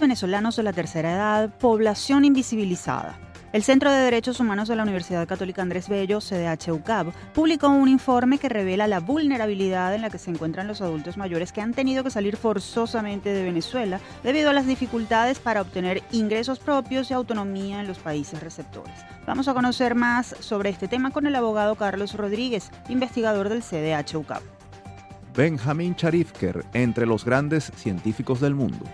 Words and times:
Venezolanos 0.00 0.56
de 0.56 0.64
la 0.64 0.72
tercera 0.72 1.12
edad, 1.12 1.50
población 1.58 2.24
invisibilizada. 2.24 3.16
El 3.52 3.62
Centro 3.62 3.90
de 3.90 3.98
Derechos 3.98 4.40
Humanos 4.40 4.68
de 4.68 4.76
la 4.76 4.82
Universidad 4.82 5.26
Católica 5.26 5.62
Andrés 5.62 5.88
Bello, 5.88 6.18
CDH-UCAB, 6.18 7.12
publicó 7.32 7.68
un 7.68 7.88
informe 7.88 8.38
que 8.38 8.48
revela 8.48 8.88
la 8.88 9.00
vulnerabilidad 9.00 9.94
en 9.94 10.02
la 10.02 10.10
que 10.10 10.18
se 10.18 10.30
encuentran 10.30 10.66
los 10.66 10.82
adultos 10.82 11.16
mayores 11.16 11.52
que 11.52 11.60
han 11.60 11.72
tenido 11.72 12.02
que 12.02 12.10
salir 12.10 12.36
forzosamente 12.36 13.32
de 13.32 13.44
Venezuela 13.44 14.00
debido 14.22 14.50
a 14.50 14.52
las 14.52 14.66
dificultades 14.66 15.38
para 15.38 15.62
obtener 15.62 16.02
ingresos 16.10 16.58
propios 16.58 17.10
y 17.10 17.14
autonomía 17.14 17.80
en 17.80 17.86
los 17.86 17.98
países 17.98 18.42
receptores. 18.42 18.94
Vamos 19.26 19.48
a 19.48 19.54
conocer 19.54 19.94
más 19.94 20.34
sobre 20.40 20.70
este 20.70 20.88
tema 20.88 21.12
con 21.12 21.26
el 21.26 21.36
abogado 21.36 21.76
Carlos 21.76 22.14
Rodríguez, 22.14 22.70
investigador 22.88 23.48
del 23.48 23.62
CDH-UCAB. 23.62 24.42
Benjamin 25.34 25.94
Charifker, 25.94 26.64
entre 26.74 27.06
los 27.06 27.24
grandes 27.24 27.70
científicos 27.76 28.40
del 28.40 28.54
mundo. 28.54 28.84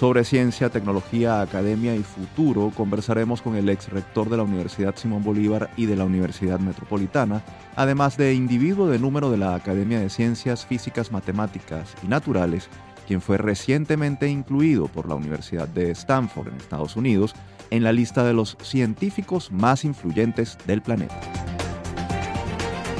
Sobre 0.00 0.24
ciencia, 0.24 0.70
tecnología, 0.70 1.42
academia 1.42 1.94
y 1.94 2.02
futuro 2.02 2.72
conversaremos 2.74 3.42
con 3.42 3.54
el 3.54 3.68
ex 3.68 3.90
rector 3.90 4.30
de 4.30 4.38
la 4.38 4.44
Universidad 4.44 4.96
Simón 4.96 5.22
Bolívar 5.22 5.68
y 5.76 5.84
de 5.84 5.94
la 5.94 6.06
Universidad 6.06 6.58
Metropolitana, 6.58 7.44
además 7.76 8.16
de 8.16 8.32
individuo 8.32 8.86
de 8.86 8.98
número 8.98 9.30
de 9.30 9.36
la 9.36 9.54
Academia 9.54 10.00
de 10.00 10.08
Ciencias 10.08 10.64
Físicas, 10.64 11.12
Matemáticas 11.12 11.94
y 12.02 12.06
Naturales, 12.06 12.70
quien 13.06 13.20
fue 13.20 13.36
recientemente 13.36 14.26
incluido 14.26 14.88
por 14.88 15.06
la 15.06 15.16
Universidad 15.16 15.68
de 15.68 15.90
Stanford 15.90 16.48
en 16.48 16.54
Estados 16.54 16.96
Unidos 16.96 17.34
en 17.68 17.82
la 17.82 17.92
lista 17.92 18.24
de 18.24 18.32
los 18.32 18.56
científicos 18.62 19.52
más 19.52 19.84
influyentes 19.84 20.56
del 20.66 20.80
planeta. 20.80 21.20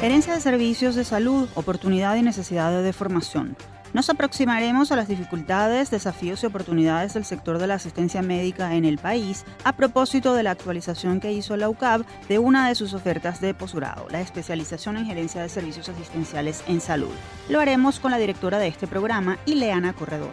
Herencia 0.02 0.34
de 0.34 0.40
servicios 0.42 0.96
de 0.96 1.04
salud, 1.04 1.48
oportunidad 1.54 2.16
y 2.16 2.22
necesidad 2.22 2.82
de 2.82 2.92
formación. 2.92 3.56
Nos 3.92 4.08
aproximaremos 4.08 4.92
a 4.92 4.96
las 4.96 5.08
dificultades, 5.08 5.90
desafíos 5.90 6.42
y 6.42 6.46
oportunidades 6.46 7.14
del 7.14 7.24
sector 7.24 7.58
de 7.58 7.66
la 7.66 7.74
asistencia 7.74 8.22
médica 8.22 8.76
en 8.76 8.84
el 8.84 8.98
país 8.98 9.44
a 9.64 9.72
propósito 9.72 10.32
de 10.34 10.44
la 10.44 10.52
actualización 10.52 11.18
que 11.18 11.32
hizo 11.32 11.56
la 11.56 11.68
UCAB 11.68 12.04
de 12.28 12.38
una 12.38 12.68
de 12.68 12.76
sus 12.76 12.94
ofertas 12.94 13.40
de 13.40 13.52
posgrado, 13.52 14.06
la 14.08 14.20
especialización 14.20 14.96
en 14.96 15.06
gerencia 15.06 15.42
de 15.42 15.48
servicios 15.48 15.88
asistenciales 15.88 16.62
en 16.68 16.80
salud. 16.80 17.10
Lo 17.48 17.58
haremos 17.58 17.98
con 17.98 18.12
la 18.12 18.18
directora 18.18 18.58
de 18.58 18.68
este 18.68 18.86
programa, 18.86 19.38
Ileana 19.44 19.92
Corredor. 19.92 20.32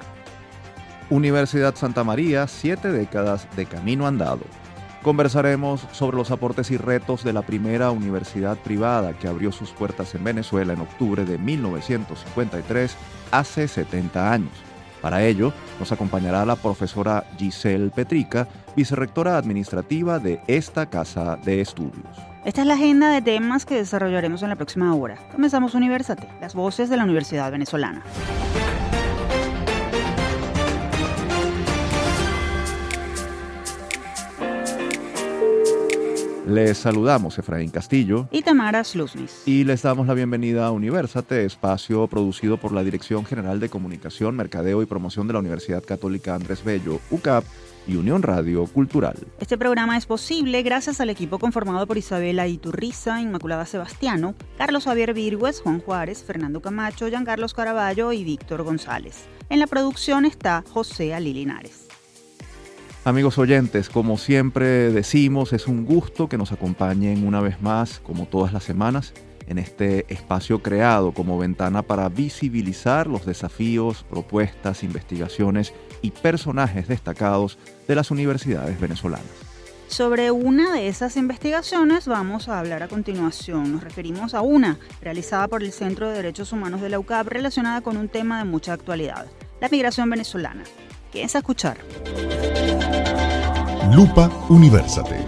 Universidad 1.10 1.74
Santa 1.76 2.04
María, 2.04 2.46
siete 2.48 2.92
décadas 2.92 3.48
de 3.56 3.66
camino 3.66 4.06
andado. 4.06 4.42
Conversaremos 5.02 5.88
sobre 5.94 6.18
los 6.18 6.32
aportes 6.32 6.70
y 6.70 6.78
retos 6.78 7.24
de 7.24 7.32
la 7.32 7.42
primera 7.42 7.92
universidad 7.92 8.58
privada 8.58 9.14
que 9.14 9.28
abrió 9.28 9.52
sus 9.52 9.72
puertas 9.72 10.14
en 10.16 10.24
Venezuela 10.24 10.74
en 10.74 10.82
octubre 10.82 11.24
de 11.24 11.38
1953, 11.38 12.98
hace 13.32 13.68
70 13.68 14.32
años. 14.32 14.52
Para 15.02 15.24
ello, 15.24 15.54
nos 15.80 15.92
acompañará 15.92 16.46
la 16.46 16.56
profesora 16.56 17.24
Giselle 17.38 17.92
Petrica, 17.92 18.48
vicerrectora 18.76 19.38
administrativa 19.38 20.20
de 20.20 20.42
esta 20.48 20.88
casa 20.88 21.38
de 21.38 21.62
estudios. 21.62 22.18
Esta 22.46 22.62
es 22.62 22.68
la 22.68 22.76
agenda 22.76 23.12
de 23.12 23.22
temas 23.22 23.66
que 23.66 23.76
desarrollaremos 23.76 24.42
en 24.42 24.50
la 24.50 24.56
próxima 24.56 24.96
hora. 24.96 25.18
Comenzamos 25.34 25.76
Universate, 25.76 26.28
las 26.40 26.56
voces 26.56 26.90
de 26.90 26.98
la 26.98 27.04
Universidad 27.04 27.52
Venezolana. 27.52 28.04
Les 36.48 36.78
saludamos 36.78 37.38
Efraín 37.38 37.70
Castillo 37.72 38.30
y 38.32 38.42
Tamara 38.42 38.82
Sluznis. 38.82 39.42
Y 39.46 39.66
les 39.66 39.82
damos 39.82 40.08
la 40.08 40.14
bienvenida 40.14 40.66
a 40.66 40.72
Universate, 40.72 41.44
espacio 41.44 42.08
producido 42.08 42.56
por 42.56 42.72
la 42.72 42.86
Dirección 42.86 43.26
General 43.26 43.60
de 43.60 43.68
Comunicación, 43.68 44.38
Mercadeo 44.38 44.82
y 44.82 44.86
Promoción 44.86 45.28
de 45.28 45.34
la 45.34 45.40
Universidad 45.40 45.84
Católica 45.84 46.36
Andrés 46.36 46.64
Bello, 46.64 47.02
UCAP 47.12 47.44
y 47.86 47.98
Unión 47.98 48.24
Radio 48.24 48.66
Cultural. 48.66 49.18
Este 49.42 49.58
programa 49.58 49.98
es 49.98 50.06
posible 50.06 50.64
gracias 50.64 51.02
al 51.02 51.10
equipo 51.10 51.38
conformado 51.38 51.86
por 51.86 51.98
Isabela 51.98 52.48
Iturriza, 52.48 53.20
Inmaculada 53.20 53.66
Sebastiano, 53.66 54.34
Carlos 54.58 54.86
Javier 54.86 55.14
Virgües, 55.14 55.60
Juan 55.60 55.82
Juárez, 55.82 56.24
Fernando 56.24 56.62
Camacho, 56.62 57.10
Giancarlos 57.10 57.54
Caraballo 57.54 58.14
y 58.14 58.24
Víctor 58.24 58.64
González. 58.64 59.26
En 59.50 59.60
la 59.60 59.68
producción 59.68 60.24
está 60.24 60.64
José 60.74 61.14
Ali 61.14 61.34
Linares. 61.34 61.87
Amigos 63.08 63.38
oyentes, 63.38 63.88
como 63.88 64.18
siempre 64.18 64.92
decimos, 64.92 65.54
es 65.54 65.68
un 65.68 65.86
gusto 65.86 66.28
que 66.28 66.38
nos 66.38 66.52
acompañen 66.52 67.26
una 67.26 67.40
vez 67.40 67.62
más, 67.62 68.02
como 68.02 68.26
todas 68.26 68.52
las 68.52 68.66
semanas, 68.66 69.14
en 69.48 69.60
este 69.60 70.06
espacio 70.14 70.62
creado 70.62 71.14
como 71.14 71.38
ventana 71.38 71.84
para 71.84 72.10
visibilizar 72.10 73.08
los 73.08 73.26
desafíos, 73.26 74.06
propuestas, 74.10 74.84
investigaciones 74.84 75.74
y 76.02 76.12
personajes 76.12 76.90
destacados 76.90 77.58
de 77.88 77.96
las 77.96 78.12
universidades 78.12 78.78
venezolanas. 78.78 79.32
Sobre 79.88 80.30
una 80.32 80.74
de 80.74 80.90
esas 80.90 81.16
investigaciones 81.16 82.10
vamos 82.10 82.50
a 82.50 82.60
hablar 82.60 82.84
a 82.84 82.90
continuación. 82.90 83.72
Nos 83.72 83.86
referimos 83.86 84.34
a 84.34 84.42
una 84.42 84.80
realizada 85.02 85.48
por 85.48 85.64
el 85.64 85.72
Centro 85.72 86.10
de 86.10 86.16
Derechos 86.18 86.52
Humanos 86.52 86.82
de 86.82 86.90
la 86.90 87.00
UCAP 87.00 87.30
relacionada 87.30 87.80
con 87.80 87.96
un 87.96 88.10
tema 88.10 88.40
de 88.40 88.44
mucha 88.44 88.74
actualidad, 88.74 89.28
la 89.62 89.70
migración 89.70 90.10
venezolana. 90.10 90.66
Quédense 91.12 91.38
a 91.38 91.40
escuchar. 91.40 91.78
Lupa 93.94 94.30
Universate. 94.50 95.26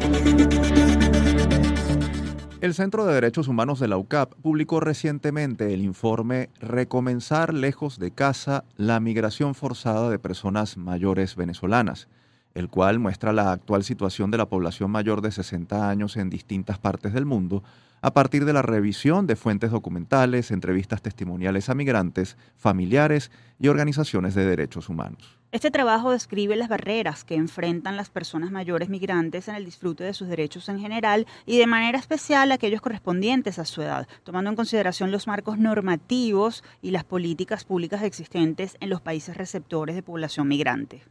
El 2.61 2.73
Centro 2.73 3.05
de 3.05 3.13
Derechos 3.13 3.47
Humanos 3.47 3.79
de 3.79 3.87
la 3.87 3.97
UCAP 3.97 4.33
publicó 4.41 4.81
recientemente 4.81 5.73
el 5.73 5.81
informe 5.81 6.49
Recomenzar 6.59 7.53
lejos 7.53 7.99
de 7.99 8.11
casa 8.11 8.65
la 8.75 8.99
migración 8.99 9.55
forzada 9.55 10.09
de 10.09 10.19
personas 10.19 10.75
mayores 10.75 11.37
venezolanas, 11.37 12.09
el 12.53 12.67
cual 12.67 12.99
muestra 12.99 13.31
la 13.31 13.53
actual 13.53 13.85
situación 13.85 14.29
de 14.29 14.39
la 14.39 14.49
población 14.49 14.91
mayor 14.91 15.21
de 15.21 15.31
60 15.31 15.89
años 15.89 16.17
en 16.17 16.29
distintas 16.29 16.77
partes 16.79 17.13
del 17.13 17.25
mundo 17.25 17.63
a 18.01 18.13
partir 18.13 18.45
de 18.45 18.53
la 18.53 18.61
revisión 18.61 19.27
de 19.27 19.35
fuentes 19.35 19.71
documentales, 19.71 20.51
entrevistas 20.51 21.01
testimoniales 21.01 21.69
a 21.69 21.75
migrantes, 21.75 22.37
familiares 22.55 23.31
y 23.59 23.67
organizaciones 23.67 24.35
de 24.35 24.45
derechos 24.45 24.89
humanos. 24.89 25.39
Este 25.51 25.71
trabajo 25.71 26.11
describe 26.11 26.55
las 26.55 26.69
barreras 26.69 27.23
que 27.23 27.33
enfrentan 27.33 27.97
las 27.97 28.11
personas 28.11 28.51
mayores 28.51 28.87
migrantes 28.87 29.47
en 29.47 29.55
el 29.55 29.65
disfrute 29.65 30.03
de 30.03 30.13
sus 30.13 30.27
derechos 30.27 30.69
en 30.69 30.79
general 30.79 31.25
y 31.47 31.57
de 31.57 31.65
manera 31.65 31.97
especial 31.97 32.51
aquellos 32.51 32.81
correspondientes 32.81 33.57
a 33.57 33.65
su 33.65 33.81
edad, 33.81 34.07
tomando 34.23 34.51
en 34.51 34.55
consideración 34.55 35.11
los 35.11 35.25
marcos 35.25 35.57
normativos 35.57 36.63
y 36.83 36.91
las 36.91 37.03
políticas 37.03 37.63
públicas 37.63 38.03
existentes 38.03 38.77
en 38.79 38.89
los 38.89 39.01
países 39.01 39.35
receptores 39.37 39.95
de 39.95 40.03
población 40.03 40.47
migrante. 40.47 41.01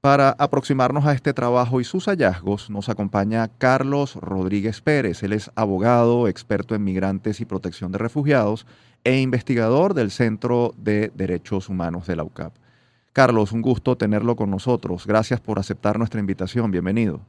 Para 0.00 0.30
aproximarnos 0.38 1.06
a 1.06 1.12
este 1.12 1.32
trabajo 1.32 1.80
y 1.80 1.84
sus 1.84 2.06
hallazgos, 2.06 2.70
nos 2.70 2.88
acompaña 2.88 3.48
Carlos 3.58 4.16
Rodríguez 4.16 4.80
Pérez. 4.80 5.22
Él 5.22 5.32
es 5.32 5.50
abogado, 5.56 6.28
experto 6.28 6.74
en 6.74 6.84
migrantes 6.84 7.40
y 7.40 7.44
protección 7.44 7.92
de 7.92 7.98
refugiados 7.98 8.66
e 9.04 9.20
investigador 9.20 9.94
del 9.94 10.10
Centro 10.10 10.72
de 10.76 11.10
Derechos 11.14 11.68
Humanos 11.68 12.06
de 12.06 12.16
la 12.16 12.24
UCAP. 12.24 12.52
Carlos, 13.12 13.52
un 13.52 13.62
gusto 13.62 13.96
tenerlo 13.96 14.36
con 14.36 14.50
nosotros. 14.50 15.06
Gracias 15.06 15.40
por 15.40 15.58
aceptar 15.58 15.98
nuestra 15.98 16.20
invitación. 16.20 16.70
Bienvenido. 16.70 17.20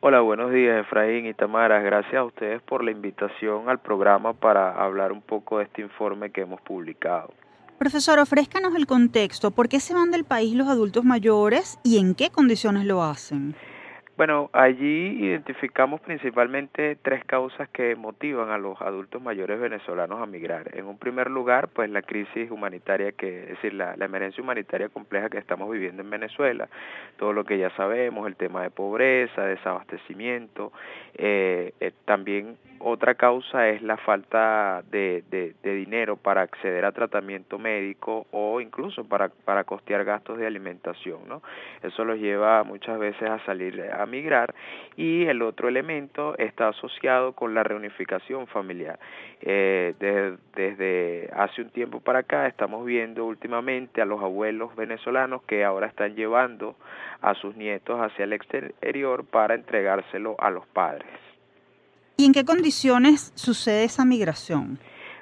Hola, 0.00 0.20
buenos 0.20 0.50
días 0.50 0.80
Efraín 0.80 1.26
y 1.26 1.34
Tamara. 1.34 1.80
Gracias 1.80 2.14
a 2.14 2.24
ustedes 2.24 2.62
por 2.62 2.82
la 2.82 2.90
invitación 2.90 3.68
al 3.68 3.78
programa 3.78 4.32
para 4.32 4.72
hablar 4.82 5.12
un 5.12 5.20
poco 5.20 5.58
de 5.58 5.64
este 5.64 5.82
informe 5.82 6.30
que 6.30 6.40
hemos 6.40 6.60
publicado. 6.62 7.32
Profesor, 7.80 8.18
ofrézcanos 8.18 8.74
el 8.74 8.86
contexto. 8.86 9.52
¿Por 9.52 9.70
qué 9.70 9.80
se 9.80 9.94
van 9.94 10.10
del 10.10 10.24
país 10.24 10.54
los 10.54 10.68
adultos 10.68 11.02
mayores 11.02 11.78
y 11.82 11.96
en 11.96 12.14
qué 12.14 12.28
condiciones 12.28 12.84
lo 12.84 13.02
hacen? 13.02 13.56
Bueno, 14.20 14.50
allí 14.52 15.24
identificamos 15.24 15.98
principalmente 16.02 16.94
tres 16.96 17.24
causas 17.24 17.70
que 17.70 17.96
motivan 17.96 18.50
a 18.50 18.58
los 18.58 18.78
adultos 18.82 19.22
mayores 19.22 19.58
venezolanos 19.58 20.20
a 20.20 20.26
migrar. 20.26 20.76
En 20.76 20.84
un 20.84 20.98
primer 20.98 21.30
lugar, 21.30 21.68
pues 21.68 21.88
la 21.88 22.02
crisis 22.02 22.50
humanitaria, 22.50 23.12
que 23.12 23.44
es 23.44 23.48
decir, 23.48 23.72
la, 23.72 23.94
emergencia 23.94 24.42
humanitaria 24.42 24.90
compleja 24.90 25.30
que 25.30 25.38
estamos 25.38 25.70
viviendo 25.70 26.02
en 26.02 26.10
Venezuela, 26.10 26.68
todo 27.16 27.32
lo 27.32 27.44
que 27.44 27.56
ya 27.56 27.70
sabemos, 27.76 28.26
el 28.26 28.36
tema 28.36 28.62
de 28.62 28.68
pobreza, 28.68 29.46
desabastecimiento, 29.46 30.70
eh, 31.14 31.72
eh, 31.80 31.92
también 32.04 32.58
otra 32.80 33.14
causa 33.14 33.68
es 33.68 33.82
la 33.82 33.98
falta 33.98 34.82
de, 34.90 35.22
de, 35.30 35.74
dinero 35.74 36.16
para 36.16 36.42
acceder 36.42 36.84
a 36.84 36.92
tratamiento 36.92 37.58
médico 37.58 38.26
o 38.30 38.60
incluso 38.60 39.04
para, 39.04 39.28
para 39.28 39.64
costear 39.64 40.04
gastos 40.04 40.38
de 40.38 40.46
alimentación, 40.46 41.20
¿no? 41.28 41.42
Eso 41.82 42.04
los 42.04 42.18
lleva 42.18 42.64
muchas 42.64 42.98
veces 42.98 43.28
a 43.28 43.38
salir 43.44 43.82
a 43.92 44.06
migrar 44.10 44.54
y 44.96 45.24
el 45.26 45.42
otro 45.42 45.68
elemento 45.68 46.36
está 46.38 46.68
asociado 46.68 47.32
con 47.32 47.54
la 47.54 47.62
reunificación 47.62 48.46
familiar. 48.46 48.98
Eh, 49.40 49.94
desde 50.54 51.30
hace 51.34 51.62
un 51.62 51.70
tiempo 51.70 52.00
para 52.00 52.20
acá 52.20 52.46
estamos 52.46 52.84
viendo 52.84 53.24
últimamente 53.24 54.02
a 54.02 54.04
los 54.04 54.20
abuelos 54.22 54.74
venezolanos 54.76 55.42
que 55.44 55.64
ahora 55.64 55.86
están 55.86 56.14
llevando 56.14 56.76
a 57.22 57.34
sus 57.34 57.56
nietos 57.56 57.98
hacia 58.00 58.24
el 58.24 58.32
exterior 58.32 59.24
para 59.24 59.54
entregárselo 59.54 60.36
a 60.38 60.50
los 60.50 60.66
padres. 60.66 61.08
¿Y 62.16 62.26
en 62.26 62.32
qué 62.32 62.44
condiciones 62.44 63.32
sucede 63.34 63.84
esa 63.84 64.04
migración? 64.04 64.78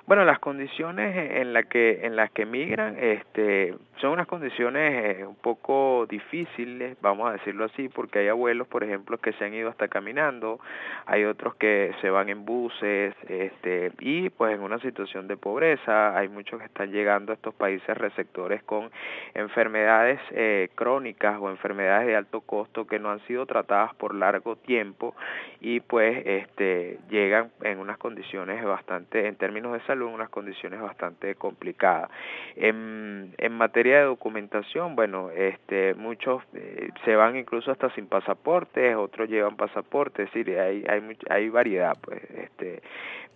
Bueno, 0.08 0.24
las 0.24 0.38
condiciones 0.38 1.32
en 1.32 1.52
las 1.52 1.66
que 1.66 2.06
en 2.06 2.16
las 2.16 2.30
que 2.30 2.46
migran 2.46 2.96
este, 2.98 3.74
son 4.00 4.12
unas 4.12 4.26
condiciones 4.26 5.18
eh, 5.18 5.26
un 5.26 5.34
poco 5.34 6.06
difíciles, 6.08 6.96
vamos 7.02 7.28
a 7.28 7.32
decirlo 7.32 7.66
así, 7.66 7.90
porque 7.90 8.20
hay 8.20 8.28
abuelos, 8.28 8.66
por 8.68 8.84
ejemplo, 8.84 9.18
que 9.18 9.34
se 9.34 9.44
han 9.44 9.52
ido 9.52 9.68
hasta 9.68 9.88
caminando, 9.88 10.60
hay 11.04 11.26
otros 11.26 11.56
que 11.56 11.92
se 12.00 12.08
van 12.08 12.30
en 12.30 12.46
buses, 12.46 13.14
este, 13.28 13.92
y 13.98 14.30
pues 14.30 14.54
en 14.54 14.62
una 14.62 14.78
situación 14.78 15.28
de 15.28 15.36
pobreza, 15.36 16.16
hay 16.16 16.28
muchos 16.28 16.58
que 16.58 16.64
están 16.64 16.90
llegando 16.90 17.32
a 17.32 17.34
estos 17.34 17.54
países 17.54 17.94
receptores 17.98 18.62
con 18.62 18.90
enfermedades 19.34 20.20
eh, 20.30 20.70
crónicas 20.74 21.36
o 21.38 21.50
enfermedades 21.50 22.06
de 22.06 22.16
alto 22.16 22.40
costo 22.40 22.86
que 22.86 22.98
no 22.98 23.10
han 23.10 23.20
sido 23.26 23.44
tratadas 23.44 23.94
por 23.96 24.14
largo 24.14 24.56
tiempo 24.56 25.14
y 25.60 25.80
pues 25.80 26.22
este 26.24 26.98
llegan 27.10 27.50
en 27.60 27.78
unas 27.78 27.98
condiciones 27.98 28.64
bastante, 28.64 29.26
en 29.26 29.36
términos 29.36 29.74
de 29.74 29.80
salud 29.80 29.97
en 30.06 30.14
unas 30.14 30.28
condiciones 30.28 30.80
bastante 30.80 31.34
complicadas. 31.34 32.10
En, 32.56 33.34
en 33.38 33.52
materia 33.52 33.98
de 33.98 34.04
documentación, 34.04 34.94
bueno, 34.94 35.30
este, 35.30 35.94
muchos 35.94 36.42
eh, 36.54 36.90
se 37.04 37.16
van 37.16 37.36
incluso 37.36 37.72
hasta 37.72 37.90
sin 37.94 38.06
pasaportes, 38.06 38.94
otros 38.96 39.28
llevan 39.28 39.56
pasaportes, 39.56 40.28
es 40.28 40.32
decir, 40.32 40.58
hay, 40.58 40.84
hay, 40.88 41.16
hay 41.28 41.48
variedad, 41.48 41.96
pues, 42.00 42.22
este, 42.30 42.82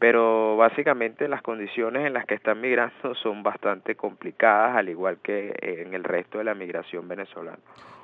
pero 0.03 0.57
básicamente 0.57 1.29
las 1.29 1.43
condiciones 1.43 2.05
en 2.05 2.13
las 2.13 2.27
que 2.27 2.35
están 2.35 2.61
migrando 2.61 3.15
son 3.23 3.45
bastante 3.45 3.95
complicadas, 3.95 4.77
al 4.77 4.89
igual 4.89 5.19
que 5.23 5.55
en 5.63 5.95
el 5.95 6.03
resto 6.03 6.39
de 6.39 6.45
la 6.45 6.57
migración 6.57 7.07
venezolana. 7.07 7.61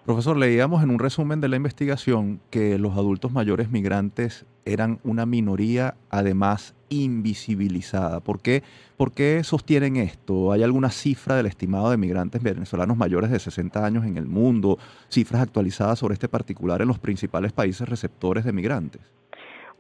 Profesor, 0.06 0.36
leíamos 0.36 0.84
en 0.84 0.90
un 0.90 1.00
resumen 1.00 1.40
de 1.40 1.48
la 1.48 1.56
investigación 1.56 2.40
que 2.52 2.78
los 2.78 2.92
adultos 2.92 3.32
mayores 3.32 3.72
migrantes 3.72 4.46
eran 4.64 5.00
una 5.02 5.26
minoría, 5.26 5.96
además 6.08 6.76
invisibilizada. 6.88 8.20
¿Por 8.20 8.40
qué, 8.42 8.62
¿Por 8.96 9.12
qué 9.12 9.42
sostienen 9.42 9.96
esto? 9.96 10.52
¿Hay 10.52 10.62
alguna 10.62 10.90
cifra 10.90 11.34
del 11.34 11.46
estimado 11.46 11.90
de 11.90 11.96
migrantes 11.96 12.40
venezolanos 12.44 12.96
mayores 12.96 13.32
de 13.32 13.40
60 13.40 13.84
años 13.84 14.04
en 14.04 14.16
el 14.18 14.26
mundo? 14.26 14.78
¿Cifras 15.08 15.42
actualizadas 15.42 15.98
sobre 15.98 16.14
este 16.14 16.28
particular 16.28 16.80
en 16.80 16.86
los 16.86 17.00
principales 17.00 17.52
países 17.52 17.88
receptores 17.88 18.44
de 18.44 18.52
migrantes? 18.52 19.18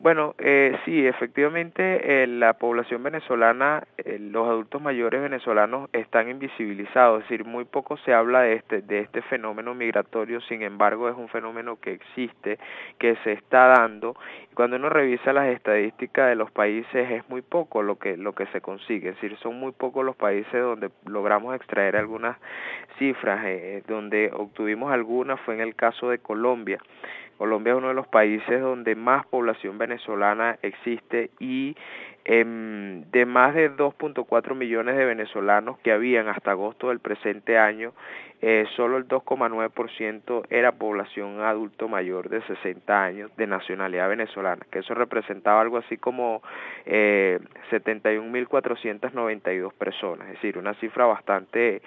Bueno, 0.00 0.36
eh, 0.38 0.78
sí, 0.84 1.04
efectivamente 1.04 2.22
eh, 2.22 2.26
la 2.28 2.52
población 2.52 3.02
venezolana, 3.02 3.82
eh, 3.96 4.16
los 4.20 4.46
adultos 4.46 4.80
mayores 4.80 5.20
venezolanos 5.20 5.90
están 5.92 6.28
invisibilizados, 6.30 7.22
es 7.22 7.28
decir, 7.28 7.44
muy 7.44 7.64
poco 7.64 7.96
se 7.96 8.14
habla 8.14 8.42
de 8.42 8.52
este, 8.54 8.80
de 8.82 9.00
este 9.00 9.22
fenómeno 9.22 9.74
migratorio, 9.74 10.40
sin 10.42 10.62
embargo 10.62 11.08
es 11.08 11.16
un 11.16 11.28
fenómeno 11.28 11.80
que 11.80 11.90
existe, 11.90 12.60
que 13.00 13.16
se 13.24 13.32
está 13.32 13.66
dando, 13.76 14.14
y 14.52 14.54
cuando 14.54 14.76
uno 14.76 14.88
revisa 14.88 15.32
las 15.32 15.48
estadísticas 15.48 16.28
de 16.28 16.36
los 16.36 16.52
países 16.52 17.10
es 17.10 17.28
muy 17.28 17.42
poco 17.42 17.82
lo 17.82 17.98
que, 17.98 18.16
lo 18.16 18.36
que 18.36 18.46
se 18.46 18.60
consigue, 18.60 19.08
es 19.08 19.14
decir, 19.16 19.36
son 19.38 19.58
muy 19.58 19.72
pocos 19.72 20.04
los 20.04 20.14
países 20.14 20.62
donde 20.62 20.90
logramos 21.06 21.56
extraer 21.56 21.96
algunas 21.96 22.36
cifras, 23.00 23.40
eh, 23.44 23.82
donde 23.88 24.30
obtuvimos 24.32 24.92
algunas 24.92 25.40
fue 25.40 25.54
en 25.54 25.60
el 25.60 25.74
caso 25.74 26.08
de 26.08 26.18
Colombia, 26.18 26.78
Colombia 27.38 27.72
es 27.72 27.78
uno 27.78 27.88
de 27.88 27.94
los 27.94 28.08
países 28.08 28.60
donde 28.60 28.96
más 28.96 29.24
población 29.26 29.78
venezolana 29.78 30.58
existe 30.60 31.30
y 31.38 31.76
de 32.28 33.24
más 33.26 33.54
de 33.54 33.70
2.4 33.70 34.54
millones 34.54 34.96
de 34.96 35.04
venezolanos 35.06 35.78
que 35.78 35.92
habían 35.92 36.28
hasta 36.28 36.50
agosto 36.50 36.90
del 36.90 37.00
presente 37.00 37.56
año, 37.56 37.94
eh, 38.42 38.66
solo 38.76 38.98
el 38.98 39.08
2,9% 39.08 40.44
era 40.50 40.72
población 40.72 41.40
adulto 41.40 41.88
mayor 41.88 42.28
de 42.28 42.42
60 42.42 43.02
años 43.02 43.34
de 43.36 43.46
nacionalidad 43.46 44.10
venezolana, 44.10 44.66
que 44.70 44.80
eso 44.80 44.92
representaba 44.94 45.62
algo 45.62 45.78
así 45.78 45.96
como 45.96 46.42
eh, 46.86 47.40
71.492 47.70 49.72
personas, 49.72 50.28
es 50.28 50.34
decir, 50.34 50.58
una 50.58 50.74
cifra 50.74 51.06
bastante 51.06 51.80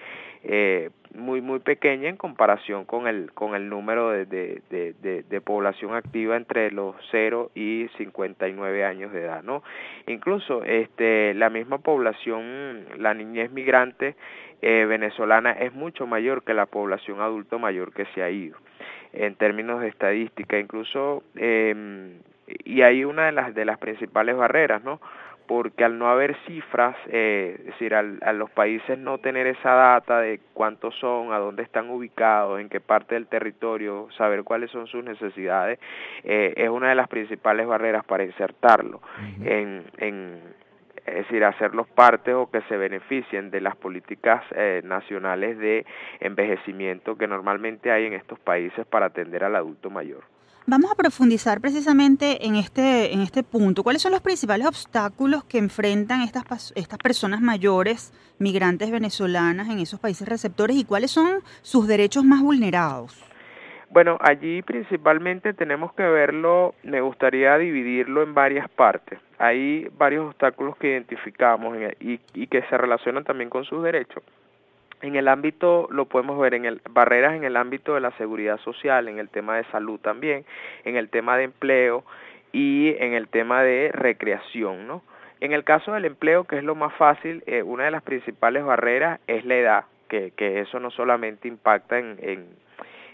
eh, 0.43 0.89
muy 1.13 1.39
muy 1.39 1.59
pequeña 1.59 2.09
en 2.09 2.17
comparación 2.17 2.85
con 2.85 3.07
el 3.07 3.31
con 3.33 3.53
el 3.53 3.69
número 3.69 4.09
de, 4.09 4.25
de, 4.25 4.61
de, 4.69 5.23
de, 5.23 5.41
población 5.41 5.93
activa 5.93 6.35
entre 6.35 6.71
los 6.71 6.95
0 7.11 7.51
y 7.53 7.87
59 7.97 8.85
años 8.85 9.11
de 9.11 9.21
edad, 9.21 9.43
¿no? 9.43 9.61
Incluso 10.07 10.30
este 10.65 11.33
la 11.33 11.49
misma 11.49 11.79
población, 11.79 12.85
la 12.97 13.13
niñez 13.13 13.51
migrante 13.51 14.15
eh, 14.61 14.85
venezolana 14.85 15.51
es 15.51 15.73
mucho 15.73 16.07
mayor 16.07 16.43
que 16.43 16.53
la 16.53 16.65
población 16.65 17.19
adulto 17.21 17.59
mayor 17.59 17.93
que 17.93 18.05
se 18.13 18.23
ha 18.23 18.29
ido. 18.29 18.57
En 19.13 19.35
términos 19.35 19.81
de 19.81 19.89
estadística 19.89 20.57
incluso 20.57 21.23
eh, 21.35 22.17
y 22.63 22.81
hay 22.81 23.03
una 23.03 23.25
de 23.25 23.31
las 23.31 23.53
de 23.53 23.65
las 23.65 23.77
principales 23.77 24.35
barreras 24.35 24.83
no 24.83 25.01
porque 25.51 25.83
al 25.83 25.99
no 25.99 26.07
haber 26.07 26.37
cifras 26.47 26.95
eh, 27.09 27.57
es 27.59 27.65
decir 27.65 27.93
al, 27.93 28.19
a 28.21 28.31
los 28.31 28.49
países 28.51 28.97
no 28.97 29.17
tener 29.17 29.47
esa 29.47 29.73
data 29.73 30.21
de 30.21 30.39
cuántos 30.53 30.95
son 30.95 31.33
a 31.33 31.39
dónde 31.39 31.61
están 31.63 31.89
ubicados 31.89 32.61
en 32.61 32.69
qué 32.69 32.79
parte 32.79 33.15
del 33.15 33.27
territorio 33.27 34.07
saber 34.17 34.45
cuáles 34.45 34.71
son 34.71 34.87
sus 34.87 35.03
necesidades 35.03 35.77
eh, 36.23 36.53
es 36.55 36.69
una 36.69 36.87
de 36.87 36.95
las 36.95 37.09
principales 37.09 37.67
barreras 37.67 38.05
para 38.05 38.23
insertarlo 38.23 39.01
en, 39.43 39.83
en 39.97 40.39
es 41.05 41.15
decir, 41.15 41.43
hacerlos 41.43 41.89
parte 41.89 42.33
o 42.33 42.49
que 42.49 42.61
se 42.69 42.77
beneficien 42.77 43.51
de 43.51 43.59
las 43.59 43.75
políticas 43.75 44.45
eh, 44.55 44.81
nacionales 44.85 45.57
de 45.57 45.85
envejecimiento 46.21 47.17
que 47.17 47.27
normalmente 47.27 47.91
hay 47.91 48.05
en 48.05 48.13
estos 48.13 48.39
países 48.39 48.85
para 48.85 49.07
atender 49.07 49.43
al 49.43 49.57
adulto 49.57 49.89
mayor. 49.89 50.23
Vamos 50.67 50.91
a 50.91 50.95
profundizar 50.95 51.59
precisamente 51.59 52.45
en 52.45 52.55
este, 52.55 53.13
en 53.13 53.21
este 53.21 53.41
punto. 53.41 53.81
¿Cuáles 53.81 54.03
son 54.03 54.11
los 54.11 54.21
principales 54.21 54.67
obstáculos 54.67 55.43
que 55.43 55.57
enfrentan 55.57 56.21
estas, 56.21 56.71
estas 56.75 56.99
personas 56.99 57.41
mayores, 57.41 58.13
migrantes 58.37 58.91
venezolanas 58.91 59.69
en 59.69 59.79
esos 59.79 59.99
países 59.99 60.29
receptores 60.29 60.77
y 60.77 60.85
cuáles 60.85 61.09
son 61.09 61.39
sus 61.63 61.87
derechos 61.87 62.23
más 62.23 62.41
vulnerados? 62.43 63.19
Bueno, 63.89 64.19
allí 64.21 64.61
principalmente 64.61 65.53
tenemos 65.53 65.93
que 65.93 66.03
verlo, 66.03 66.75
me 66.83 67.01
gustaría 67.01 67.57
dividirlo 67.57 68.21
en 68.21 68.35
varias 68.35 68.69
partes. 68.69 69.19
Hay 69.39 69.89
varios 69.97 70.27
obstáculos 70.27 70.77
que 70.77 70.91
identificamos 70.91 71.75
y, 71.99 72.19
y 72.35 72.47
que 72.47 72.61
se 72.69 72.77
relacionan 72.77 73.23
también 73.23 73.49
con 73.49 73.65
sus 73.65 73.83
derechos. 73.83 74.23
En 75.01 75.15
el 75.15 75.27
ámbito, 75.27 75.87
lo 75.91 76.05
podemos 76.05 76.39
ver 76.39 76.53
en 76.53 76.65
el, 76.65 76.81
barreras 76.89 77.35
en 77.35 77.43
el 77.43 77.57
ámbito 77.57 77.95
de 77.95 78.01
la 78.01 78.11
seguridad 78.17 78.59
social, 78.59 79.07
en 79.07 79.17
el 79.17 79.29
tema 79.29 79.57
de 79.57 79.63
salud 79.65 79.99
también, 79.99 80.45
en 80.85 80.95
el 80.95 81.09
tema 81.09 81.37
de 81.37 81.45
empleo 81.45 82.03
y 82.51 82.95
en 82.99 83.13
el 83.13 83.27
tema 83.27 83.63
de 83.63 83.91
recreación, 83.93 84.87
¿no? 84.87 85.01
En 85.39 85.53
el 85.53 85.63
caso 85.63 85.93
del 85.93 86.05
empleo, 86.05 86.43
que 86.43 86.57
es 86.57 86.63
lo 86.63 86.75
más 86.75 86.93
fácil, 86.93 87.43
eh, 87.47 87.63
una 87.63 87.85
de 87.85 87.91
las 87.91 88.03
principales 88.03 88.63
barreras 88.63 89.19
es 89.25 89.43
la 89.43 89.55
edad, 89.55 89.85
que, 90.07 90.31
que 90.35 90.59
eso 90.59 90.79
no 90.79 90.91
solamente 90.91 91.47
impacta 91.47 91.97
en, 91.97 92.17
en 92.21 92.45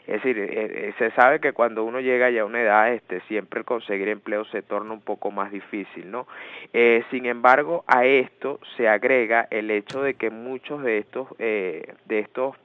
es 0.08 0.24
decir, 0.24 0.40
eh, 0.40 0.50
eh, 0.52 0.94
se 0.98 1.12
sabe 1.12 1.42
que 1.42 1.52
cuando 1.52 1.84
uno 1.84 2.00
llega 2.00 2.30
ya 2.30 2.44
a 2.44 2.46
una 2.46 2.62
edad, 2.62 2.94
este, 2.94 3.20
siempre 3.28 3.66
conseguir 3.66 4.08
empleo 4.08 4.46
se 4.46 4.62
torna 4.62 4.94
un 4.94 5.02
poco 5.02 5.32
más 5.32 5.52
difícil, 5.52 6.10
¿no? 6.10 6.28
Eh, 6.72 7.04
sin 7.12 7.26
embargo, 7.26 7.84
a 7.88 8.06
esto 8.06 8.62
se 8.78 8.88
agrega 8.88 9.50
el 9.52 9.70
hecho 9.70 10.02
de 10.02 10.14
que 10.14 10.30
muchos 10.30 10.82
de 10.82 11.00
estos, 11.00 11.38
de 11.38 11.96
estos 12.08 12.56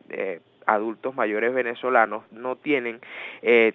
adultos 0.67 1.17
mayores 1.17 1.53
venezolanos 1.53 2.23
no 2.31 2.55
tienen 2.57 3.01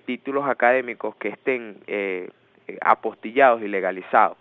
títulos 0.05 0.47
académicos 0.47 1.15
que 1.17 1.29
estén 1.29 1.77
apostillados 2.81 3.62
y 3.62 3.67
legalizados. 3.67 4.38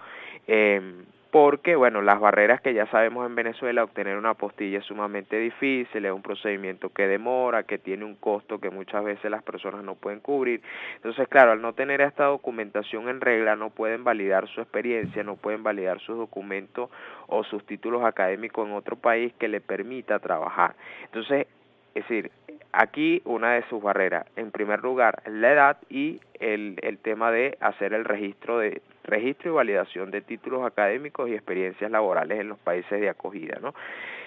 Em, 0.47 1.05
porque, 1.37 1.77
bueno, 1.77 2.01
las 2.01 2.19
barreras 2.19 2.63
que 2.63 2.73
ya 2.73 2.87
sabemos 2.87 3.27
en 3.27 3.35
Venezuela, 3.35 3.85
obtener 3.85 4.17
una 4.17 4.31
apostilla 4.31 4.79
es 4.79 4.87
sumamente 4.87 5.39
difícil, 5.39 6.07
es 6.07 6.11
un 6.11 6.23
procedimiento 6.23 6.89
que 6.89 7.07
demora, 7.07 7.65
que 7.65 7.77
tiene 7.77 8.07
un 8.07 8.15
costo 8.15 8.59
que 8.59 8.71
muchas 8.71 9.05
veces 9.05 9.31
las 9.31 9.43
personas 9.43 9.85
no 9.85 9.97
pueden 9.97 10.21
cubrir. 10.21 10.63
Entonces, 10.95 11.29
claro, 11.29 11.53
al 11.53 11.61
no 11.61 11.75
tener 11.75 12.01
esta 12.01 12.25
documentación 12.25 13.11
en 13.11 13.21
regla, 13.21 13.55
no 13.55 13.69
pueden 13.69 14.03
validar 14.03 14.49
su 14.49 14.63
experiencia, 14.63 15.23
no 15.25 15.37
pueden 15.37 15.63
validar 15.63 16.01
sus 16.01 16.17
documentos 16.17 16.89
o 17.27 17.45
sus 17.45 17.67
títulos 17.67 18.03
académicos 18.03 18.67
en 18.67 18.73
otro 18.73 18.97
país 18.97 19.35
que 19.39 19.49
le 19.49 19.61
permita 19.61 20.19
trabajar. 20.21 20.75
Entonces, 21.05 21.49
es 21.97 22.07
decir, 22.07 22.31
aquí 22.73 23.23
una 23.25 23.55
de 23.55 23.63
sus 23.71 23.83
barreras, 23.83 24.27
en 24.37 24.51
primer 24.51 24.83
lugar, 24.83 25.23
la 25.27 25.53
edad 25.53 25.79
y 25.89 26.21
el, 26.39 26.79
el 26.83 26.99
tema 26.99 27.31
de 27.31 27.57
hacer 27.61 27.95
el 27.95 28.05
registro 28.05 28.59
de 28.59 28.83
registro 29.05 29.53
y 29.53 29.55
validación 29.55 30.11
de 30.11 30.21
títulos 30.21 30.67
académicos 30.67 31.29
y 31.31 31.35
experiencias 31.35 31.91
laborales 31.91 32.39
en 32.39 32.51
los 32.51 32.59
países 32.59 33.01
de 33.01 33.09
acogida, 33.09 33.59
¿no? 33.63 33.75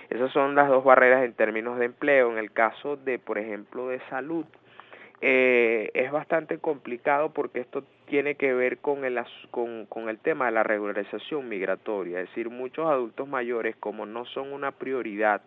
Esas 0.09 0.31
son 0.31 0.55
las 0.55 0.67
dos 0.67 0.83
barreras 0.83 1.23
en 1.23 1.33
términos 1.33 1.77
de 1.77 1.85
empleo. 1.85 2.31
En 2.31 2.39
el 2.39 2.51
caso 2.51 2.95
de, 2.97 3.19
por 3.19 3.37
ejemplo, 3.37 3.87
de 3.89 3.99
salud, 4.09 4.45
eh, 5.21 5.91
es 5.93 6.11
bastante 6.11 6.59
complicado 6.59 7.33
porque 7.33 7.59
esto 7.59 7.83
tiene 8.05 8.35
que 8.35 8.53
ver 8.53 8.77
con 8.77 9.03
el, 9.03 9.19
con, 9.51 9.85
con 9.85 10.09
el 10.09 10.17
tema 10.19 10.45
de 10.45 10.51
la 10.53 10.63
regularización 10.63 11.49
migratoria, 11.49 12.21
es 12.21 12.29
decir, 12.29 12.49
muchos 12.49 12.87
adultos 12.87 13.27
mayores 13.27 13.75
como 13.75 14.05
no 14.05 14.25
son 14.25 14.53
una 14.53 14.71
prioridad 14.71 15.41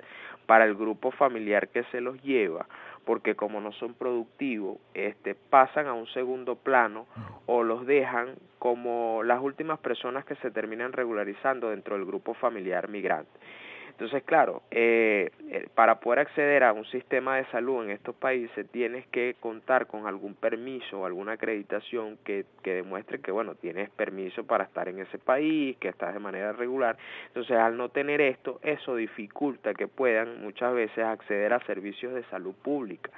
para 0.47 0.65
el 0.65 0.75
grupo 0.75 1.11
familiar 1.11 1.69
que 1.69 1.85
se 1.85 2.01
los 2.01 2.23
lleva, 2.23 2.67
porque 3.05 3.35
como 3.35 3.61
no 3.61 3.73
son 3.73 3.95
productivos, 3.95 4.79
este, 4.95 5.35
pasan 5.35 5.87
a 5.87 5.95
un 5.95 6.07
segundo 6.09 6.57
plano 6.57 7.07
o 7.47 7.63
los 7.63 7.87
dejan 7.87 8.35
como 8.59 9.23
las 9.25 9.41
últimas 9.41 9.79
personas 9.81 10.25
que 10.25 10.37
se 10.37 10.51
terminan 10.51 10.93
regularizando 10.93 11.71
dentro 11.71 11.97
del 11.97 12.05
grupo 12.05 12.35
familiar 12.35 12.89
migrante. 12.89 13.31
Entonces, 14.03 14.25
claro, 14.25 14.63
eh, 14.73 15.31
eh, 15.49 15.69
para 15.77 16.01
poder 16.01 16.19
acceder 16.19 16.65
a 16.65 16.73
un 16.73 16.85
sistema 16.87 17.37
de 17.37 17.45
salud 17.53 17.85
en 17.85 17.91
estos 17.91 18.17
países 18.17 18.69
tienes 18.73 19.07
que 19.07 19.37
contar 19.39 19.87
con 19.87 20.09
algún 20.09 20.35
permiso 20.35 20.99
o 20.99 21.07
alguna 21.07 21.35
acreditación 21.35 22.19
que, 22.25 22.45
que 22.65 22.75
demuestre 22.75 23.21
que, 23.21 23.31
bueno, 23.31 23.55
tienes 23.55 23.91
permiso 23.91 24.43
para 24.43 24.65
estar 24.65 24.89
en 24.89 24.99
ese 24.99 25.19
país, 25.19 25.77
que 25.77 25.87
estás 25.87 26.15
de 26.15 26.19
manera 26.19 26.51
regular. 26.51 26.97
Entonces, 27.29 27.57
al 27.57 27.77
no 27.77 27.91
tener 27.91 28.21
esto, 28.21 28.59
eso 28.65 28.97
dificulta 28.97 29.73
que 29.73 29.87
puedan 29.87 30.43
muchas 30.43 30.75
veces 30.75 31.05
acceder 31.05 31.53
a 31.53 31.65
servicios 31.65 32.13
de 32.13 32.25
salud 32.25 32.57
pública. 32.61 33.13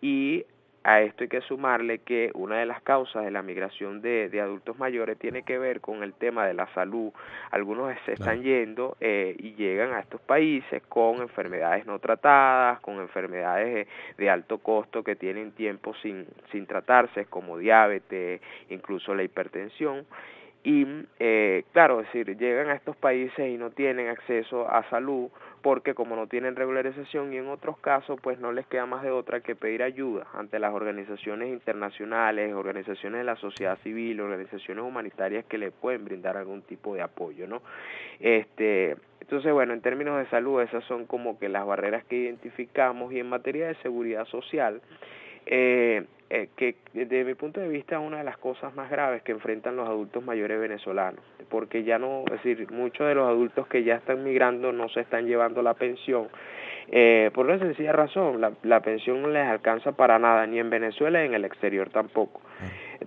Y 0.00 0.46
a 0.82 1.02
esto 1.02 1.24
hay 1.24 1.28
que 1.28 1.40
sumarle 1.42 1.98
que 1.98 2.30
una 2.34 2.58
de 2.58 2.66
las 2.66 2.80
causas 2.82 3.24
de 3.24 3.30
la 3.30 3.42
migración 3.42 4.00
de, 4.00 4.30
de 4.30 4.40
adultos 4.40 4.78
mayores 4.78 5.18
tiene 5.18 5.42
que 5.42 5.58
ver 5.58 5.80
con 5.80 6.02
el 6.02 6.14
tema 6.14 6.46
de 6.46 6.54
la 6.54 6.66
salud. 6.74 7.12
Algunos 7.50 7.94
se 8.06 8.12
están 8.12 8.42
yendo 8.42 8.96
eh, 9.00 9.36
y 9.38 9.52
llegan 9.54 9.92
a 9.92 10.00
estos 10.00 10.20
países 10.22 10.82
con 10.88 11.20
enfermedades 11.20 11.84
no 11.84 11.98
tratadas, 11.98 12.80
con 12.80 12.98
enfermedades 12.98 13.86
de, 14.16 14.30
alto 14.30 14.58
costo 14.58 15.02
que 15.02 15.16
tienen 15.16 15.52
tiempo 15.52 15.92
sin, 16.02 16.26
sin 16.50 16.66
tratarse, 16.66 17.26
como 17.26 17.58
diabetes, 17.58 18.40
incluso 18.70 19.14
la 19.14 19.22
hipertensión 19.22 20.06
y 20.62 20.86
eh, 21.18 21.64
claro, 21.72 22.00
es 22.00 22.06
decir, 22.06 22.36
llegan 22.36 22.68
a 22.68 22.74
estos 22.74 22.94
países 22.96 23.48
y 23.48 23.56
no 23.56 23.70
tienen 23.70 24.08
acceso 24.08 24.70
a 24.70 24.88
salud 24.90 25.30
porque 25.62 25.94
como 25.94 26.16
no 26.16 26.26
tienen 26.26 26.56
regularización 26.56 27.32
y 27.32 27.36
en 27.36 27.48
otros 27.48 27.78
casos 27.78 28.18
pues 28.22 28.38
no 28.38 28.52
les 28.52 28.66
queda 28.66 28.86
más 28.86 29.02
de 29.02 29.10
otra 29.10 29.40
que 29.40 29.54
pedir 29.54 29.82
ayuda 29.82 30.26
ante 30.34 30.58
las 30.58 30.72
organizaciones 30.72 31.48
internacionales, 31.48 32.54
organizaciones 32.54 33.18
de 33.20 33.24
la 33.24 33.36
sociedad 33.36 33.78
civil, 33.82 34.20
organizaciones 34.20 34.84
humanitarias 34.84 35.44
que 35.44 35.58
le 35.58 35.70
pueden 35.70 36.04
brindar 36.04 36.36
algún 36.36 36.62
tipo 36.62 36.94
de 36.94 37.02
apoyo, 37.02 37.46
¿no? 37.46 37.62
Este, 38.20 38.96
entonces, 39.20 39.52
bueno, 39.52 39.72
en 39.72 39.80
términos 39.80 40.18
de 40.18 40.28
salud 40.30 40.60
esas 40.60 40.84
son 40.84 41.06
como 41.06 41.38
que 41.38 41.48
las 41.48 41.66
barreras 41.66 42.04
que 42.04 42.16
identificamos 42.16 43.12
y 43.12 43.20
en 43.20 43.28
materia 43.28 43.68
de 43.68 43.74
seguridad 43.76 44.24
social, 44.26 44.80
eh, 45.46 46.04
eh, 46.32 46.48
que 46.56 46.76
desde 46.92 47.24
mi 47.24 47.34
punto 47.34 47.60
de 47.60 47.68
vista 47.68 47.96
es 47.96 48.06
una 48.06 48.18
de 48.18 48.24
las 48.24 48.38
cosas 48.38 48.74
más 48.76 48.88
graves 48.88 49.22
que 49.22 49.32
enfrentan 49.32 49.76
los 49.76 49.88
adultos 49.88 50.24
mayores 50.24 50.60
venezolanos, 50.60 51.20
porque 51.48 51.82
ya 51.82 51.98
no, 51.98 52.24
es 52.26 52.42
decir, 52.42 52.70
muchos 52.70 53.08
de 53.08 53.16
los 53.16 53.28
adultos 53.28 53.66
que 53.66 53.82
ya 53.82 53.96
están 53.96 54.22
migrando 54.22 54.70
no 54.72 54.88
se 54.88 55.00
están 55.00 55.26
llevando 55.26 55.60
la 55.60 55.74
pensión, 55.74 56.28
eh, 56.92 57.30
por 57.34 57.46
una 57.46 57.58
sencilla 57.58 57.92
razón, 57.92 58.40
la, 58.40 58.52
la 58.62 58.80
pensión 58.80 59.22
no 59.22 59.28
les 59.28 59.46
alcanza 59.46 59.92
para 59.92 60.18
nada, 60.18 60.46
ni 60.46 60.58
en 60.58 60.70
Venezuela 60.70 61.20
ni 61.20 61.26
en 61.26 61.34
el 61.34 61.44
exterior 61.44 61.90
tampoco. 61.90 62.40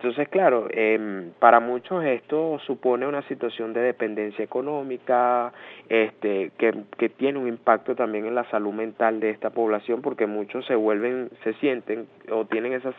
Entonces, 0.04 0.28
claro, 0.28 0.68
eh, 0.70 1.32
para 1.40 1.62
muchos 1.62 2.04
esto 2.04 2.60
supone 2.68 3.08
una 3.08 3.22
situación 3.30 3.72
de 3.72 3.80
dependencia 3.80 4.44
económica, 4.44 5.54
este, 5.88 6.52
que, 6.58 6.74
que 6.98 7.08
tiene 7.08 7.40
un 7.40 7.48
impacto 7.48 7.96
también 7.96 8.26
en 8.26 8.36
la 8.36 8.44
salud 8.50 8.74
mental 8.74 9.22
de 9.22 9.30
esta 9.30 9.52
población, 9.52 10.02
porque 10.02 10.28
muchos 10.28 10.66
se 10.66 10.76
vuelven, 10.76 11.30
se 11.46 11.54
sienten 11.54 12.06
o 12.30 12.44
tienen 12.44 12.74
esa 12.74 12.92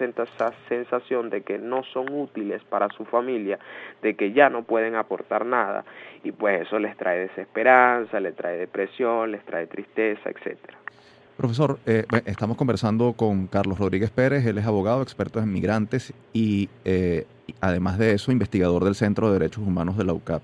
sensación 0.70 1.28
de 1.28 1.42
que 1.42 1.58
no 1.58 1.82
son 1.92 2.10
útiles 2.10 2.64
para 2.70 2.88
su 2.96 3.04
familia, 3.04 3.58
de 4.00 4.14
que 4.14 4.32
ya 4.32 4.48
no 4.48 4.62
pueden 4.62 4.94
aportar 4.94 5.44
nada, 5.44 5.84
y 6.22 6.32
pues 6.32 6.62
eso 6.62 6.78
les 6.78 6.96
trae 6.96 7.18
desesperanza, 7.18 8.18
les 8.18 8.34
trae 8.34 8.56
depresión, 8.56 9.30
les 9.30 9.44
trae 9.44 9.66
tristeza, 9.66 10.30
etcétera. 10.30 10.78
Profesor, 11.36 11.80
eh, 11.84 12.04
estamos 12.26 12.56
conversando 12.56 13.14
con 13.14 13.48
Carlos 13.48 13.78
Rodríguez 13.78 14.10
Pérez, 14.10 14.46
él 14.46 14.56
es 14.58 14.66
abogado, 14.66 15.02
experto 15.02 15.40
en 15.40 15.52
migrantes 15.52 16.12
y 16.32 16.68
eh, 16.84 17.26
además 17.60 17.98
de 17.98 18.12
eso, 18.12 18.30
investigador 18.30 18.84
del 18.84 18.94
Centro 18.94 19.26
de 19.26 19.40
Derechos 19.40 19.66
Humanos 19.66 19.96
de 19.96 20.04
la 20.04 20.12
UCAP. 20.12 20.42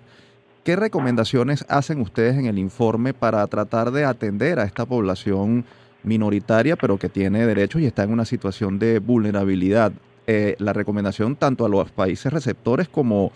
¿Qué 0.65 0.75
recomendaciones 0.75 1.65
hacen 1.69 2.01
ustedes 2.01 2.37
en 2.37 2.47
el 2.47 2.59
informe 2.59 3.15
para 3.15 3.47
tratar 3.47 3.93
de 3.93 4.05
atender 4.05 4.59
a 4.59 4.65
esta 4.65 4.85
población 4.85 5.65
minoritaria, 6.03 6.75
pero 6.75 6.99
que 6.99 7.09
tiene 7.09 7.47
derechos 7.47 7.81
y 7.81 7.87
está 7.87 8.03
en 8.03 8.13
una 8.13 8.25
situación 8.25 8.81
de 8.81 8.99
vulnerabilidad? 8.99 9.93
Eh, 10.27 10.57
la 10.59 10.73
recomendación 10.73 11.37
tanto 11.37 11.65
a 11.65 11.69
los 11.69 11.93
países 11.93 12.33
receptores 12.33 12.89
como, 12.89 13.31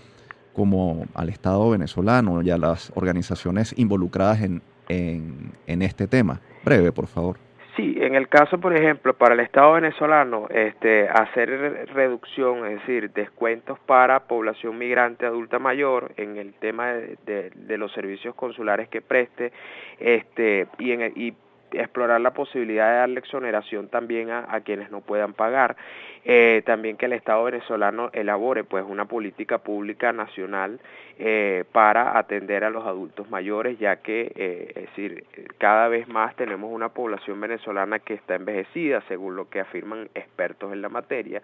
como 0.52 1.06
al 1.14 1.28
Estado 1.28 1.70
venezolano 1.70 2.42
y 2.42 2.50
a 2.50 2.58
las 2.58 2.90
organizaciones 2.96 3.74
involucradas 3.76 4.42
en, 4.42 4.60
en, 4.88 5.52
en 5.68 5.82
este 5.82 6.08
tema. 6.08 6.40
Breve, 6.64 6.90
por 6.90 7.06
favor. 7.06 7.43
Sí, 7.76 7.96
en 7.98 8.14
el 8.14 8.28
caso, 8.28 8.60
por 8.60 8.76
ejemplo, 8.76 9.14
para 9.14 9.34
el 9.34 9.40
Estado 9.40 9.72
venezolano, 9.72 10.46
este, 10.48 11.08
hacer 11.08 11.88
reducción, 11.92 12.64
es 12.66 12.78
decir, 12.80 13.10
descuentos 13.10 13.80
para 13.80 14.28
población 14.28 14.78
migrante 14.78 15.26
adulta 15.26 15.58
mayor 15.58 16.12
en 16.16 16.36
el 16.36 16.54
tema 16.54 16.92
de, 16.92 17.50
de, 17.52 17.78
los 17.78 17.90
servicios 17.92 18.36
consulares 18.36 18.88
que 18.88 19.00
preste, 19.00 19.52
este, 19.98 20.68
y, 20.78 20.92
en 20.92 21.12
y 21.16 21.34
explorar 21.72 22.20
la 22.20 22.32
posibilidad 22.32 22.88
de 22.90 22.98
darle 22.98 23.18
exoneración 23.18 23.88
también 23.88 24.30
a, 24.30 24.46
a 24.48 24.60
quienes 24.60 24.92
no 24.92 25.00
puedan 25.00 25.32
pagar. 25.32 25.76
Eh, 26.26 26.62
también 26.64 26.96
que 26.96 27.06
el 27.06 27.12
Estado 27.12 27.44
venezolano 27.44 28.08
elabore 28.14 28.64
pues 28.64 28.84
una 28.88 29.04
política 29.04 29.58
pública 29.58 30.12
nacional 30.12 30.80
eh, 31.18 31.64
para 31.70 32.18
atender 32.18 32.64
a 32.64 32.70
los 32.70 32.86
adultos 32.86 33.28
mayores, 33.30 33.78
ya 33.78 33.96
que 33.96 34.32
eh, 34.34 34.72
es 34.74 34.74
decir, 34.86 35.24
cada 35.58 35.88
vez 35.88 36.08
más 36.08 36.34
tenemos 36.34 36.72
una 36.72 36.88
población 36.88 37.40
venezolana 37.40 37.98
que 37.98 38.14
está 38.14 38.34
envejecida, 38.36 39.02
según 39.06 39.36
lo 39.36 39.48
que 39.48 39.60
afirman 39.60 40.08
expertos 40.14 40.72
en 40.72 40.82
la 40.82 40.88
materia, 40.88 41.42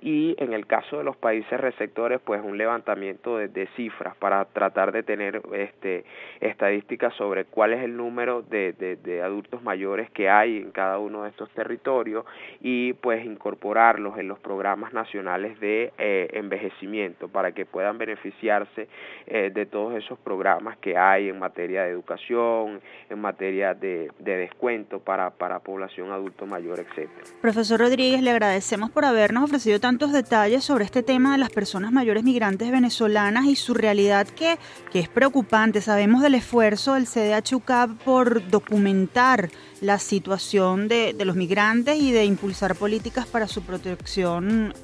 y 0.00 0.34
en 0.38 0.52
el 0.52 0.66
caso 0.66 0.98
de 0.98 1.04
los 1.04 1.16
países 1.16 1.60
receptores, 1.60 2.20
pues 2.24 2.42
un 2.42 2.58
levantamiento 2.58 3.38
de, 3.38 3.48
de 3.48 3.68
cifras 3.76 4.16
para 4.16 4.44
tratar 4.46 4.90
de 4.90 5.02
tener 5.02 5.42
este 5.52 6.04
estadísticas 6.40 7.14
sobre 7.14 7.44
cuál 7.44 7.72
es 7.72 7.82
el 7.82 7.96
número 7.96 8.42
de, 8.42 8.72
de, 8.72 8.96
de 8.96 9.22
adultos 9.22 9.62
mayores 9.62 10.10
que 10.10 10.28
hay 10.28 10.58
en 10.58 10.72
cada 10.72 10.98
uno 10.98 11.22
de 11.22 11.30
estos 11.30 11.50
territorios 11.50 12.24
y 12.60 12.94
pues 12.94 13.24
incorporarlos 13.24 14.13
en 14.18 14.28
los 14.28 14.38
programas 14.38 14.92
nacionales 14.92 15.58
de 15.60 15.92
eh, 15.98 16.28
envejecimiento 16.32 17.28
para 17.28 17.52
que 17.52 17.66
puedan 17.66 17.98
beneficiarse 17.98 18.88
eh, 19.26 19.50
de 19.52 19.66
todos 19.66 19.94
esos 19.94 20.18
programas 20.18 20.76
que 20.78 20.96
hay 20.96 21.28
en 21.28 21.38
materia 21.38 21.84
de 21.84 21.90
educación, 21.90 22.80
en 23.10 23.20
materia 23.20 23.74
de, 23.74 24.10
de 24.18 24.36
descuento 24.36 25.00
para, 25.00 25.30
para 25.30 25.60
población 25.60 26.12
adulto 26.12 26.46
mayor, 26.46 26.80
etcétera. 26.80 27.24
Profesor 27.40 27.80
Rodríguez, 27.80 28.22
le 28.22 28.30
agradecemos 28.30 28.90
por 28.90 29.04
habernos 29.04 29.44
ofrecido 29.44 29.80
tantos 29.80 30.12
detalles 30.12 30.64
sobre 30.64 30.84
este 30.84 31.02
tema 31.02 31.32
de 31.32 31.38
las 31.38 31.50
personas 31.50 31.92
mayores 31.92 32.24
migrantes 32.24 32.70
venezolanas 32.70 33.46
y 33.46 33.56
su 33.56 33.74
realidad 33.74 34.26
que, 34.26 34.56
que 34.92 35.00
es 35.00 35.08
preocupante. 35.08 35.80
Sabemos 35.80 36.22
del 36.22 36.34
esfuerzo 36.34 36.94
del 36.94 37.06
CDH-UCAP 37.06 38.02
por 38.04 38.46
documentar 38.48 39.48
la 39.80 39.98
situación 39.98 40.88
de, 40.88 41.12
de, 41.12 41.24
los 41.24 41.36
migrantes 41.36 41.98
y 41.98 42.12
de 42.12 42.24
impulsar 42.24 42.74
políticas 42.74 43.26
para 43.26 43.46
su 43.46 43.62
protección 43.62 44.03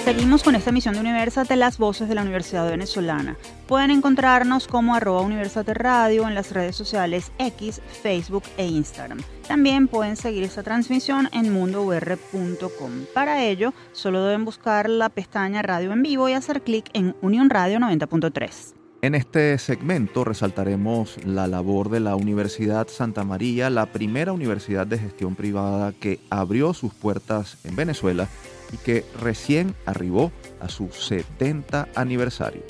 Seguimos 0.03 0.43
con 0.43 0.53
esta 0.55 0.71
emisión 0.71 0.95
de 0.95 0.99
Universate, 0.99 1.55
las 1.55 1.77
voces 1.77 2.09
de 2.09 2.15
la 2.15 2.23
Universidad 2.23 2.69
Venezolana. 2.69 3.37
Pueden 3.67 3.89
encontrarnos 3.89 4.67
como 4.67 4.95
arroba 4.95 5.21
Universate 5.21 5.73
Radio 5.73 6.27
en 6.27 6.35
las 6.35 6.51
redes 6.51 6.75
sociales 6.75 7.31
X, 7.37 7.81
Facebook 8.01 8.43
e 8.57 8.65
Instagram. 8.67 9.19
También 9.47 9.87
pueden 9.87 10.17
seguir 10.17 10.43
esta 10.43 10.61
transmisión 10.61 11.29
en 11.31 11.53
mundour.com. 11.53 12.91
Para 13.13 13.43
ello, 13.43 13.73
solo 13.93 14.25
deben 14.25 14.43
buscar 14.43 14.89
la 14.89 15.07
pestaña 15.07 15.61
Radio 15.61 15.93
en 15.93 16.03
vivo 16.03 16.27
y 16.27 16.33
hacer 16.33 16.63
clic 16.63 16.89
en 16.93 17.15
Unión 17.21 17.49
Radio 17.49 17.79
90.3. 17.79 18.82
En 19.03 19.15
este 19.15 19.57
segmento 19.57 20.23
resaltaremos 20.23 21.17
la 21.25 21.45
labor 21.45 21.89
de 21.89 21.99
la 21.99 22.15
Universidad 22.15 22.87
Santa 22.87 23.25
María, 23.25 23.69
la 23.69 23.87
primera 23.87 24.31
universidad 24.31 24.87
de 24.87 24.97
gestión 24.97 25.35
privada 25.35 25.91
que 25.91 26.21
abrió 26.29 26.73
sus 26.73 26.93
puertas 26.93 27.57
en 27.65 27.75
Venezuela 27.75 28.29
y 28.71 28.77
que 28.77 29.03
recién 29.19 29.75
arribó 29.85 30.31
a 30.61 30.69
su 30.69 30.87
70 30.89 31.89
aniversario. 31.95 32.63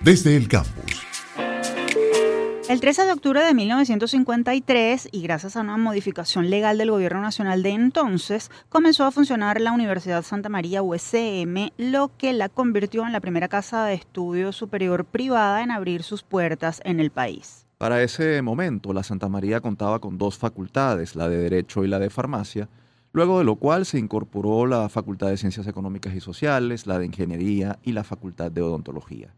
Desde 0.00 0.36
el 0.36 0.46
campus. 0.46 1.05
El 2.68 2.80
13 2.80 3.04
de 3.04 3.12
octubre 3.12 3.44
de 3.44 3.54
1953, 3.54 5.10
y 5.12 5.22
gracias 5.22 5.56
a 5.56 5.60
una 5.60 5.76
modificación 5.76 6.50
legal 6.50 6.78
del 6.78 6.90
gobierno 6.90 7.20
nacional 7.20 7.62
de 7.62 7.70
entonces, 7.70 8.50
comenzó 8.68 9.04
a 9.04 9.12
funcionar 9.12 9.60
la 9.60 9.70
Universidad 9.70 10.24
Santa 10.24 10.48
María 10.48 10.82
USM, 10.82 11.70
lo 11.76 12.10
que 12.18 12.32
la 12.32 12.48
convirtió 12.48 13.06
en 13.06 13.12
la 13.12 13.20
primera 13.20 13.46
casa 13.46 13.84
de 13.84 13.94
estudio 13.94 14.50
superior 14.50 15.04
privada 15.04 15.62
en 15.62 15.70
abrir 15.70 16.02
sus 16.02 16.24
puertas 16.24 16.82
en 16.84 16.98
el 16.98 17.12
país. 17.12 17.68
Para 17.78 18.02
ese 18.02 18.42
momento, 18.42 18.92
la 18.92 19.04
Santa 19.04 19.28
María 19.28 19.60
contaba 19.60 20.00
con 20.00 20.18
dos 20.18 20.36
facultades, 20.36 21.14
la 21.14 21.28
de 21.28 21.36
Derecho 21.36 21.84
y 21.84 21.88
la 21.88 22.00
de 22.00 22.10
Farmacia, 22.10 22.68
luego 23.12 23.38
de 23.38 23.44
lo 23.44 23.54
cual 23.54 23.86
se 23.86 24.00
incorporó 24.00 24.66
la 24.66 24.88
Facultad 24.88 25.28
de 25.28 25.36
Ciencias 25.36 25.68
Económicas 25.68 26.16
y 26.16 26.20
Sociales, 26.20 26.88
la 26.88 26.98
de 26.98 27.06
Ingeniería 27.06 27.78
y 27.84 27.92
la 27.92 28.02
Facultad 28.02 28.50
de 28.50 28.62
Odontología. 28.62 29.32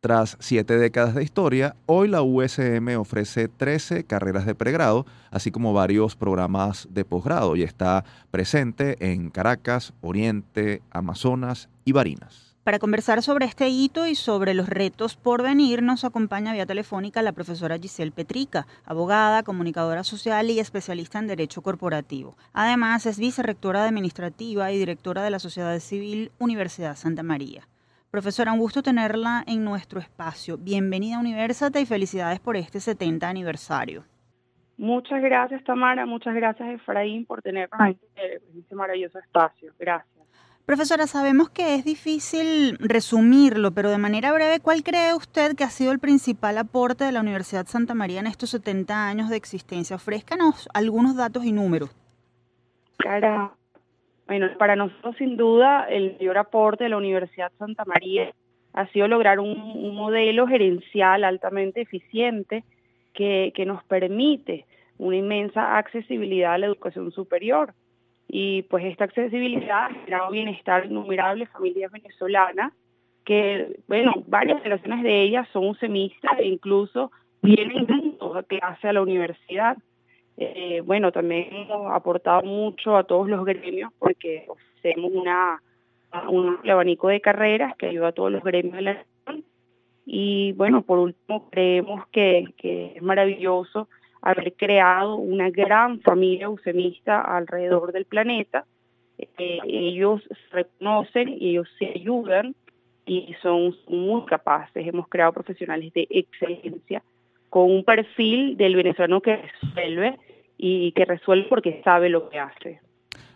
Tras 0.00 0.36
siete 0.38 0.78
décadas 0.78 1.16
de 1.16 1.24
historia, 1.24 1.74
hoy 1.86 2.06
la 2.06 2.22
USM 2.22 2.96
ofrece 3.00 3.48
13 3.48 4.04
carreras 4.04 4.46
de 4.46 4.54
pregrado, 4.54 5.06
así 5.32 5.50
como 5.50 5.72
varios 5.72 6.14
programas 6.14 6.86
de 6.90 7.04
posgrado 7.04 7.56
y 7.56 7.64
está 7.64 8.04
presente 8.30 9.10
en 9.10 9.30
Caracas, 9.30 9.92
Oriente, 10.00 10.82
Amazonas 10.92 11.68
y 11.84 11.90
Barinas. 11.90 12.54
Para 12.62 12.78
conversar 12.78 13.24
sobre 13.24 13.46
este 13.46 13.68
hito 13.70 14.06
y 14.06 14.14
sobre 14.14 14.54
los 14.54 14.68
retos 14.68 15.16
por 15.16 15.42
venir, 15.42 15.82
nos 15.82 16.04
acompaña 16.04 16.52
vía 16.52 16.66
telefónica 16.66 17.20
la 17.22 17.32
profesora 17.32 17.78
Giselle 17.78 18.12
Petrica, 18.12 18.68
abogada, 18.84 19.42
comunicadora 19.42 20.04
social 20.04 20.48
y 20.48 20.60
especialista 20.60 21.18
en 21.18 21.26
Derecho 21.26 21.62
Corporativo. 21.62 22.36
Además, 22.52 23.04
es 23.06 23.18
vicerrectora 23.18 23.84
administrativa 23.84 24.70
y 24.70 24.78
directora 24.78 25.24
de 25.24 25.30
la 25.30 25.40
Sociedad 25.40 25.76
Civil 25.80 26.30
Universidad 26.38 26.94
Santa 26.94 27.24
María. 27.24 27.66
Profesora, 28.10 28.54
un 28.54 28.58
gusto 28.58 28.82
tenerla 28.82 29.44
en 29.46 29.64
nuestro 29.64 30.00
espacio. 30.00 30.56
Bienvenida 30.56 31.16
a 31.16 31.20
Universate 31.20 31.78
y 31.82 31.84
felicidades 31.84 32.40
por 32.40 32.56
este 32.56 32.80
70 32.80 33.28
aniversario. 33.28 34.04
Muchas 34.78 35.20
gracias, 35.20 35.62
Tamara. 35.64 36.06
Muchas 36.06 36.34
gracias, 36.34 36.70
Efraín, 36.70 37.26
por 37.26 37.42
tenernos 37.42 37.78
en 37.78 38.58
este 38.58 38.74
maravilloso 38.74 39.18
espacio. 39.18 39.74
Gracias. 39.78 40.26
Profesora, 40.64 41.06
sabemos 41.06 41.50
que 41.50 41.74
es 41.74 41.84
difícil 41.84 42.78
resumirlo, 42.78 43.72
pero 43.72 43.90
de 43.90 43.98
manera 43.98 44.32
breve, 44.32 44.60
¿cuál 44.60 44.82
cree 44.82 45.14
usted 45.14 45.54
que 45.54 45.64
ha 45.64 45.70
sido 45.70 45.92
el 45.92 45.98
principal 45.98 46.56
aporte 46.56 47.04
de 47.04 47.12
la 47.12 47.20
Universidad 47.20 47.66
Santa 47.66 47.92
María 47.92 48.20
en 48.20 48.26
estos 48.26 48.50
70 48.50 49.06
años 49.06 49.28
de 49.28 49.36
existencia? 49.36 49.96
Ofrézcanos 49.96 50.66
algunos 50.72 51.14
datos 51.14 51.44
y 51.44 51.52
números. 51.52 51.90
Cara, 52.98 53.52
bueno, 54.28 54.46
para 54.58 54.76
nosotros 54.76 55.16
sin 55.16 55.38
duda 55.38 55.86
el 55.88 56.12
mayor 56.18 56.36
aporte 56.36 56.84
de 56.84 56.90
la 56.90 56.98
Universidad 56.98 57.50
Santa 57.58 57.86
María 57.86 58.30
ha 58.74 58.86
sido 58.88 59.08
lograr 59.08 59.40
un, 59.40 59.94
modelo 59.94 60.46
gerencial 60.46 61.24
altamente 61.24 61.80
eficiente 61.80 62.62
que, 63.14 63.52
nos 63.66 63.82
permite 63.84 64.66
una 64.98 65.16
inmensa 65.16 65.78
accesibilidad 65.78 66.52
a 66.52 66.58
la 66.58 66.66
educación 66.66 67.10
superior. 67.10 67.72
Y 68.28 68.62
pues 68.64 68.84
esta 68.84 69.04
accesibilidad 69.04 69.86
ha 69.86 69.94
generado 69.94 70.30
bienestar 70.30 70.84
en 70.84 70.92
innumerables 70.92 71.48
familias 71.48 71.90
venezolanas 71.90 72.72
que, 73.24 73.80
bueno, 73.88 74.12
varias 74.26 74.62
generaciones 74.62 75.02
de 75.02 75.22
ellas 75.22 75.48
son 75.52 75.74
semistas 75.76 76.38
e 76.38 76.46
incluso 76.46 77.10
vienen 77.42 77.86
juntos 77.86 78.36
a 78.36 78.42
clase 78.42 78.88
a 78.88 78.92
la 78.92 79.00
universidad. 79.00 79.78
Eh, 80.40 80.82
bueno, 80.86 81.10
también 81.10 81.48
hemos 81.52 81.90
aportado 81.92 82.42
mucho 82.42 82.96
a 82.96 83.02
todos 83.02 83.28
los 83.28 83.44
gremios 83.44 83.92
porque 83.98 84.46
ofrecemos 84.46 85.10
una, 85.12 85.60
un 86.28 86.60
abanico 86.70 87.08
de 87.08 87.20
carreras 87.20 87.76
que 87.76 87.86
ayuda 87.86 88.08
a 88.08 88.12
todos 88.12 88.30
los 88.30 88.44
gremios 88.44 88.76
de 88.76 88.82
la 88.82 88.94
nación. 88.94 89.44
Y 90.06 90.52
bueno, 90.52 90.82
por 90.82 91.00
último, 91.00 91.50
creemos 91.50 92.06
que, 92.12 92.54
es 92.94 93.02
maravilloso 93.02 93.88
haber 94.22 94.52
creado 94.54 95.16
una 95.16 95.50
gran 95.50 96.00
familia 96.02 96.48
usemista 96.48 97.20
alrededor 97.20 97.92
del 97.92 98.04
planeta. 98.04 98.64
Eh, 99.18 99.58
ellos 99.66 100.22
se 100.22 100.54
reconocen 100.54 101.30
ellos 101.30 101.68
se 101.80 101.86
ayudan 101.86 102.54
y 103.06 103.34
son 103.42 103.74
muy 103.88 104.24
capaces. 104.26 104.86
Hemos 104.86 105.08
creado 105.08 105.32
profesionales 105.32 105.92
de 105.94 106.06
excelencia 106.10 107.02
con 107.50 107.70
un 107.70 107.84
perfil 107.84 108.56
del 108.56 108.76
venezolano 108.76 109.20
que 109.20 109.36
resuelve 109.36 110.18
y 110.56 110.92
que 110.92 111.04
resuelve 111.04 111.46
porque 111.48 111.80
sabe 111.84 112.08
lo 112.08 112.28
que 112.28 112.38
hace. 112.38 112.80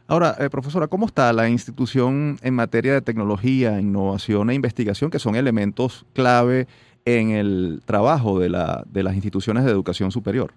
Ahora, 0.08 0.34
eh, 0.40 0.50
profesora, 0.50 0.88
¿cómo 0.88 1.06
está 1.06 1.32
la 1.32 1.48
institución 1.48 2.36
en 2.42 2.54
materia 2.54 2.92
de 2.92 3.02
tecnología, 3.02 3.80
innovación 3.80 4.50
e 4.50 4.54
investigación, 4.54 5.10
que 5.10 5.18
son 5.18 5.36
elementos 5.36 6.04
clave 6.12 6.66
en 7.04 7.30
el 7.30 7.80
trabajo 7.84 8.38
de, 8.38 8.50
la, 8.50 8.82
de 8.86 9.02
las 9.02 9.14
instituciones 9.14 9.64
de 9.64 9.70
educación 9.70 10.10
superior? 10.10 10.52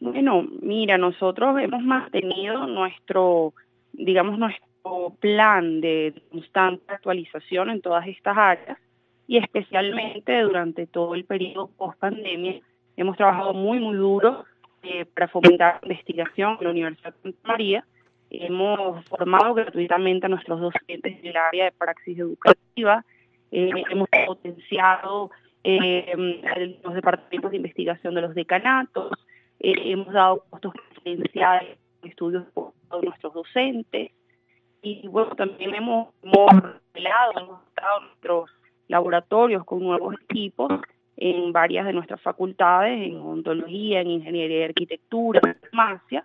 Bueno, 0.00 0.46
mira, 0.62 0.96
nosotros 0.96 1.58
hemos 1.60 1.82
mantenido 1.82 2.66
nuestro, 2.66 3.52
digamos, 3.92 4.38
nuestro 4.38 5.14
plan 5.20 5.80
de 5.80 6.14
constante 6.30 6.84
actualización 6.92 7.70
en 7.70 7.80
todas 7.80 8.06
estas 8.06 8.36
áreas 8.36 8.78
y 9.28 9.38
especialmente 9.38 10.40
durante 10.42 10.86
todo 10.86 11.14
el 11.14 11.24
periodo 11.24 11.68
post 11.76 11.98
pandemia 11.98 12.60
hemos 12.96 13.16
trabajado 13.16 13.52
muy, 13.54 13.78
muy 13.78 13.96
duro 13.96 14.44
eh, 14.82 15.04
para 15.04 15.28
fomentar 15.28 15.80
la 15.82 15.92
investigación 15.92 16.56
en 16.58 16.64
la 16.64 16.70
Universidad 16.70 17.14
de 17.14 17.22
Santa 17.22 17.48
María. 17.48 17.84
Hemos 18.30 19.04
formado 19.06 19.54
gratuitamente 19.54 20.26
a 20.26 20.28
nuestros 20.28 20.60
docentes 20.60 21.18
en 21.20 21.26
el 21.26 21.36
área 21.36 21.64
de 21.66 21.72
praxis 21.72 22.18
educativa, 22.18 23.04
eh, 23.52 23.70
hemos 23.90 24.08
potenciado 24.26 25.30
eh, 25.62 26.78
los 26.82 26.94
departamentos 26.94 27.50
de 27.50 27.56
investigación 27.56 28.14
de 28.14 28.20
los 28.22 28.34
decanatos, 28.34 29.12
hemos 29.58 30.12
dado 30.12 30.44
costos 30.50 30.72
preferenciales 30.74 31.78
en 32.02 32.10
estudios 32.10 32.44
a 32.90 32.96
nuestros 33.02 33.34
docentes. 33.34 34.10
Y 34.82 35.08
bueno, 35.08 35.34
también 35.34 35.74
hemos, 35.74 36.08
hemos 36.22 36.50
hemos 36.94 37.60
dado 37.74 38.00
nuestros 38.00 38.50
laboratorios 38.88 39.64
con 39.64 39.80
nuevos 39.80 40.14
equipos 40.28 40.72
en 41.16 41.52
varias 41.52 41.86
de 41.86 41.92
nuestras 41.92 42.20
facultades, 42.20 43.00
en 43.00 43.16
odontología, 43.16 44.00
en 44.00 44.10
ingeniería 44.10 44.60
y 44.60 44.64
arquitectura, 44.64 45.40
en 45.44 45.54
farmacia. 45.60 46.24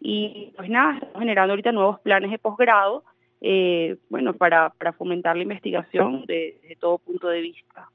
Y 0.00 0.52
pues 0.56 0.70
nada, 0.70 0.94
estamos 0.94 1.18
generando 1.18 1.52
ahorita 1.52 1.72
nuevos 1.72 2.00
planes 2.00 2.30
de 2.30 2.38
posgrado, 2.38 3.04
eh, 3.42 3.96
bueno, 4.08 4.34
para, 4.34 4.70
para 4.70 4.92
fomentar 4.92 5.36
la 5.36 5.42
investigación 5.42 6.24
desde 6.26 6.76
todo 6.78 6.98
punto 6.98 7.28
de 7.28 7.40
vista. 7.40 7.88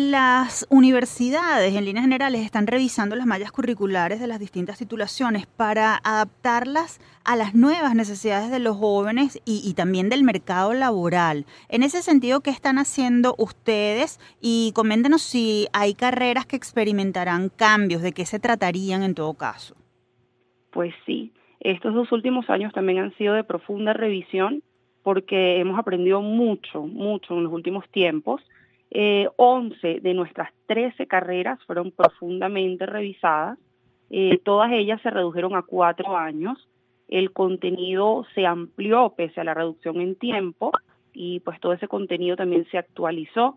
Las 0.00 0.64
universidades, 0.70 1.74
en 1.74 1.84
líneas 1.84 2.04
generales, 2.04 2.42
están 2.42 2.68
revisando 2.68 3.16
las 3.16 3.26
mallas 3.26 3.50
curriculares 3.50 4.20
de 4.20 4.28
las 4.28 4.38
distintas 4.38 4.78
titulaciones 4.78 5.48
para 5.48 5.96
adaptarlas 6.04 7.00
a 7.24 7.34
las 7.34 7.56
nuevas 7.56 7.96
necesidades 7.96 8.52
de 8.52 8.60
los 8.60 8.76
jóvenes 8.76 9.42
y, 9.44 9.74
también 9.74 10.08
del 10.08 10.22
mercado 10.22 10.72
laboral. 10.72 11.46
En 11.68 11.82
ese 11.82 12.00
sentido, 12.02 12.42
¿qué 12.42 12.50
están 12.50 12.78
haciendo 12.78 13.34
ustedes? 13.38 14.20
Y 14.40 14.70
coméntenos 14.72 15.20
si 15.20 15.66
hay 15.72 15.94
carreras 15.94 16.46
que 16.46 16.54
experimentarán 16.54 17.48
cambios, 17.48 18.00
de 18.00 18.12
qué 18.12 18.24
se 18.24 18.38
tratarían 18.38 19.02
en 19.02 19.16
todo 19.16 19.34
caso. 19.34 19.74
Pues 20.70 20.94
sí, 21.06 21.32
estos 21.58 21.92
dos 21.92 22.12
últimos 22.12 22.48
años 22.50 22.72
también 22.72 23.00
han 23.00 23.16
sido 23.16 23.34
de 23.34 23.42
profunda 23.42 23.94
revisión 23.94 24.62
porque 25.02 25.58
hemos 25.58 25.76
aprendido 25.76 26.22
mucho, 26.22 26.82
mucho 26.82 27.34
en 27.34 27.42
los 27.42 27.52
últimos 27.52 27.88
tiempos 27.88 28.40
eh, 28.90 29.28
11 29.36 30.00
de 30.00 30.14
nuestras 30.14 30.50
13 30.66 31.06
carreras 31.06 31.62
fueron 31.64 31.90
profundamente 31.90 32.86
revisadas. 32.86 33.58
Eh, 34.10 34.40
todas 34.44 34.72
ellas 34.72 35.00
se 35.02 35.10
redujeron 35.10 35.54
a 35.54 35.62
cuatro 35.62 36.16
años. 36.16 36.68
El 37.08 37.32
contenido 37.32 38.26
se 38.34 38.46
amplió 38.46 39.14
pese 39.16 39.40
a 39.40 39.44
la 39.44 39.54
reducción 39.54 40.00
en 40.00 40.16
tiempo 40.16 40.72
y 41.12 41.40
pues 41.40 41.60
todo 41.60 41.72
ese 41.72 41.88
contenido 41.88 42.36
también 42.36 42.66
se 42.70 42.78
actualizó. 42.78 43.56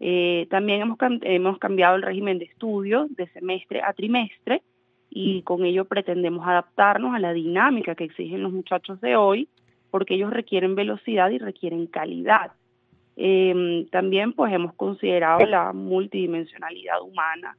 Eh, 0.00 0.46
también 0.50 0.82
hemos, 0.82 0.98
hemos 1.22 1.58
cambiado 1.58 1.96
el 1.96 2.02
régimen 2.02 2.38
de 2.38 2.44
estudio 2.44 3.06
de 3.10 3.26
semestre 3.28 3.82
a 3.82 3.92
trimestre 3.92 4.62
y 5.10 5.42
con 5.42 5.64
ello 5.64 5.86
pretendemos 5.86 6.46
adaptarnos 6.46 7.14
a 7.14 7.18
la 7.18 7.32
dinámica 7.32 7.94
que 7.94 8.04
exigen 8.04 8.42
los 8.42 8.52
muchachos 8.52 9.00
de 9.00 9.16
hoy 9.16 9.48
porque 9.90 10.14
ellos 10.14 10.30
requieren 10.32 10.74
velocidad 10.74 11.30
y 11.30 11.38
requieren 11.38 11.86
calidad. 11.86 12.52
Eh, 13.20 13.86
también 13.90 14.32
pues 14.32 14.52
hemos 14.52 14.74
considerado 14.74 15.44
la 15.44 15.72
multidimensionalidad 15.72 17.02
humana, 17.02 17.56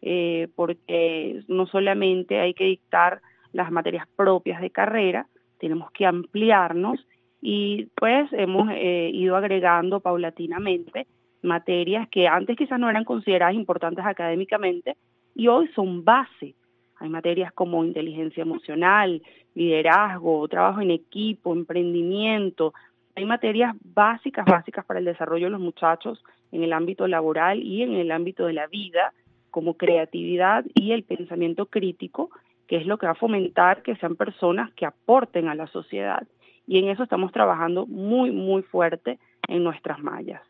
eh, 0.00 0.48
porque 0.54 1.42
no 1.48 1.66
solamente 1.66 2.40
hay 2.40 2.54
que 2.54 2.64
dictar 2.64 3.20
las 3.52 3.70
materias 3.70 4.06
propias 4.16 4.62
de 4.62 4.70
carrera, 4.70 5.26
tenemos 5.58 5.90
que 5.92 6.06
ampliarnos 6.06 7.06
y 7.42 7.88
pues 7.94 8.32
hemos 8.32 8.70
eh, 8.72 9.10
ido 9.12 9.36
agregando 9.36 10.00
paulatinamente 10.00 11.06
materias 11.42 12.08
que 12.08 12.26
antes 12.26 12.56
quizás 12.56 12.80
no 12.80 12.88
eran 12.88 13.04
consideradas 13.04 13.54
importantes 13.54 14.06
académicamente 14.06 14.96
y 15.34 15.48
hoy 15.48 15.68
son 15.74 16.04
base. 16.04 16.54
Hay 16.96 17.10
materias 17.10 17.52
como 17.52 17.84
inteligencia 17.84 18.42
emocional, 18.42 19.20
liderazgo, 19.54 20.48
trabajo 20.48 20.80
en 20.80 20.92
equipo, 20.92 21.52
emprendimiento, 21.52 22.72
hay 23.14 23.26
materias 23.26 23.74
básicas, 23.82 24.46
básicas 24.46 24.84
para 24.84 24.98
el 24.98 25.04
desarrollo 25.04 25.46
de 25.46 25.50
los 25.50 25.60
muchachos 25.60 26.22
en 26.50 26.62
el 26.62 26.72
ámbito 26.72 27.06
laboral 27.06 27.62
y 27.62 27.82
en 27.82 27.94
el 27.94 28.10
ámbito 28.10 28.46
de 28.46 28.54
la 28.54 28.66
vida, 28.66 29.12
como 29.50 29.74
creatividad 29.74 30.64
y 30.74 30.92
el 30.92 31.04
pensamiento 31.04 31.66
crítico, 31.66 32.30
que 32.66 32.76
es 32.76 32.86
lo 32.86 32.96
que 32.96 33.06
va 33.06 33.12
a 33.12 33.16
fomentar 33.16 33.82
que 33.82 33.96
sean 33.96 34.16
personas 34.16 34.72
que 34.74 34.86
aporten 34.86 35.48
a 35.48 35.54
la 35.54 35.66
sociedad. 35.66 36.26
Y 36.66 36.78
en 36.78 36.88
eso 36.88 37.02
estamos 37.02 37.32
trabajando 37.32 37.86
muy, 37.86 38.30
muy 38.30 38.62
fuerte 38.62 39.18
en 39.48 39.62
nuestras 39.62 39.98
mallas. 39.98 40.40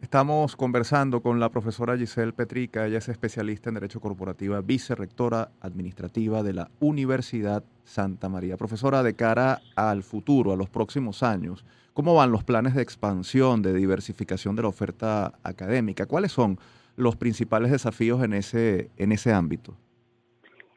Estamos 0.00 0.56
conversando 0.56 1.22
con 1.22 1.38
la 1.38 1.50
profesora 1.50 1.96
Giselle 1.96 2.32
Petrica, 2.32 2.86
ella 2.86 2.98
es 2.98 3.08
especialista 3.08 3.68
en 3.68 3.74
Derecho 3.74 4.00
Corporativa, 4.00 4.60
vicerrectora 4.60 5.52
administrativa 5.60 6.42
de 6.42 6.54
la 6.54 6.70
Universidad 6.80 7.64
Santa 7.84 8.28
María. 8.28 8.56
Profesora, 8.56 9.04
de 9.04 9.14
cara 9.14 9.60
al 9.76 10.02
futuro, 10.02 10.52
a 10.52 10.56
los 10.56 10.68
próximos 10.68 11.22
años, 11.22 11.64
¿cómo 11.92 12.14
van 12.14 12.32
los 12.32 12.44
planes 12.44 12.74
de 12.74 12.82
expansión, 12.82 13.62
de 13.62 13.74
diversificación 13.74 14.56
de 14.56 14.62
la 14.62 14.68
oferta 14.68 15.32
académica? 15.42 16.06
¿Cuáles 16.06 16.32
son 16.32 16.58
los 16.96 17.16
principales 17.16 17.70
desafíos 17.70 18.22
en 18.22 18.32
ese, 18.34 18.90
en 18.96 19.12
ese 19.12 19.32
ámbito? 19.32 19.76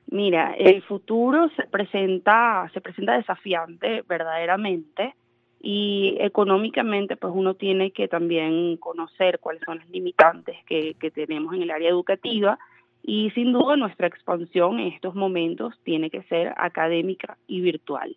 Mira, 0.07 0.53
el 0.57 0.81
futuro 0.83 1.49
se 1.55 1.63
presenta, 1.63 2.69
se 2.73 2.81
presenta 2.81 3.17
desafiante 3.17 4.03
verdaderamente 4.07 5.15
y 5.59 6.15
económicamente 6.19 7.17
pues 7.17 7.33
uno 7.35 7.55
tiene 7.55 7.91
que 7.91 8.07
también 8.07 8.77
conocer 8.77 9.39
cuáles 9.39 9.63
son 9.65 9.79
las 9.79 9.89
limitantes 9.89 10.57
que, 10.67 10.95
tenemos 11.13 11.55
en 11.55 11.63
el 11.63 11.71
área 11.71 11.89
educativa 11.89 12.59
y 13.01 13.31
sin 13.31 13.51
duda 13.51 13.75
nuestra 13.75 14.07
expansión 14.07 14.79
en 14.79 14.93
estos 14.93 15.15
momentos 15.15 15.73
tiene 15.83 16.11
que 16.11 16.21
ser 16.23 16.53
académica 16.57 17.37
y 17.47 17.61
virtual. 17.61 18.15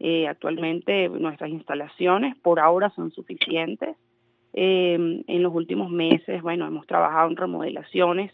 Eh, 0.00 0.28
actualmente 0.28 1.08
nuestras 1.08 1.50
instalaciones 1.50 2.36
por 2.36 2.60
ahora 2.60 2.90
son 2.90 3.10
suficientes. 3.10 3.96
Eh, 4.54 5.22
en 5.26 5.42
los 5.42 5.54
últimos 5.54 5.90
meses, 5.90 6.42
bueno, 6.42 6.66
hemos 6.66 6.86
trabajado 6.86 7.28
en 7.28 7.36
remodelaciones 7.36 8.32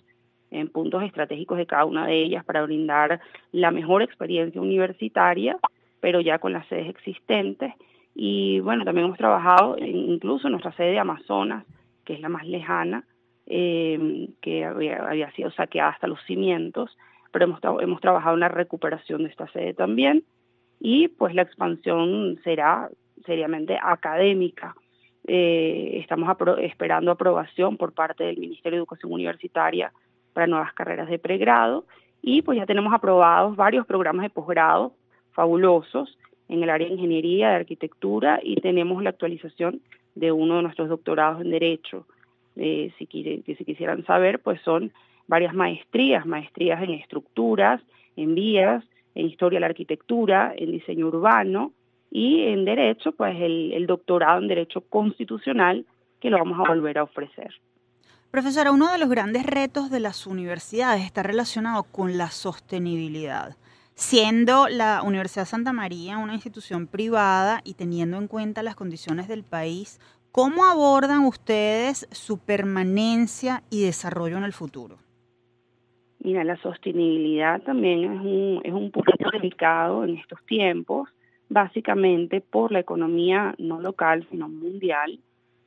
en 0.50 0.68
puntos 0.68 1.02
estratégicos 1.02 1.58
de 1.58 1.66
cada 1.66 1.84
una 1.84 2.06
de 2.06 2.22
ellas 2.22 2.44
para 2.44 2.62
brindar 2.62 3.20
la 3.50 3.70
mejor 3.72 4.02
experiencia 4.02 4.60
universitaria, 4.60 5.58
pero 6.00 6.20
ya 6.20 6.38
con 6.38 6.52
las 6.52 6.66
sedes 6.68 6.88
existentes 6.88 7.74
y 8.14 8.60
bueno, 8.60 8.84
también 8.84 9.06
hemos 9.06 9.18
trabajado 9.18 9.76
incluso 9.78 10.46
en 10.46 10.52
nuestra 10.52 10.72
sede 10.72 10.92
de 10.92 10.98
Amazonas, 11.00 11.64
que 12.04 12.14
es 12.14 12.20
la 12.20 12.28
más 12.28 12.46
lejana, 12.46 13.04
eh, 13.46 14.28
que 14.40 14.64
había, 14.64 15.30
sido 15.32 15.50
saqueada 15.50 15.90
hasta 15.90 16.06
los 16.06 16.22
cimientos, 16.22 16.96
pero 17.32 17.46
hemos, 17.46 17.60
hemos 17.80 18.00
trabajado 18.00 18.34
en 18.34 18.40
la 18.40 18.48
recuperación 18.48 19.24
de 19.24 19.30
esta 19.30 19.48
sede 19.48 19.74
también. 19.74 20.22
Y 20.86 21.08
pues 21.08 21.34
la 21.34 21.40
expansión 21.40 22.38
será 22.44 22.90
seriamente 23.24 23.78
académica. 23.82 24.74
Eh, 25.26 25.92
estamos 25.94 26.28
esperando 26.60 27.10
aprobación 27.10 27.78
por 27.78 27.94
parte 27.94 28.24
del 28.24 28.36
Ministerio 28.36 28.76
de 28.76 28.80
Educación 28.80 29.10
Universitaria 29.10 29.94
para 30.34 30.46
nuevas 30.46 30.74
carreras 30.74 31.08
de 31.08 31.18
pregrado 31.18 31.86
y 32.20 32.42
pues 32.42 32.58
ya 32.58 32.66
tenemos 32.66 32.92
aprobados 32.92 33.56
varios 33.56 33.86
programas 33.86 34.24
de 34.24 34.28
posgrado 34.28 34.92
fabulosos 35.32 36.18
en 36.50 36.62
el 36.62 36.68
área 36.68 36.86
de 36.86 36.92
ingeniería, 36.92 37.48
de 37.48 37.56
arquitectura 37.56 38.38
y 38.42 38.56
tenemos 38.56 39.02
la 39.02 39.08
actualización 39.08 39.80
de 40.14 40.32
uno 40.32 40.56
de 40.56 40.64
nuestros 40.64 40.90
doctorados 40.90 41.40
en 41.40 41.50
Derecho. 41.50 42.06
Eh, 42.56 42.92
si, 42.98 43.06
si 43.06 43.64
quisieran 43.64 44.04
saber, 44.04 44.40
pues 44.40 44.60
son 44.60 44.92
varias 45.28 45.54
maestrías, 45.54 46.26
maestrías 46.26 46.82
en 46.82 46.90
estructuras, 46.90 47.80
en 48.16 48.34
vías, 48.34 48.84
en 49.14 49.26
historia 49.26 49.56
de 49.56 49.60
la 49.60 49.66
arquitectura, 49.66 50.54
en 50.56 50.72
diseño 50.72 51.06
urbano 51.06 51.72
y 52.10 52.42
en 52.42 52.64
Derecho, 52.64 53.12
pues 53.12 53.34
el, 53.40 53.72
el 53.72 53.86
doctorado 53.86 54.40
en 54.40 54.48
Derecho 54.48 54.82
Constitucional 54.82 55.84
que 56.20 56.30
lo 56.30 56.38
vamos 56.38 56.58
a 56.60 56.68
volver 56.68 56.98
a 56.98 57.02
ofrecer. 57.04 57.54
Profesora, 58.30 58.72
uno 58.72 58.90
de 58.90 58.98
los 58.98 59.08
grandes 59.08 59.46
retos 59.46 59.90
de 59.90 60.00
las 60.00 60.26
universidades 60.26 61.04
está 61.04 61.22
relacionado 61.22 61.84
con 61.84 62.18
la 62.18 62.30
sostenibilidad 62.30 63.56
siendo 63.94 64.68
la 64.68 65.02
Universidad 65.02 65.46
Santa 65.46 65.72
María 65.72 66.18
una 66.18 66.34
institución 66.34 66.86
privada 66.86 67.60
y 67.64 67.74
teniendo 67.74 68.18
en 68.18 68.28
cuenta 68.28 68.62
las 68.62 68.74
condiciones 68.74 69.28
del 69.28 69.44
país, 69.44 70.00
¿cómo 70.32 70.64
abordan 70.64 71.24
ustedes 71.24 72.08
su 72.10 72.38
permanencia 72.38 73.62
y 73.70 73.84
desarrollo 73.84 74.36
en 74.36 74.44
el 74.44 74.52
futuro? 74.52 74.98
Mira, 76.24 76.42
la 76.42 76.56
sostenibilidad 76.56 77.60
también 77.60 78.04
es 78.04 78.20
un, 78.20 78.60
es 78.64 78.72
un 78.72 78.90
poquito 78.90 79.28
delicado 79.30 80.04
en 80.04 80.16
estos 80.16 80.42
tiempos, 80.46 81.10
básicamente 81.50 82.40
por 82.40 82.72
la 82.72 82.78
economía 82.78 83.54
no 83.58 83.78
local, 83.78 84.26
sino 84.30 84.48
mundial, 84.48 85.18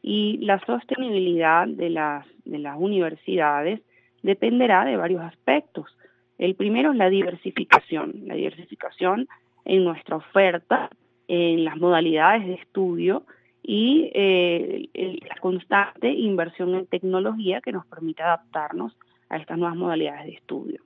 y 0.01 0.37
la 0.37 0.59
sostenibilidad 0.65 1.67
de 1.67 1.91
las, 1.91 2.25
de 2.43 2.57
las 2.57 2.75
universidades 2.75 3.81
dependerá 4.23 4.83
de 4.83 4.97
varios 4.97 5.21
aspectos. 5.21 5.95
El 6.39 6.55
primero 6.55 6.91
es 6.91 6.97
la 6.97 7.11
diversificación, 7.11 8.23
la 8.25 8.33
diversificación 8.33 9.27
en 9.63 9.83
nuestra 9.83 10.15
oferta, 10.15 10.89
en 11.27 11.65
las 11.65 11.77
modalidades 11.77 12.47
de 12.47 12.55
estudio 12.55 13.27
y 13.61 14.09
eh, 14.15 15.19
la 15.29 15.35
constante 15.35 16.09
inversión 16.09 16.73
en 16.73 16.87
tecnología 16.87 17.61
que 17.61 17.73
nos 17.73 17.85
permite 17.85 18.23
adaptarnos 18.23 18.97
a 19.29 19.37
estas 19.37 19.57
nuevas 19.57 19.77
modalidades 19.77 20.25
de 20.25 20.33
estudio. 20.33 20.81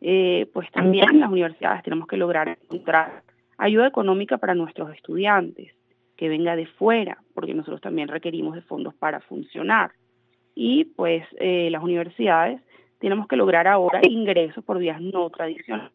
Eh, 0.00 0.48
pues 0.52 0.70
también 0.70 1.18
las 1.18 1.30
universidades 1.30 1.82
tenemos 1.82 2.06
que 2.06 2.16
lograr 2.16 2.48
encontrar 2.48 3.22
ayuda 3.56 3.88
económica 3.88 4.38
para 4.38 4.54
nuestros 4.54 4.94
estudiantes, 4.94 5.74
que 6.16 6.28
venga 6.28 6.56
de 6.56 6.66
fuera, 6.66 7.18
porque 7.34 7.54
nosotros 7.54 7.80
también 7.80 8.08
requerimos 8.08 8.54
de 8.54 8.62
fondos 8.62 8.94
para 8.94 9.20
funcionar. 9.20 9.92
Y 10.54 10.84
pues 10.84 11.24
eh, 11.38 11.68
las 11.70 11.82
universidades 11.82 12.60
tenemos 12.98 13.26
que 13.28 13.36
lograr 13.36 13.66
ahora 13.66 14.00
ingresos 14.02 14.64
por 14.64 14.78
vías 14.78 15.00
no 15.00 15.30
tradicionales 15.30 15.92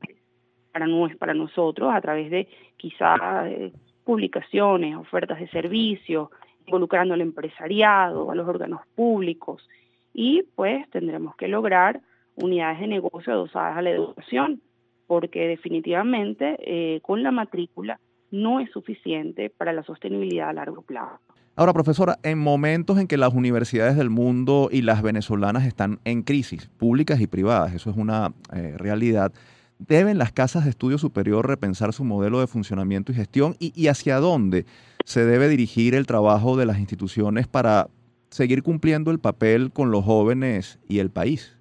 para, 0.71 0.87
para 1.17 1.33
nosotros 1.33 1.93
a 1.93 2.01
través 2.01 2.29
de 2.31 2.47
quizás 2.77 3.19
eh, 3.45 3.71
publicaciones, 4.03 4.95
ofertas 4.95 5.39
de 5.39 5.47
servicios, 5.49 6.29
involucrando 6.65 7.13
al 7.13 7.21
empresariado, 7.21 8.31
a 8.31 8.35
los 8.35 8.47
órganos 8.47 8.81
públicos 8.95 9.67
y 10.13 10.43
pues 10.55 10.89
tendremos 10.91 11.35
que 11.35 11.47
lograr 11.47 12.01
unidades 12.35 12.79
de 12.79 12.87
negocio 12.87 13.33
adosadas 13.33 13.77
a 13.77 13.81
la 13.81 13.91
educación 13.91 14.61
porque 15.07 15.47
definitivamente 15.47 16.57
eh, 16.59 17.01
con 17.01 17.23
la 17.23 17.31
matrícula 17.31 17.99
no 18.31 18.59
es 18.59 18.71
suficiente 18.71 19.49
para 19.49 19.73
la 19.73 19.83
sostenibilidad 19.83 20.49
a 20.49 20.53
largo 20.53 20.81
plazo. 20.81 21.19
Ahora, 21.55 21.71
profesora, 21.71 22.17
en 22.23 22.39
momentos 22.39 22.97
en 22.97 23.07
que 23.07 23.15
las 23.15 23.31
universidades 23.31 23.95
del 23.95 24.09
mundo 24.09 24.69
y 24.71 24.81
las 24.81 25.03
venezolanas 25.03 25.67
están 25.67 25.99
en 26.03 26.23
crisis, 26.23 26.67
públicas 26.77 27.21
y 27.21 27.27
privadas, 27.27 27.73
eso 27.75 27.91
es 27.91 27.95
una 27.95 28.33
eh, 28.51 28.73
realidad, 28.75 29.31
¿deben 29.77 30.17
las 30.17 30.31
casas 30.31 30.63
de 30.63 30.71
estudio 30.71 30.97
superior 30.97 31.47
repensar 31.47 31.93
su 31.93 32.03
modelo 32.05 32.39
de 32.39 32.47
funcionamiento 32.47 33.11
y 33.11 33.15
gestión 33.15 33.55
y, 33.59 33.87
hacia 33.87 34.17
dónde 34.17 34.65
se 35.05 35.25
debe 35.25 35.47
dirigir 35.47 35.93
el 35.93 36.07
trabajo 36.07 36.57
de 36.57 36.65
las 36.65 36.79
instituciones 36.79 37.47
para 37.47 37.87
seguir 38.33 38.63
cumpliendo 38.63 39.11
el 39.11 39.19
papel 39.19 39.71
con 39.71 39.91
los 39.91 40.03
jóvenes 40.03 40.79
y 40.87 40.99
el 40.99 41.09
país? 41.09 41.57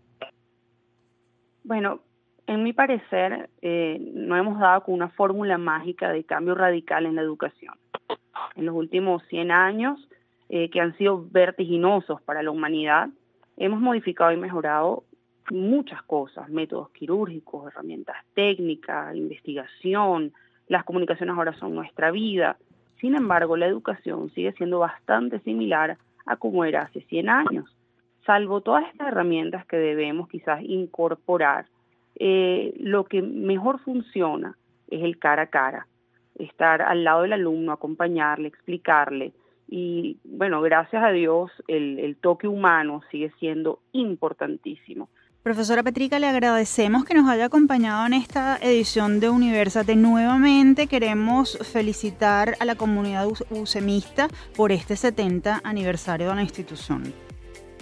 Bueno, 1.65 2.01
en 2.47 2.63
mi 2.65 2.73
parecer, 2.73 3.51
eh, 3.61 3.99
no 4.15 4.37
hemos 4.37 4.59
dado 4.59 4.83
con 4.85 4.95
una 4.95 5.09
fórmula 5.11 5.59
mágica 5.59 6.11
de 6.11 6.25
cambio 6.25 6.55
radical 6.55 7.07
en 7.07 7.15
la 7.15 7.23
educación 7.23 7.75
en 8.57 8.67
los 8.67 8.75
últimos 8.75 9.23
100 9.29 9.51
años, 9.51 10.09
eh, 10.49 10.71
que 10.71 10.81
han 10.81 10.97
sido 10.97 11.27
vertiginosos 11.31 12.21
para 12.23 12.43
la 12.43 12.51
humanidad, 12.51 13.09
hemos 13.57 13.81
modificado 13.81 14.33
y 14.33 14.37
mejorado 14.37 15.05
muchas 15.51 16.03
cosas, 16.03 16.49
métodos 16.49 16.91
quirúrgicos, 16.91 17.69
herramientas 17.69 18.17
técnicas, 18.35 19.17
investigación, 19.17 20.33
las 20.69 20.85
comunicaciones 20.85 21.37
ahora 21.37 21.53
son 21.55 21.75
nuestra 21.75 22.11
vida. 22.11 22.57
Sin 23.01 23.15
embargo, 23.15 23.57
la 23.57 23.67
educación 23.67 24.31
sigue 24.31 24.53
siendo 24.53 24.79
bastante 24.79 25.41
similar 25.41 25.99
a 26.27 26.37
como 26.37 26.65
era 26.65 26.83
hace 26.83 27.03
100 27.03 27.29
años, 27.29 27.77
salvo 28.25 28.61
todas 28.61 28.85
estas 28.91 29.09
herramientas 29.09 29.67
que 29.67 29.77
debemos 29.77 30.29
quizás 30.29 30.63
incorporar. 30.63 31.67
Eh, 32.17 32.75
lo 32.79 33.05
que 33.05 33.23
mejor 33.23 33.81
funciona 33.81 34.57
es 34.89 35.03
el 35.03 35.19
cara 35.19 35.43
a 35.43 35.47
cara, 35.47 35.87
estar 36.39 36.83
al 36.83 37.05
lado 37.05 37.23
del 37.23 37.33
alumno, 37.33 37.73
acompañarle, 37.73 38.49
explicarle. 38.49 39.33
Y 39.69 40.19
bueno, 40.25 40.61
gracias 40.61 41.03
a 41.03 41.11
Dios 41.11 41.51
el, 41.67 42.17
toque 42.21 42.47
humano 42.47 43.01
sigue 43.11 43.33
siendo 43.39 43.81
importantísimo. 43.93 45.09
Profesora 45.43 45.83
Petrica, 45.83 46.21
le 46.21 46.29
agradecemos 46.29 47.05
que 47.05 47.15
nos 47.15 47.29
haya 47.29 47.47
acompañado 47.47 48.07
en 48.07 48.13
esta 48.13 48.59
edición 48.63 49.19
de 49.19 49.29
Universate. 49.29 49.97
Nuevamente 49.97 50.87
queremos 50.87 51.59
felicitar 51.59 52.55
a 52.61 52.65
la 52.65 52.77
comunidad 52.77 53.27
usemista 53.51 54.29
por 54.55 54.71
este 54.71 54.95
70 54.95 55.61
aniversario 55.65 56.29
de 56.29 56.37
la 56.37 56.43
institución. 56.43 57.13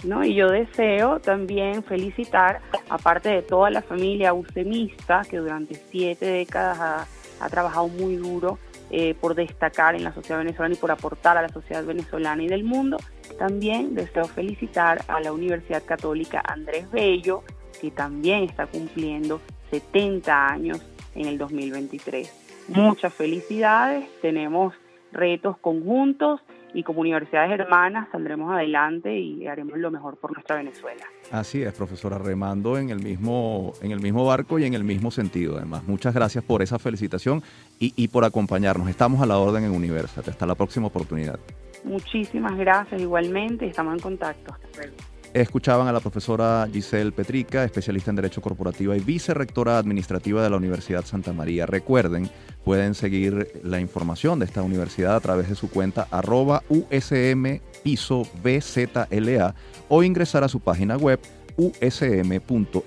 ¿No? 0.03 0.25
Y 0.25 0.33
yo 0.33 0.49
deseo 0.49 1.19
también 1.19 1.83
felicitar, 1.83 2.61
aparte 2.89 3.29
de 3.29 3.43
toda 3.43 3.69
la 3.69 3.83
familia 3.83 4.33
usemista 4.33 5.21
que 5.29 5.37
durante 5.37 5.75
siete 5.75 6.25
décadas 6.25 6.79
ha 6.79 7.07
ha 7.41 7.49
trabajado 7.49 7.87
muy 7.87 8.15
duro 8.15 8.59
eh, 8.93 9.15
por 9.15 9.35
destacar 9.35 9.95
en 9.95 10.03
la 10.03 10.13
sociedad 10.13 10.39
venezolana 10.39 10.75
y 10.75 10.77
por 10.77 10.91
aportar 10.91 11.37
a 11.37 11.41
la 11.41 11.49
sociedad 11.49 11.85
venezolana 11.85 12.43
y 12.43 12.47
del 12.47 12.65
mundo. 12.65 12.97
También 13.39 13.95
deseo 13.95 14.25
felicitar 14.25 15.03
a 15.07 15.21
la 15.21 15.31
Universidad 15.31 15.83
Católica 15.85 16.43
Andrés 16.45 16.91
Bello, 16.91 17.43
que 17.79 17.89
también 17.89 18.43
está 18.43 18.67
cumpliendo 18.67 19.39
70 19.69 20.47
años 20.47 20.81
en 21.15 21.27
el 21.27 21.37
2023. 21.37 22.67
Muchas 22.67 23.13
felicidades, 23.13 24.05
tenemos 24.21 24.73
retos 25.11 25.57
conjuntos 25.57 26.41
y 26.73 26.83
como 26.83 27.01
universidades 27.01 27.51
hermanas 27.51 28.07
saldremos 28.11 28.51
adelante 28.51 29.17
y 29.17 29.47
haremos 29.47 29.77
lo 29.77 29.91
mejor 29.91 30.17
por 30.17 30.33
nuestra 30.33 30.57
Venezuela. 30.57 31.03
Así 31.31 31.61
es, 31.61 31.73
profesora, 31.73 32.17
remando 32.17 32.77
en 32.77 32.89
el 32.89 32.99
mismo, 32.99 33.73
en 33.81 33.91
el 33.91 33.99
mismo 33.99 34.25
barco 34.25 34.59
y 34.59 34.65
en 34.65 34.73
el 34.73 34.83
mismo 34.83 35.11
sentido. 35.11 35.57
Además, 35.57 35.83
muchas 35.85 36.13
gracias 36.13 36.43
por 36.43 36.61
esa 36.61 36.79
felicitación 36.79 37.41
y, 37.79 37.93
y 37.95 38.07
por 38.07 38.25
acompañarnos. 38.25 38.89
Estamos 38.89 39.21
a 39.21 39.25
la 39.25 39.37
orden 39.37 39.63
en 39.63 39.71
Universate. 39.71 40.31
Hasta 40.31 40.45
la 40.45 40.55
próxima 40.55 40.87
oportunidad. 40.87 41.39
Muchísimas 41.83 42.55
gracias 42.57 43.01
igualmente, 43.01 43.65
estamos 43.65 43.95
en 43.95 43.99
contacto. 43.99 44.53
Hasta 44.53 44.67
luego. 44.77 44.95
Escuchaban 45.33 45.87
a 45.87 45.93
la 45.93 46.01
profesora 46.01 46.67
Giselle 46.71 47.13
Petrica, 47.13 47.63
especialista 47.63 48.09
en 48.09 48.17
Derecho 48.17 48.41
Corporativo 48.41 48.93
y 48.93 48.99
vicerrectora 48.99 49.77
administrativa 49.77 50.43
de 50.43 50.49
la 50.49 50.57
Universidad 50.57 51.05
Santa 51.05 51.31
María. 51.31 51.65
Recuerden, 51.65 52.29
pueden 52.65 52.95
seguir 52.95 53.61
la 53.63 53.79
información 53.79 54.39
de 54.39 54.45
esta 54.45 54.61
universidad 54.61 55.15
a 55.15 55.19
través 55.21 55.47
de 55.47 55.55
su 55.55 55.69
cuenta 55.69 56.07
arroba 56.11 56.63
USM 56.67 57.61
o 59.87 60.03
ingresar 60.03 60.43
a 60.43 60.49
su 60.49 60.59
página 60.59 60.97
web 60.97 61.19
usm.edu.be. 61.55 62.81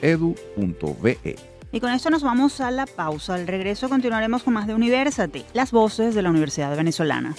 Y 1.72 1.80
con 1.80 1.90
esto 1.90 2.10
nos 2.10 2.22
vamos 2.22 2.60
a 2.60 2.70
la 2.70 2.86
pausa. 2.86 3.34
Al 3.34 3.46
regreso 3.46 3.88
continuaremos 3.88 4.42
con 4.42 4.54
más 4.54 4.66
de 4.66 4.74
Universate, 4.74 5.44
las 5.54 5.72
voces 5.72 6.14
de 6.14 6.22
la 6.22 6.30
Universidad 6.30 6.76
Venezolana. 6.76 7.34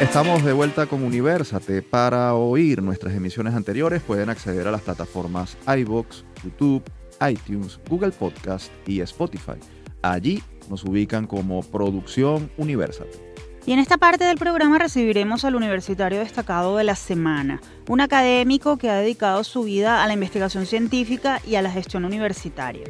Estamos 0.00 0.44
de 0.44 0.52
vuelta 0.52 0.84
con 0.84 1.02
Universate. 1.02 1.80
Para 1.80 2.34
oír 2.34 2.82
nuestras 2.82 3.14
emisiones 3.14 3.54
anteriores 3.54 4.02
pueden 4.02 4.28
acceder 4.28 4.68
a 4.68 4.70
las 4.70 4.82
plataformas 4.82 5.56
iBox, 5.66 6.22
YouTube, 6.44 6.82
iTunes, 7.26 7.80
Google 7.88 8.10
Podcast 8.10 8.70
y 8.86 9.00
Spotify. 9.00 9.54
Allí 10.02 10.42
nos 10.68 10.84
ubican 10.84 11.26
como 11.26 11.62
Producción 11.62 12.50
Universate. 12.58 13.34
Y 13.64 13.72
en 13.72 13.78
esta 13.78 13.96
parte 13.96 14.24
del 14.24 14.36
programa 14.36 14.78
recibiremos 14.78 15.46
al 15.46 15.54
universitario 15.54 16.18
destacado 16.20 16.76
de 16.76 16.84
la 16.84 16.94
semana, 16.94 17.62
un 17.88 18.02
académico 18.02 18.76
que 18.76 18.90
ha 18.90 18.96
dedicado 18.96 19.44
su 19.44 19.62
vida 19.62 20.04
a 20.04 20.06
la 20.06 20.12
investigación 20.12 20.66
científica 20.66 21.40
y 21.46 21.54
a 21.54 21.62
la 21.62 21.70
gestión 21.70 22.04
universitaria. 22.04 22.84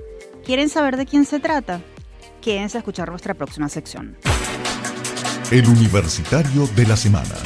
¿Quieren 0.44 0.68
saber 0.68 0.96
de 0.96 1.06
quién 1.06 1.24
se 1.24 1.38
trata? 1.38 1.80
Quédense 2.42 2.78
a 2.78 2.80
escuchar 2.80 3.10
nuestra 3.10 3.34
próxima 3.34 3.68
sección. 3.68 4.16
El 5.52 5.64
Universitario 5.68 6.66
de 6.74 6.84
la 6.88 6.96
Semana. 6.96 7.36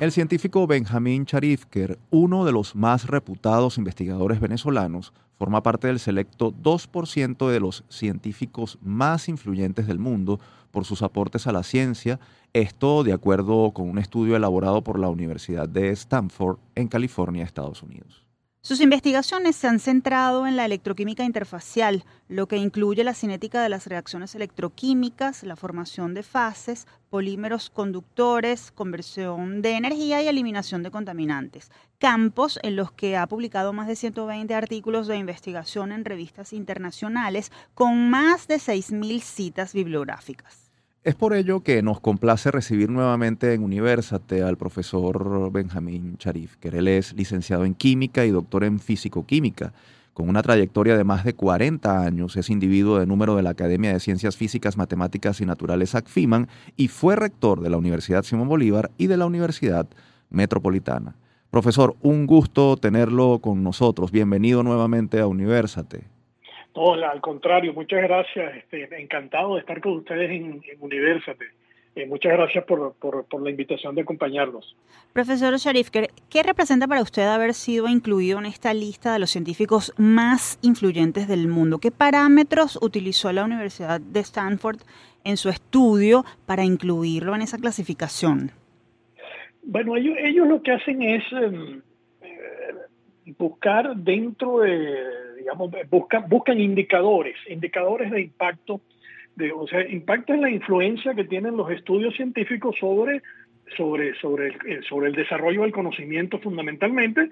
El 0.00 0.10
científico 0.10 0.66
Benjamín 0.66 1.26
Charifker, 1.26 1.98
uno 2.08 2.46
de 2.46 2.52
los 2.52 2.74
más 2.74 3.06
reputados 3.06 3.76
investigadores 3.76 4.40
venezolanos, 4.40 5.12
forma 5.38 5.62
parte 5.62 5.88
del 5.88 5.98
selecto 5.98 6.54
2% 6.54 7.50
de 7.50 7.60
los 7.60 7.84
científicos 7.90 8.78
más 8.80 9.28
influyentes 9.28 9.86
del 9.86 9.98
mundo 9.98 10.40
por 10.70 10.86
sus 10.86 11.02
aportes 11.02 11.46
a 11.46 11.52
la 11.52 11.62
ciencia, 11.62 12.20
esto 12.54 13.04
de 13.04 13.12
acuerdo 13.12 13.72
con 13.72 13.90
un 13.90 13.98
estudio 13.98 14.34
elaborado 14.34 14.82
por 14.82 14.98
la 14.98 15.10
Universidad 15.10 15.68
de 15.68 15.90
Stanford 15.90 16.56
en 16.74 16.88
California, 16.88 17.44
Estados 17.44 17.82
Unidos. 17.82 18.25
Sus 18.66 18.80
investigaciones 18.80 19.54
se 19.54 19.68
han 19.68 19.78
centrado 19.78 20.44
en 20.44 20.56
la 20.56 20.64
electroquímica 20.64 21.22
interfacial, 21.22 22.04
lo 22.28 22.48
que 22.48 22.56
incluye 22.56 23.04
la 23.04 23.14
cinética 23.14 23.62
de 23.62 23.68
las 23.68 23.86
reacciones 23.86 24.34
electroquímicas, 24.34 25.44
la 25.44 25.54
formación 25.54 26.14
de 26.14 26.24
fases, 26.24 26.88
polímeros 27.08 27.70
conductores, 27.70 28.72
conversión 28.72 29.62
de 29.62 29.76
energía 29.76 30.20
y 30.20 30.26
eliminación 30.26 30.82
de 30.82 30.90
contaminantes, 30.90 31.70
campos 32.00 32.58
en 32.64 32.74
los 32.74 32.90
que 32.90 33.16
ha 33.16 33.28
publicado 33.28 33.72
más 33.72 33.86
de 33.86 33.94
120 33.94 34.52
artículos 34.52 35.06
de 35.06 35.16
investigación 35.16 35.92
en 35.92 36.04
revistas 36.04 36.52
internacionales 36.52 37.52
con 37.72 38.10
más 38.10 38.48
de 38.48 38.56
6.000 38.56 39.20
citas 39.20 39.74
bibliográficas. 39.74 40.65
Es 41.06 41.14
por 41.14 41.34
ello 41.34 41.60
que 41.60 41.82
nos 41.82 42.00
complace 42.00 42.50
recibir 42.50 42.90
nuevamente 42.90 43.54
en 43.54 43.62
Universate 43.62 44.42
al 44.42 44.56
profesor 44.56 45.52
Benjamín 45.52 46.16
Charif, 46.18 46.56
que 46.56 46.66
él 46.66 46.88
es 46.88 47.12
licenciado 47.12 47.64
en 47.64 47.76
química 47.76 48.26
y 48.26 48.32
doctor 48.32 48.64
en 48.64 48.80
físico-química. 48.80 49.72
Con 50.14 50.28
una 50.28 50.42
trayectoria 50.42 50.96
de 50.96 51.04
más 51.04 51.24
de 51.24 51.34
40 51.36 52.02
años, 52.02 52.36
es 52.36 52.50
individuo 52.50 52.98
de 52.98 53.06
número 53.06 53.36
de 53.36 53.44
la 53.44 53.50
Academia 53.50 53.92
de 53.92 54.00
Ciencias 54.00 54.36
Físicas, 54.36 54.76
Matemáticas 54.76 55.40
y 55.40 55.46
Naturales 55.46 55.94
ACFIMAN 55.94 56.48
y 56.76 56.88
fue 56.88 57.14
rector 57.14 57.60
de 57.60 57.70
la 57.70 57.76
Universidad 57.76 58.24
Simón 58.24 58.48
Bolívar 58.48 58.90
y 58.98 59.06
de 59.06 59.16
la 59.16 59.26
Universidad 59.26 59.86
Metropolitana. 60.30 61.14
Profesor, 61.52 61.94
un 62.02 62.26
gusto 62.26 62.76
tenerlo 62.78 63.38
con 63.38 63.62
nosotros. 63.62 64.10
Bienvenido 64.10 64.64
nuevamente 64.64 65.20
a 65.20 65.28
Universate. 65.28 66.15
No, 66.76 66.92
al 66.92 67.20
contrario, 67.22 67.72
muchas 67.72 68.02
gracias. 68.02 68.56
Este, 68.56 69.00
encantado 69.00 69.54
de 69.54 69.60
estar 69.60 69.80
con 69.80 69.92
ustedes 69.94 70.30
en, 70.30 70.62
en 70.70 70.76
Universate. 70.78 71.46
Eh, 71.94 72.04
muchas 72.06 72.32
gracias 72.32 72.62
por, 72.64 72.92
por, 72.96 73.24
por, 73.24 73.40
la 73.40 73.48
invitación 73.48 73.94
de 73.94 74.02
acompañarnos. 74.02 74.76
Profesor 75.14 75.56
Sharif, 75.56 75.88
¿qué 75.88 76.42
representa 76.42 76.86
para 76.86 77.00
usted 77.00 77.22
haber 77.22 77.54
sido 77.54 77.88
incluido 77.88 78.38
en 78.38 78.44
esta 78.44 78.74
lista 78.74 79.14
de 79.14 79.18
los 79.18 79.30
científicos 79.30 79.94
más 79.96 80.58
influyentes 80.60 81.26
del 81.26 81.48
mundo? 81.48 81.78
¿Qué 81.78 81.90
parámetros 81.90 82.78
utilizó 82.82 83.32
la 83.32 83.44
Universidad 83.44 83.98
de 83.98 84.20
Stanford 84.20 84.80
en 85.24 85.38
su 85.38 85.48
estudio 85.48 86.26
para 86.44 86.64
incluirlo 86.64 87.34
en 87.34 87.40
esa 87.40 87.56
clasificación? 87.56 88.50
Bueno, 89.62 89.96
ellos, 89.96 90.16
ellos 90.18 90.46
lo 90.46 90.60
que 90.60 90.72
hacen 90.72 91.00
es 91.00 91.24
eh, 91.32 91.80
buscar 93.32 93.96
dentro 93.96 94.60
de 94.60 95.26
digamos, 95.46 95.70
buscan, 95.90 96.28
buscan 96.28 96.60
indicadores, 96.60 97.36
indicadores 97.48 98.10
de 98.10 98.22
impacto, 98.22 98.80
de, 99.36 99.52
o 99.52 99.66
sea, 99.68 99.88
impacto 99.88 100.34
en 100.34 100.40
la 100.40 100.50
influencia 100.50 101.14
que 101.14 101.24
tienen 101.24 101.56
los 101.56 101.70
estudios 101.70 102.16
científicos 102.16 102.76
sobre, 102.80 103.22
sobre, 103.76 104.14
sobre, 104.16 104.48
el, 104.66 104.84
sobre 104.84 105.08
el 105.08 105.14
desarrollo 105.14 105.62
del 105.62 105.70
conocimiento 105.70 106.40
fundamentalmente, 106.40 107.28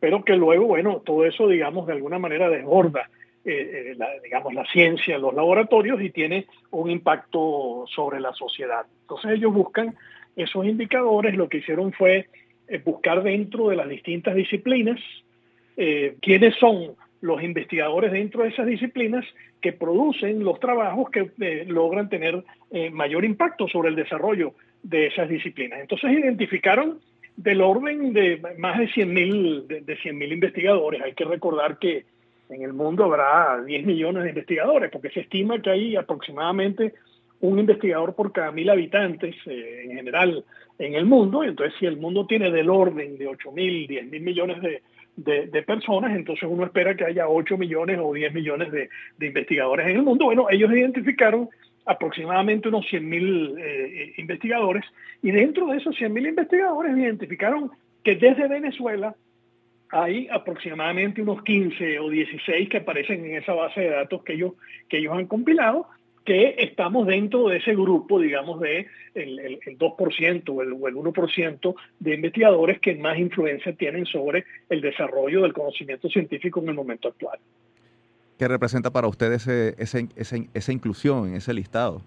pero 0.00 0.24
que 0.24 0.34
luego, 0.34 0.66
bueno, 0.66 1.02
todo 1.04 1.26
eso, 1.26 1.46
digamos, 1.46 1.86
de 1.86 1.92
alguna 1.92 2.18
manera 2.18 2.48
desborda, 2.48 3.10
eh, 3.44 3.90
eh, 3.90 3.94
la, 3.98 4.08
digamos, 4.22 4.54
la 4.54 4.64
ciencia, 4.66 5.18
los 5.18 5.34
laboratorios 5.34 6.00
y 6.00 6.08
tiene 6.08 6.46
un 6.70 6.90
impacto 6.90 7.84
sobre 7.86 8.18
la 8.18 8.32
sociedad. 8.32 8.86
Entonces 9.02 9.32
ellos 9.32 9.52
buscan 9.52 9.94
esos 10.36 10.64
indicadores, 10.64 11.36
lo 11.36 11.50
que 11.50 11.58
hicieron 11.58 11.92
fue 11.92 12.28
eh, 12.66 12.80
buscar 12.82 13.22
dentro 13.22 13.68
de 13.68 13.76
las 13.76 13.88
distintas 13.88 14.34
disciplinas 14.34 15.00
eh, 15.80 16.16
quiénes 16.20 16.56
son 16.56 16.96
los 17.20 17.40
investigadores 17.40 18.10
dentro 18.10 18.42
de 18.42 18.48
esas 18.48 18.66
disciplinas 18.66 19.24
que 19.60 19.72
producen 19.72 20.42
los 20.42 20.58
trabajos 20.58 21.08
que 21.10 21.30
eh, 21.40 21.64
logran 21.68 22.08
tener 22.08 22.42
eh, 22.72 22.90
mayor 22.90 23.24
impacto 23.24 23.68
sobre 23.68 23.88
el 23.88 23.94
desarrollo 23.94 24.54
de 24.82 25.06
esas 25.06 25.28
disciplinas. 25.28 25.78
Entonces 25.80 26.10
identificaron 26.10 26.98
del 27.36 27.60
orden 27.60 28.12
de 28.12 28.42
más 28.58 28.78
de 28.78 28.88
100.000 28.88 29.66
de, 29.68 29.80
de 29.82 29.96
100 29.98 30.20
investigadores. 30.20 31.00
Hay 31.00 31.12
que 31.12 31.24
recordar 31.24 31.78
que 31.78 32.06
en 32.48 32.62
el 32.62 32.72
mundo 32.72 33.04
habrá 33.04 33.62
10 33.62 33.86
millones 33.86 34.24
de 34.24 34.30
investigadores, 34.30 34.90
porque 34.90 35.10
se 35.10 35.20
estima 35.20 35.62
que 35.62 35.70
hay 35.70 35.94
aproximadamente 35.94 36.94
un 37.40 37.56
investigador 37.60 38.16
por 38.16 38.32
cada 38.32 38.50
mil 38.50 38.68
habitantes 38.68 39.36
en 39.46 39.94
general 39.94 40.44
en 40.78 40.94
el 40.94 41.04
mundo. 41.04 41.44
Entonces 41.44 41.74
si 41.78 41.86
el 41.86 41.98
mundo 41.98 42.26
tiene 42.26 42.50
del 42.50 42.68
orden 42.68 43.16
de 43.16 43.28
8.000, 43.28 43.88
10.000 43.88 44.20
millones 44.20 44.60
de 44.60 44.82
de, 45.18 45.62
personas, 45.62 46.14
entonces 46.16 46.48
uno 46.48 46.64
espera 46.64 46.96
que 46.96 47.04
haya 47.04 47.28
8 47.28 47.58
millones 47.58 47.98
o 48.00 48.12
10 48.12 48.32
millones 48.32 48.70
de, 48.70 48.88
investigadores 49.20 49.88
en 49.88 49.96
el 49.96 50.02
mundo. 50.02 50.26
Bueno, 50.26 50.46
ellos 50.50 50.70
identificaron 50.70 51.48
aproximadamente 51.84 52.68
unos 52.68 52.86
100 52.88 53.08
mil 53.08 53.54
eh, 53.58 54.14
investigadores 54.18 54.84
y 55.22 55.30
dentro 55.30 55.66
de 55.68 55.78
esos 55.78 55.96
100 55.96 56.12
mil 56.12 56.26
investigadores 56.26 56.96
identificaron 56.96 57.70
que 58.04 58.14
desde 58.14 58.46
Venezuela 58.46 59.14
hay 59.90 60.28
aproximadamente 60.30 61.22
unos 61.22 61.42
15 61.42 61.98
o 61.98 62.10
16 62.10 62.68
que 62.68 62.76
aparecen 62.76 63.24
en 63.24 63.36
esa 63.36 63.54
base 63.54 63.80
de 63.80 63.90
datos 63.90 64.22
que 64.22 64.34
ellos, 64.34 64.52
que 64.88 64.98
ellos 64.98 65.14
han 65.16 65.26
compilado 65.26 65.86
que 66.28 66.56
estamos 66.58 67.06
dentro 67.06 67.48
de 67.48 67.56
ese 67.56 67.72
grupo, 67.74 68.20
digamos, 68.20 68.60
de 68.60 68.86
el, 69.14 69.38
el, 69.38 69.58
el 69.64 69.78
2% 69.78 70.42
o 70.50 70.60
el, 70.60 70.72
o 70.74 70.86
el 70.86 70.94
1% 70.94 71.74
de 72.00 72.14
investigadores 72.14 72.80
que 72.80 72.94
más 72.96 73.16
influencia 73.16 73.72
tienen 73.72 74.04
sobre 74.04 74.44
el 74.68 74.82
desarrollo 74.82 75.40
del 75.40 75.54
conocimiento 75.54 76.06
científico 76.10 76.60
en 76.60 76.68
el 76.68 76.74
momento 76.74 77.08
actual. 77.08 77.38
¿Qué 78.38 78.46
representa 78.46 78.90
para 78.90 79.08
usted 79.08 79.32
ese, 79.32 79.74
ese, 79.78 80.06
esa 80.52 80.70
inclusión 80.70 81.28
en 81.28 81.36
ese 81.36 81.54
listado? 81.54 82.02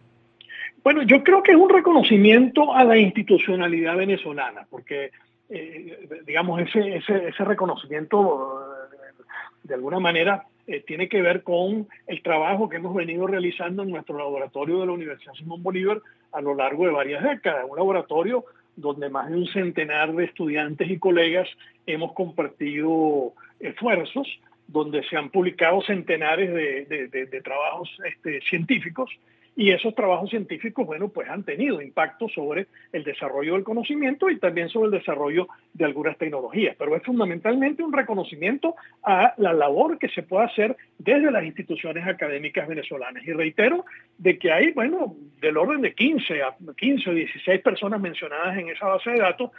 Bueno, 0.83 1.01
yo 1.01 1.23
creo 1.23 1.41
que 1.41 1.53
es 1.53 1.57
un 1.57 1.71
reconocimiento 1.71 2.75
a 2.75 2.83
la 2.83 2.99
institucionalidad 2.99 3.97
venezolana, 3.97 4.67
porque, 4.69 5.09
eh, 5.49 6.07
digamos, 6.27 6.61
ese, 6.61 6.97
ese, 6.97 7.27
ese 7.29 7.43
reconocimiento, 7.43 8.61
eh, 8.93 9.23
de 9.63 9.73
alguna 9.73 9.99
manera, 9.99 10.45
eh, 10.67 10.83
tiene 10.85 11.09
que 11.09 11.21
ver 11.21 11.43
con 11.43 11.87
el 12.07 12.21
trabajo 12.21 12.69
que 12.69 12.77
hemos 12.77 12.95
venido 12.95 13.27
realizando 13.27 13.83
en 13.83 13.89
nuestro 13.89 14.17
laboratorio 14.17 14.79
de 14.79 14.85
la 14.85 14.91
Universidad 14.91 15.33
Simón 15.33 15.63
Bolívar 15.63 16.01
a 16.31 16.41
lo 16.41 16.55
largo 16.55 16.85
de 16.85 16.91
varias 16.91 17.23
décadas. 17.23 17.65
Un 17.69 17.77
laboratorio 17.77 18.45
donde 18.75 19.09
más 19.09 19.29
de 19.29 19.37
un 19.37 19.47
centenar 19.47 20.13
de 20.13 20.25
estudiantes 20.25 20.89
y 20.89 20.97
colegas 20.97 21.47
hemos 21.85 22.13
compartido 22.13 23.33
esfuerzos, 23.59 24.27
donde 24.67 25.03
se 25.03 25.17
han 25.17 25.29
publicado 25.29 25.81
centenares 25.81 26.53
de, 26.53 27.41
trabajos 27.43 27.89
este, 28.05 28.39
científicos 28.41 29.09
y 29.55 29.71
esos 29.71 29.93
trabajos 29.93 30.29
científicos, 30.29 30.85
bueno, 30.85 31.09
pues 31.09 31.29
han 31.29 31.43
tenido 31.43 31.81
impacto 31.81 32.29
sobre 32.29 32.67
el 32.93 33.03
desarrollo 33.03 33.53
del 33.53 33.63
conocimiento 33.63 34.29
y 34.29 34.39
también 34.39 34.69
sobre 34.69 34.85
el 34.85 34.99
desarrollo 34.99 35.47
de 35.73 35.85
algunas 35.85 36.17
tecnologías. 36.17 36.75
Pero 36.79 36.95
es 36.95 37.03
fundamentalmente 37.03 37.83
un 37.83 37.91
reconocimiento 37.91 38.75
a 39.03 39.33
la 39.37 39.51
labor 39.51 39.99
que 39.99 40.07
se 40.09 40.23
puede 40.23 40.45
hacer 40.45 40.77
desde 40.97 41.31
las 41.31 41.43
instituciones 41.43 42.07
académicas 42.07 42.67
venezolanas. 42.67 43.23
Y 43.27 43.33
reitero 43.33 43.83
de 44.17 44.39
que 44.39 44.51
hay, 44.51 44.71
bueno, 44.71 45.15
del 45.41 45.57
orden 45.57 45.81
de 45.81 45.93
15 45.93 46.43
a 46.43 46.55
15 46.77 47.09
o 47.09 47.13
16 47.13 47.61
personas 47.61 47.99
mencionadas 47.99 48.57
en 48.57 48.69
esa 48.69 48.87
base 48.87 49.11
de 49.11 49.19
datos 49.19 49.51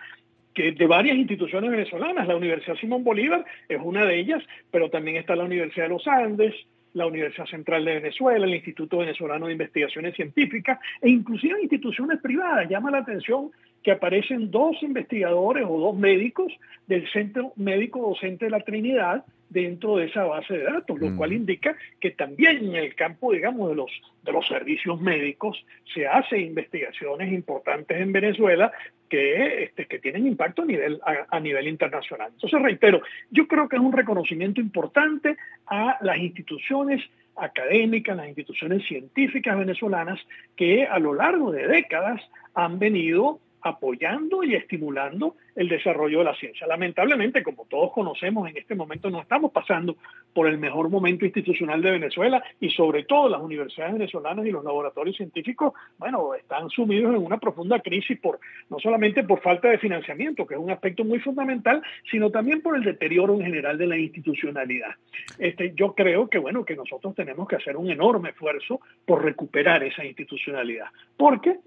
que 0.54 0.72
de 0.72 0.86
varias 0.86 1.16
instituciones 1.16 1.70
venezolanas. 1.70 2.26
La 2.26 2.36
Universidad 2.36 2.76
Simón 2.76 3.04
Bolívar 3.04 3.44
es 3.68 3.80
una 3.82 4.04
de 4.06 4.18
ellas, 4.18 4.42
pero 4.70 4.90
también 4.90 5.16
está 5.16 5.36
la 5.36 5.44
Universidad 5.44 5.84
de 5.84 5.90
los 5.90 6.06
Andes, 6.06 6.54
la 6.94 7.06
Universidad 7.06 7.46
Central 7.46 7.84
de 7.84 7.94
Venezuela, 7.94 8.46
el 8.46 8.54
Instituto 8.54 8.98
Venezolano 8.98 9.46
de 9.46 9.52
Investigaciones 9.52 10.14
Científicas 10.14 10.78
e 11.00 11.08
inclusive 11.08 11.60
instituciones 11.62 12.20
privadas. 12.20 12.68
Llama 12.68 12.90
la 12.90 12.98
atención 12.98 13.50
que 13.82 13.92
aparecen 13.92 14.50
dos 14.50 14.82
investigadores 14.82 15.64
o 15.68 15.78
dos 15.78 15.96
médicos 15.96 16.52
del 16.86 17.08
Centro 17.10 17.52
Médico 17.56 18.00
Docente 18.00 18.44
de 18.46 18.50
la 18.50 18.60
Trinidad 18.60 19.24
dentro 19.52 19.96
de 19.96 20.06
esa 20.06 20.24
base 20.24 20.54
de 20.54 20.64
datos, 20.64 20.98
lo 20.98 21.14
cual 21.14 21.32
indica 21.32 21.76
que 22.00 22.12
también 22.12 22.64
en 22.64 22.74
el 22.74 22.94
campo, 22.94 23.32
digamos, 23.32 23.68
de 23.68 23.74
los, 23.74 23.90
de 24.22 24.32
los 24.32 24.46
servicios 24.46 24.98
médicos 25.00 25.62
se 25.92 26.06
hacen 26.06 26.40
investigaciones 26.40 27.30
importantes 27.32 28.00
en 28.00 28.12
Venezuela 28.12 28.72
que, 29.12 29.64
este, 29.64 29.84
que 29.84 29.98
tienen 29.98 30.26
impacto 30.26 30.62
a 30.62 30.64
nivel, 30.64 30.98
a, 31.28 31.38
nivel 31.38 31.68
internacional. 31.68 32.30
Entonces, 32.32 32.62
reitero, 32.62 33.02
yo 33.30 33.46
creo 33.46 33.68
que 33.68 33.76
es 33.76 33.82
un 33.82 33.92
reconocimiento 33.92 34.58
importante 34.58 35.36
a 35.66 35.98
las 36.00 36.16
instituciones 36.16 37.02
académicas, 37.36 38.16
las 38.16 38.28
instituciones 38.28 38.82
científicas 38.88 39.58
venezolanas 39.58 40.18
que 40.56 40.86
a 40.86 40.98
lo 40.98 41.12
largo 41.12 41.52
de 41.52 41.68
décadas 41.68 42.22
han 42.54 42.78
venido 42.78 43.38
apoyando 43.62 44.42
y 44.42 44.54
estimulando 44.54 45.36
el 45.54 45.68
desarrollo 45.68 46.18
de 46.18 46.24
la 46.24 46.34
ciencia. 46.34 46.66
Lamentablemente, 46.66 47.42
como 47.42 47.66
todos 47.66 47.92
conocemos, 47.92 48.48
en 48.48 48.56
este 48.56 48.74
momento 48.74 49.10
no 49.10 49.20
estamos 49.20 49.52
pasando 49.52 49.96
por 50.32 50.46
el 50.46 50.58
mejor 50.58 50.88
momento 50.88 51.24
institucional 51.24 51.82
de 51.82 51.90
Venezuela 51.90 52.42
y 52.60 52.70
sobre 52.70 53.04
todo 53.04 53.28
las 53.28 53.40
universidades 53.40 53.92
venezolanas 53.92 54.46
y 54.46 54.50
los 54.50 54.64
laboratorios 54.64 55.16
científicos, 55.16 55.72
bueno, 55.98 56.34
están 56.34 56.70
sumidos 56.70 57.14
en 57.14 57.22
una 57.22 57.38
profunda 57.38 57.80
crisis 57.80 58.18
por 58.18 58.40
no 58.70 58.78
solamente 58.78 59.24
por 59.24 59.40
falta 59.40 59.68
de 59.68 59.78
financiamiento, 59.78 60.46
que 60.46 60.54
es 60.54 60.60
un 60.60 60.70
aspecto 60.70 61.04
muy 61.04 61.18
fundamental, 61.18 61.82
sino 62.10 62.30
también 62.30 62.62
por 62.62 62.76
el 62.76 62.82
deterioro 62.82 63.34
en 63.34 63.42
general 63.42 63.78
de 63.78 63.86
la 63.86 63.98
institucionalidad. 63.98 64.94
Este, 65.38 65.72
yo 65.74 65.94
creo 65.94 66.28
que 66.28 66.38
bueno, 66.38 66.64
que 66.64 66.76
nosotros 66.76 67.14
tenemos 67.14 67.46
que 67.46 67.56
hacer 67.56 67.76
un 67.76 67.90
enorme 67.90 68.30
esfuerzo 68.30 68.80
por 69.04 69.24
recuperar 69.24 69.82
esa 69.82 70.04
institucionalidad, 70.04 70.86
porque 71.16 71.58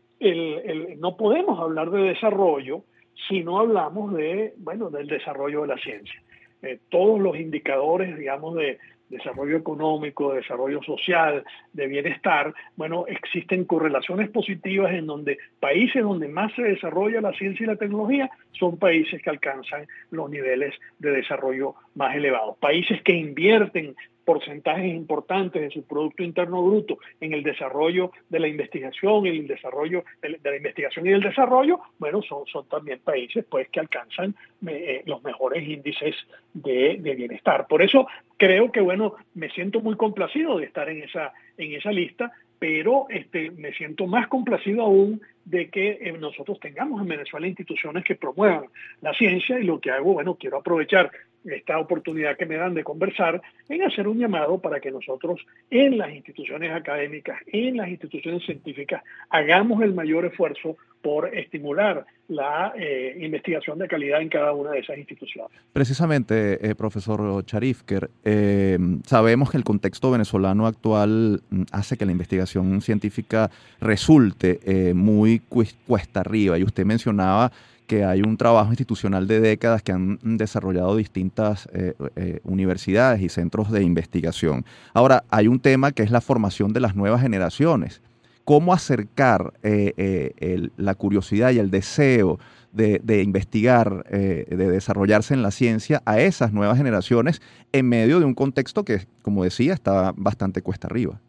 no 0.97 1.17
podemos 1.17 1.59
hablar 1.59 1.91
de 1.91 2.01
desarrollo 2.03 2.83
si 3.27 3.43
no 3.43 3.59
hablamos 3.59 4.13
de, 4.13 4.53
bueno, 4.57 4.89
del 4.89 5.07
desarrollo 5.07 5.61
de 5.61 5.67
la 5.67 5.77
ciencia. 5.77 6.21
Eh, 6.61 6.79
todos 6.89 7.19
los 7.19 7.37
indicadores, 7.37 8.17
digamos, 8.17 8.55
de 8.55 8.77
desarrollo 9.09 9.57
económico, 9.57 10.31
de 10.31 10.39
desarrollo 10.39 10.81
social, 10.81 11.43
de 11.73 11.87
bienestar, 11.87 12.53
bueno, 12.75 13.05
existen 13.07 13.65
correlaciones 13.65 14.29
positivas 14.29 14.93
en 14.93 15.05
donde 15.05 15.37
países 15.59 16.01
donde 16.01 16.27
más 16.27 16.51
se 16.55 16.63
desarrolla 16.63 17.21
la 17.21 17.33
ciencia 17.33 17.63
y 17.63 17.67
la 17.67 17.75
tecnología 17.75 18.29
son 18.53 18.77
países 18.77 19.21
que 19.21 19.29
alcanzan 19.29 19.87
los 20.09 20.29
niveles 20.29 20.73
de 20.99 21.11
desarrollo 21.11 21.75
más 21.93 22.15
elevados. 22.15 22.57
Países 22.57 23.01
que 23.03 23.13
invierten 23.13 23.95
porcentajes 24.25 24.93
importantes 24.93 25.61
de 25.61 25.69
su 25.69 25.83
Producto 25.83 26.23
Interno 26.23 26.63
Bruto 26.63 26.97
en 27.21 27.33
el 27.33 27.43
desarrollo 27.43 28.11
de 28.29 28.39
la 28.39 28.47
investigación 28.47 29.25
y 29.25 29.29
el 29.29 29.47
desarrollo 29.47 30.03
de 30.21 30.39
la 30.43 30.57
investigación 30.57 31.05
y 31.05 31.11
el 31.11 31.21
desarrollo, 31.21 31.79
bueno, 31.99 32.21
son, 32.23 32.67
también 32.67 32.99
países 32.99 33.45
pues 33.47 33.69
que 33.69 33.79
alcanzan 33.79 34.35
eh, 34.67 35.03
los 35.05 35.23
mejores 35.23 35.67
índices 35.67 36.15
de, 36.53 36.97
de, 36.99 37.15
bienestar. 37.15 37.67
Por 37.67 37.81
eso 37.81 38.07
creo 38.37 38.71
que, 38.71 38.81
bueno, 38.81 39.13
me 39.35 39.49
siento 39.51 39.79
muy 39.79 39.95
complacido 39.95 40.57
de 40.57 40.65
estar 40.65 40.89
en 40.89 41.03
esa, 41.03 41.31
en 41.57 41.73
esa 41.73 41.91
lista, 41.91 42.31
pero 42.59 43.05
este, 43.09 43.51
me 43.51 43.73
siento 43.73 44.07
más 44.07 44.27
complacido 44.27 44.81
aún 44.81 45.21
de 45.43 45.69
que 45.69 45.99
eh, 46.01 46.11
nosotros 46.19 46.59
tengamos 46.59 47.01
en 47.01 47.07
Venezuela 47.07 47.47
instituciones 47.47 48.03
que 48.03 48.15
promuevan 48.15 48.65
la 49.01 49.13
ciencia 49.13 49.59
y 49.59 49.63
lo 49.63 49.79
que 49.79 49.91
hago, 49.91 50.13
bueno, 50.13 50.35
quiero 50.35 50.57
aprovechar 50.57 51.11
esta 51.45 51.79
oportunidad 51.79 52.37
que 52.37 52.45
me 52.45 52.55
dan 52.55 52.73
de 52.73 52.83
conversar 52.83 53.41
en 53.69 53.83
hacer 53.83 54.07
un 54.07 54.17
llamado 54.17 54.59
para 54.59 54.79
que 54.79 54.91
nosotros 54.91 55.45
en 55.69 55.97
las 55.97 56.13
instituciones 56.13 56.71
académicas, 56.71 57.39
en 57.47 57.77
las 57.77 57.89
instituciones 57.89 58.43
científicas, 58.45 59.03
hagamos 59.29 59.81
el 59.81 59.93
mayor 59.93 60.25
esfuerzo 60.25 60.77
por 61.05 61.35
estimular 61.37 62.03
la 62.29 62.73
eh, 62.75 63.15
investigación 63.21 63.77
de 63.77 63.87
calidad 63.87 64.23
en 64.23 64.29
cada 64.29 64.53
una 64.53 64.71
de 64.71 64.79
esas 64.79 64.97
instituciones. 64.97 65.51
Precisamente, 65.71 66.67
eh, 66.67 66.73
profesor 66.73 67.45
Charifker, 67.45 68.09
eh, 68.23 68.79
sabemos 69.05 69.51
que 69.51 69.57
el 69.57 69.63
contexto 69.63 70.09
venezolano 70.09 70.65
actual 70.65 71.43
mm, 71.51 71.61
hace 71.71 71.95
que 71.95 72.07
la 72.07 72.11
investigación 72.11 72.81
científica 72.81 73.51
resulte 73.79 74.59
muy 74.95 75.43
cuesta 75.85 76.21
arriba 76.21 76.57
y 76.57 76.63
usted 76.63 76.85
mencionaba 76.85 77.51
que 77.85 78.03
hay 78.03 78.21
un 78.21 78.37
trabajo 78.37 78.71
institucional 78.71 79.27
de 79.27 79.39
décadas 79.39 79.83
que 79.83 79.91
han 79.91 80.19
desarrollado 80.21 80.95
distintas 80.95 81.67
eh, 81.73 81.93
eh, 82.15 82.39
universidades 82.43 83.21
y 83.21 83.29
centros 83.29 83.71
de 83.71 83.83
investigación. 83.83 84.65
Ahora, 84.93 85.23
hay 85.29 85.47
un 85.47 85.59
tema 85.59 85.91
que 85.91 86.03
es 86.03 86.11
la 86.11 86.21
formación 86.21 86.73
de 86.73 86.79
las 86.79 86.95
nuevas 86.95 87.21
generaciones. 87.21 88.01
¿Cómo 88.43 88.73
acercar 88.73 89.53
eh, 89.63 90.69
la 90.77 90.93
curiosidad 90.93 91.51
y 91.51 91.59
el 91.59 91.71
deseo 91.71 92.39
de, 92.71 93.01
de 93.03 93.23
investigar, 93.23 94.03
de 94.09 94.45
desarrollarse 94.45 95.33
en 95.33 95.41
la 95.41 95.49
ciencia 95.49 96.03
a 96.05 96.19
esas 96.19 96.53
nuevas 96.53 96.77
generaciones 96.77 97.41
en 97.71 97.89
medio 97.89 98.19
de 98.19 98.25
un 98.25 98.35
contexto 98.35 98.85
que, 98.85 99.07
como 99.23 99.43
decía, 99.43 99.73
está 99.73 100.13
bastante 100.15 100.61
cuesta 100.61 100.87
arriba? 100.87 101.19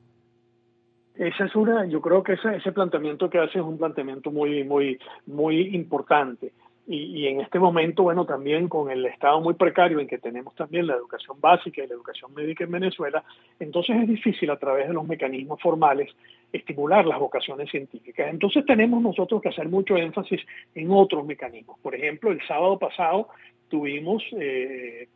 Esa 1.19 1.47
es 1.47 1.57
una, 1.57 1.87
yo 1.87 2.01
creo 2.01 2.23
que 2.23 2.35
ese, 2.35 2.57
ese 2.57 2.73
planteamiento 2.73 3.31
que 3.31 3.39
hace 3.39 3.59
es 3.59 3.65
un 3.65 3.79
planteamiento 3.79 4.31
muy, 4.31 4.65
muy, 4.65 4.99
muy 5.27 5.75
importante. 5.75 6.53
Y, 6.89 6.97
y, 6.97 7.27
en 7.27 7.41
este 7.41 7.59
momento, 7.59 8.05
bueno, 8.05 8.27
también 8.27 8.69
con 8.69 8.91
el 8.91 9.05
estado 9.07 9.41
muy 9.41 9.55
precario 9.55 9.99
en 9.99 10.07
que 10.07 10.19
tenemos 10.19 10.55
también 10.55 10.87
la 10.87 10.95
educación 10.95 11.41
básica 11.41 11.83
y 11.83 11.87
la 11.89 11.95
educación 11.95 12.33
médica 12.33 12.63
en 12.63 12.71
Venezuela, 12.71 13.25
entonces 13.59 13.97
es 13.97 14.07
difícil 14.07 14.51
a 14.51 14.57
través 14.57 14.87
de 14.87 14.95
los 14.95 15.05
mecanismos 15.05 15.61
formales 15.61 16.15
estimular 16.53 17.05
las 17.05 17.19
vocaciones 17.19 17.71
científicas. 17.71 18.29
Entonces 18.31 18.65
tenemos 18.67 19.03
nosotros 19.03 19.43
que 19.43 19.49
hacer 19.49 19.69
mucho 19.69 19.97
énfasis 19.97 20.41
en 20.77 20.91
otros 20.93 21.27
mecanismos. 21.27 21.77
Por 21.81 21.95
ejemplo, 21.97 22.31
el 22.31 22.41
sábado 22.47 22.79
pasado 22.79 23.29
tuvimos 23.69 24.23
eh, 24.39 25.09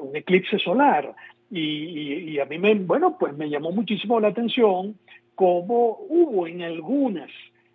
un 0.00 0.16
eclipse 0.16 0.58
solar 0.60 1.14
y, 1.50 1.60
y, 1.60 2.30
y, 2.30 2.38
a 2.38 2.46
mí 2.46 2.58
me, 2.58 2.74
bueno, 2.74 3.18
pues 3.18 3.36
me 3.36 3.50
llamó 3.50 3.70
muchísimo 3.70 4.18
la 4.18 4.28
atención 4.28 4.96
como 5.34 5.98
hubo 6.08 6.46
en 6.46 6.62
algunas, 6.62 7.30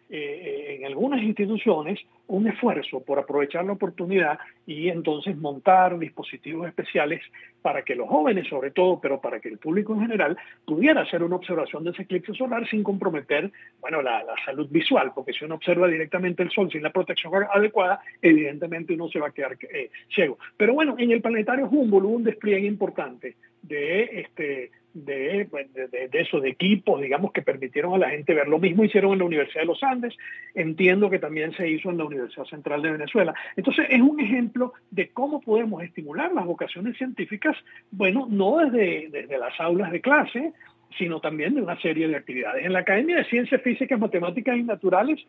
eh, 0.10 0.78
en 0.80 0.86
algunas 0.86 1.22
instituciones 1.22 2.00
un 2.28 2.48
esfuerzo 2.48 3.00
por 3.02 3.20
aprovechar 3.20 3.66
la 3.66 3.74
oportunidad 3.74 4.38
y 4.66 4.90
entonces 4.90 5.38
montar 5.38 5.98
dispositivos 5.98 6.68
especiales 6.68 7.22
para 7.62 7.84
que 7.84 7.96
los 7.96 8.10
jóvenes, 8.10 8.48
sobre 8.48 8.72
todo, 8.72 9.00
pero 9.00 9.22
para 9.22 9.40
que 9.40 9.50
el 9.50 9.58
público 9.58 9.94
en 9.94 10.02
general, 10.02 10.38
pudiera 10.66 11.02
hacer 11.02 11.24
una 11.24 11.38
observación 11.38 11.84
de 11.84 11.92
ese 11.92 12.04
eclipse 12.04 12.34
solar 12.34 12.68
sin 12.70 12.84
comprometer, 12.84 13.52
bueno, 13.80 14.02
la, 14.02 14.24
la 14.24 14.36
salud 14.44 14.68
visual, 14.70 15.12
porque 15.16 15.34
si 15.34 15.46
uno 15.46 15.56
observa 15.56 15.88
directamente 15.88 16.44
el 16.44 16.52
sol 16.52 16.70
sin 16.70 16.84
la 16.84 16.92
protección 16.92 17.34
adecuada, 17.54 18.02
evidentemente 18.22 18.94
uno 18.94 19.08
se 19.08 19.20
va 19.20 19.28
a 19.28 19.32
quedar 19.32 19.58
eh, 19.74 19.90
ciego. 20.14 20.38
Pero 20.58 20.74
bueno, 20.74 20.96
en 20.98 21.12
el 21.12 21.22
planetario 21.22 21.68
Humboldt 21.68 22.06
hubo 22.06 22.16
un 22.16 22.24
despliegue 22.24 22.68
importante 22.68 23.36
de 23.62 24.22
este 24.22 24.72
de, 25.06 25.48
de, 25.92 26.08
de 26.10 26.50
equipos, 26.50 27.02
digamos, 27.02 27.32
que 27.32 27.42
permitieron 27.42 27.94
a 27.94 27.98
la 27.98 28.10
gente 28.10 28.34
ver. 28.34 28.48
Lo 28.48 28.60
mismo 28.60 28.84
hicieron 28.84 29.14
en 29.14 29.20
la 29.20 29.26
Universidad 29.26 29.62
de 29.62 29.68
los 29.68 29.84
Andes, 29.84 30.16
entiendo 30.56 31.10
que 31.10 31.20
también 31.20 31.54
se 31.54 31.70
hizo 31.70 31.90
en 31.90 31.98
la 31.98 32.06
Universidad 32.06 32.46
Central 32.46 32.82
de 32.82 32.92
Venezuela. 32.92 33.34
Entonces, 33.56 33.86
es 33.90 34.02
un 34.02 34.20
ejemplo 34.20 34.74
de 34.92 35.10
cómo 35.10 35.42
podemos 35.42 35.84
estimular 35.84 36.34
las 36.34 36.46
vocaciones 36.46 36.98
científicas, 36.98 37.56
bueno, 37.92 38.28
no 38.30 38.58
desde, 38.58 39.10
desde 39.10 39.38
las 39.38 39.60
aulas 39.60 39.92
de 39.92 40.02
clase, 40.02 40.54
sino 40.98 41.20
también 41.20 41.54
de 41.56 41.62
una 41.62 41.80
serie 41.80 42.08
de 42.08 42.16
actividades. 42.16 42.66
En 42.66 42.74
la 42.74 42.80
Academia 42.80 43.18
de 43.18 43.26
Ciencias 43.26 43.62
Físicas, 43.62 44.00
Matemáticas 44.00 44.58
y 44.58 44.64
Naturales, 44.64 45.20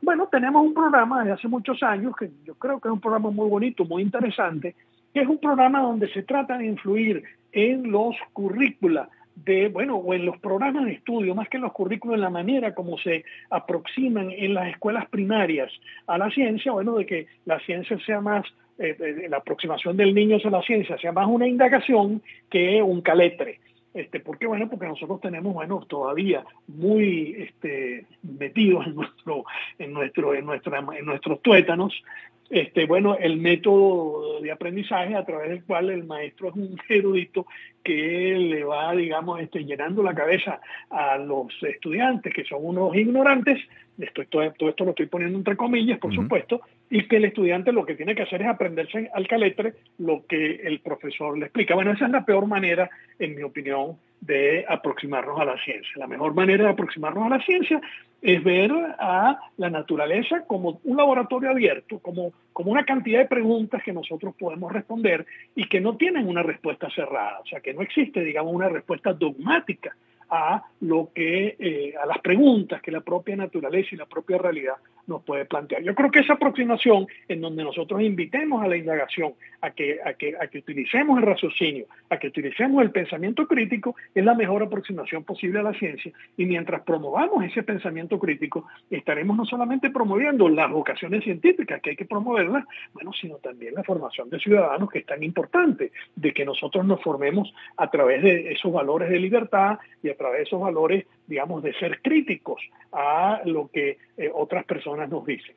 bueno, 0.00 0.28
tenemos 0.30 0.64
un 0.64 0.74
programa 0.74 1.20
desde 1.20 1.34
hace 1.34 1.48
muchos 1.48 1.82
años 1.82 2.14
que 2.16 2.30
yo 2.44 2.54
creo 2.54 2.80
que 2.80 2.88
es 2.88 2.92
un 2.92 3.00
programa 3.00 3.30
muy 3.30 3.48
bonito, 3.48 3.84
muy 3.84 4.02
interesante, 4.02 4.74
que 5.12 5.20
es 5.20 5.28
un 5.28 5.38
programa 5.38 5.80
donde 5.80 6.08
se 6.12 6.22
trata 6.22 6.58
de 6.58 6.66
influir 6.66 7.22
en 7.52 7.90
los 7.90 8.16
currícula 8.32 9.08
de, 9.34 9.68
bueno, 9.68 9.96
o 9.96 10.14
en 10.14 10.26
los 10.26 10.38
programas 10.38 10.84
de 10.84 10.92
estudio, 10.92 11.34
más 11.34 11.48
que 11.48 11.56
en 11.56 11.62
los 11.62 11.72
currículos, 11.72 12.16
en 12.16 12.20
la 12.20 12.30
manera 12.30 12.74
como 12.74 12.98
se 12.98 13.24
aproximan 13.50 14.30
en 14.30 14.54
las 14.54 14.68
escuelas 14.68 15.08
primarias 15.08 15.72
a 16.06 16.18
la 16.18 16.30
ciencia, 16.30 16.72
bueno, 16.72 16.96
de 16.96 17.06
que 17.06 17.26
la 17.46 17.58
ciencia 17.60 17.98
sea 18.04 18.20
más, 18.20 18.44
eh, 18.78 19.26
la 19.28 19.38
aproximación 19.38 19.96
del 19.96 20.14
niño 20.14 20.38
a 20.42 20.50
la 20.50 20.62
ciencia 20.62 20.98
sea 20.98 21.12
más 21.12 21.26
una 21.28 21.46
indagación 21.46 22.22
que 22.50 22.82
un 22.82 23.00
caletre. 23.00 23.60
Este, 23.94 24.20
¿Por 24.20 24.38
qué? 24.38 24.46
Bueno, 24.46 24.70
porque 24.70 24.86
nosotros 24.86 25.20
tenemos, 25.20 25.52
bueno, 25.52 25.84
todavía 25.86 26.44
muy 26.66 27.34
este, 27.38 28.06
metidos 28.22 28.86
en 28.86 28.94
nuestro, 28.94 29.44
en 29.78 29.92
nuestro, 29.92 30.34
en 30.34 30.46
nuestra, 30.46 30.78
en 30.78 31.04
nuestros 31.04 31.42
tuétanos, 31.42 32.02
este, 32.50 32.86
bueno, 32.86 33.16
el 33.18 33.38
método 33.38 34.40
de 34.40 34.52
aprendizaje 34.52 35.14
a 35.14 35.24
través 35.24 35.48
del 35.48 35.64
cual 35.64 35.90
el 35.90 36.04
maestro 36.04 36.48
es 36.48 36.54
un 36.54 36.78
erudito 36.88 37.46
que 37.82 38.36
le 38.38 38.64
va, 38.64 38.94
digamos, 38.94 39.40
este, 39.40 39.64
llenando 39.64 40.02
la 40.02 40.14
cabeza 40.14 40.60
a 40.90 41.16
los 41.18 41.48
estudiantes 41.62 42.32
que 42.32 42.44
son 42.44 42.60
unos 42.62 42.94
ignorantes, 42.94 43.58
esto, 43.98 44.22
todo, 44.28 44.42
esto 44.42 44.84
lo 44.84 44.90
estoy 44.90 45.06
poniendo 45.06 45.38
entre 45.38 45.56
comillas, 45.56 45.98
por 45.98 46.14
supuesto, 46.14 46.60
y 46.90 47.06
que 47.08 47.16
el 47.16 47.24
estudiante 47.24 47.72
lo 47.72 47.84
que 47.84 47.94
tiene 47.94 48.14
que 48.14 48.22
hacer 48.22 48.42
es 48.42 48.48
aprenderse 48.48 49.10
al 49.14 49.26
caletre 49.26 49.74
lo 49.98 50.26
que 50.26 50.60
el 50.64 50.80
profesor 50.80 51.38
le 51.38 51.46
explica. 51.46 51.74
Bueno, 51.74 51.92
esa 51.92 52.06
es 52.06 52.10
la 52.12 52.24
peor 52.24 52.46
manera, 52.46 52.90
en 53.18 53.34
mi 53.34 53.42
opinión, 53.42 53.96
de 54.22 54.64
aproximarnos 54.68 55.38
a 55.38 55.44
la 55.44 55.58
ciencia. 55.64 55.92
La 55.96 56.06
mejor 56.06 56.32
manera 56.32 56.64
de 56.64 56.70
aproximarnos 56.70 57.26
a 57.26 57.36
la 57.36 57.44
ciencia 57.44 57.80
es 58.22 58.42
ver 58.44 58.70
a 59.00 59.36
la 59.56 59.68
naturaleza 59.68 60.44
como 60.46 60.80
un 60.84 60.96
laboratorio 60.96 61.50
abierto, 61.50 61.98
como, 61.98 62.32
como 62.52 62.70
una 62.70 62.84
cantidad 62.84 63.18
de 63.18 63.26
preguntas 63.26 63.82
que 63.82 63.92
nosotros 63.92 64.34
podemos 64.38 64.72
responder 64.72 65.26
y 65.56 65.68
que 65.68 65.80
no 65.80 65.96
tienen 65.96 66.28
una 66.28 66.44
respuesta 66.44 66.88
cerrada, 66.94 67.40
o 67.40 67.46
sea, 67.46 67.60
que 67.60 67.74
no 67.74 67.82
existe, 67.82 68.22
digamos, 68.22 68.54
una 68.54 68.68
respuesta 68.68 69.12
dogmática 69.12 69.96
a 70.30 70.62
lo 70.80 71.10
que 71.12 71.56
eh, 71.58 71.94
a 72.00 72.06
las 72.06 72.18
preguntas 72.18 72.80
que 72.80 72.92
la 72.92 73.00
propia 73.00 73.34
naturaleza 73.34 73.88
y 73.92 73.98
la 73.98 74.06
propia 74.06 74.38
realidad 74.38 74.76
nos 75.06 75.22
puede 75.22 75.44
plantear. 75.44 75.82
Yo 75.82 75.94
creo 75.94 76.10
que 76.10 76.20
esa 76.20 76.34
aproximación 76.34 77.06
en 77.28 77.40
donde 77.40 77.64
nosotros 77.64 78.02
invitemos 78.02 78.62
a 78.62 78.68
la 78.68 78.76
indagación, 78.76 79.34
a 79.60 79.70
que, 79.70 79.98
a 80.04 80.14
que, 80.14 80.34
a 80.40 80.46
que 80.46 80.58
utilicemos 80.58 81.18
el 81.18 81.26
raciocinio, 81.26 81.86
a 82.10 82.18
que 82.18 82.28
utilicemos 82.28 82.82
el 82.82 82.90
pensamiento 82.90 83.46
crítico, 83.46 83.96
es 84.14 84.24
la 84.24 84.34
mejor 84.34 84.62
aproximación 84.62 85.24
posible 85.24 85.60
a 85.60 85.62
la 85.62 85.74
ciencia. 85.74 86.12
Y 86.36 86.46
mientras 86.46 86.82
promovamos 86.82 87.44
ese 87.44 87.62
pensamiento 87.62 88.18
crítico, 88.18 88.66
estaremos 88.90 89.36
no 89.36 89.44
solamente 89.44 89.90
promoviendo 89.90 90.48
las 90.48 90.70
vocaciones 90.70 91.24
científicas, 91.24 91.80
que 91.80 91.90
hay 91.90 91.96
que 91.96 92.04
promoverlas, 92.04 92.64
bueno, 92.92 93.12
sino 93.12 93.36
también 93.36 93.74
la 93.74 93.84
formación 93.84 94.30
de 94.30 94.38
ciudadanos, 94.38 94.90
que 94.90 95.00
es 95.00 95.06
tan 95.06 95.22
importante, 95.22 95.92
de 96.16 96.32
que 96.32 96.44
nosotros 96.44 96.84
nos 96.84 97.02
formemos 97.02 97.52
a 97.76 97.90
través 97.90 98.22
de 98.22 98.52
esos 98.52 98.72
valores 98.72 99.10
de 99.10 99.18
libertad 99.18 99.78
y 100.02 100.08
a 100.08 100.16
través 100.16 100.38
de 100.38 100.42
esos 100.44 100.60
valores, 100.60 101.06
digamos, 101.26 101.62
de 101.62 101.72
ser 101.74 102.00
críticos 102.02 102.60
a 102.92 103.40
lo 103.44 103.70
que 103.70 103.98
eh, 104.16 104.30
otras 104.34 104.64
personas 104.64 105.08
nos 105.08 105.24
dicen. 105.26 105.54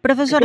Profesor. 0.00 0.42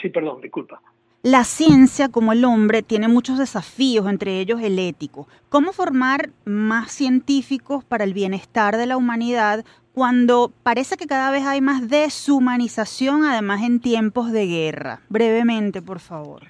sí, 0.00 0.08
perdón, 0.10 0.40
disculpa. 0.40 0.80
La 1.22 1.44
ciencia, 1.44 2.08
como 2.08 2.32
el 2.32 2.46
hombre, 2.46 2.82
tiene 2.82 3.06
muchos 3.06 3.38
desafíos, 3.38 4.08
entre 4.08 4.40
ellos 4.40 4.62
el 4.62 4.78
ético. 4.78 5.28
¿Cómo 5.50 5.72
formar 5.72 6.30
más 6.46 6.92
científicos 6.92 7.84
para 7.84 8.04
el 8.04 8.14
bienestar 8.14 8.78
de 8.78 8.86
la 8.86 8.96
humanidad 8.96 9.64
cuando 9.92 10.50
parece 10.62 10.96
que 10.96 11.06
cada 11.06 11.30
vez 11.30 11.44
hay 11.44 11.60
más 11.60 11.90
deshumanización, 11.90 13.24
además 13.24 13.62
en 13.62 13.80
tiempos 13.80 14.32
de 14.32 14.46
guerra? 14.46 15.00
Brevemente, 15.10 15.82
por 15.82 16.00
favor. 16.00 16.42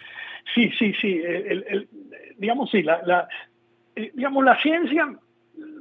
Sí, 0.54 0.70
sí, 0.78 0.92
sí. 1.00 1.20
digamos, 2.38 2.70
sí, 2.70 2.82
la, 2.82 3.26
eh, 3.96 4.12
digamos, 4.14 4.44
la 4.44 4.60
ciencia 4.62 5.16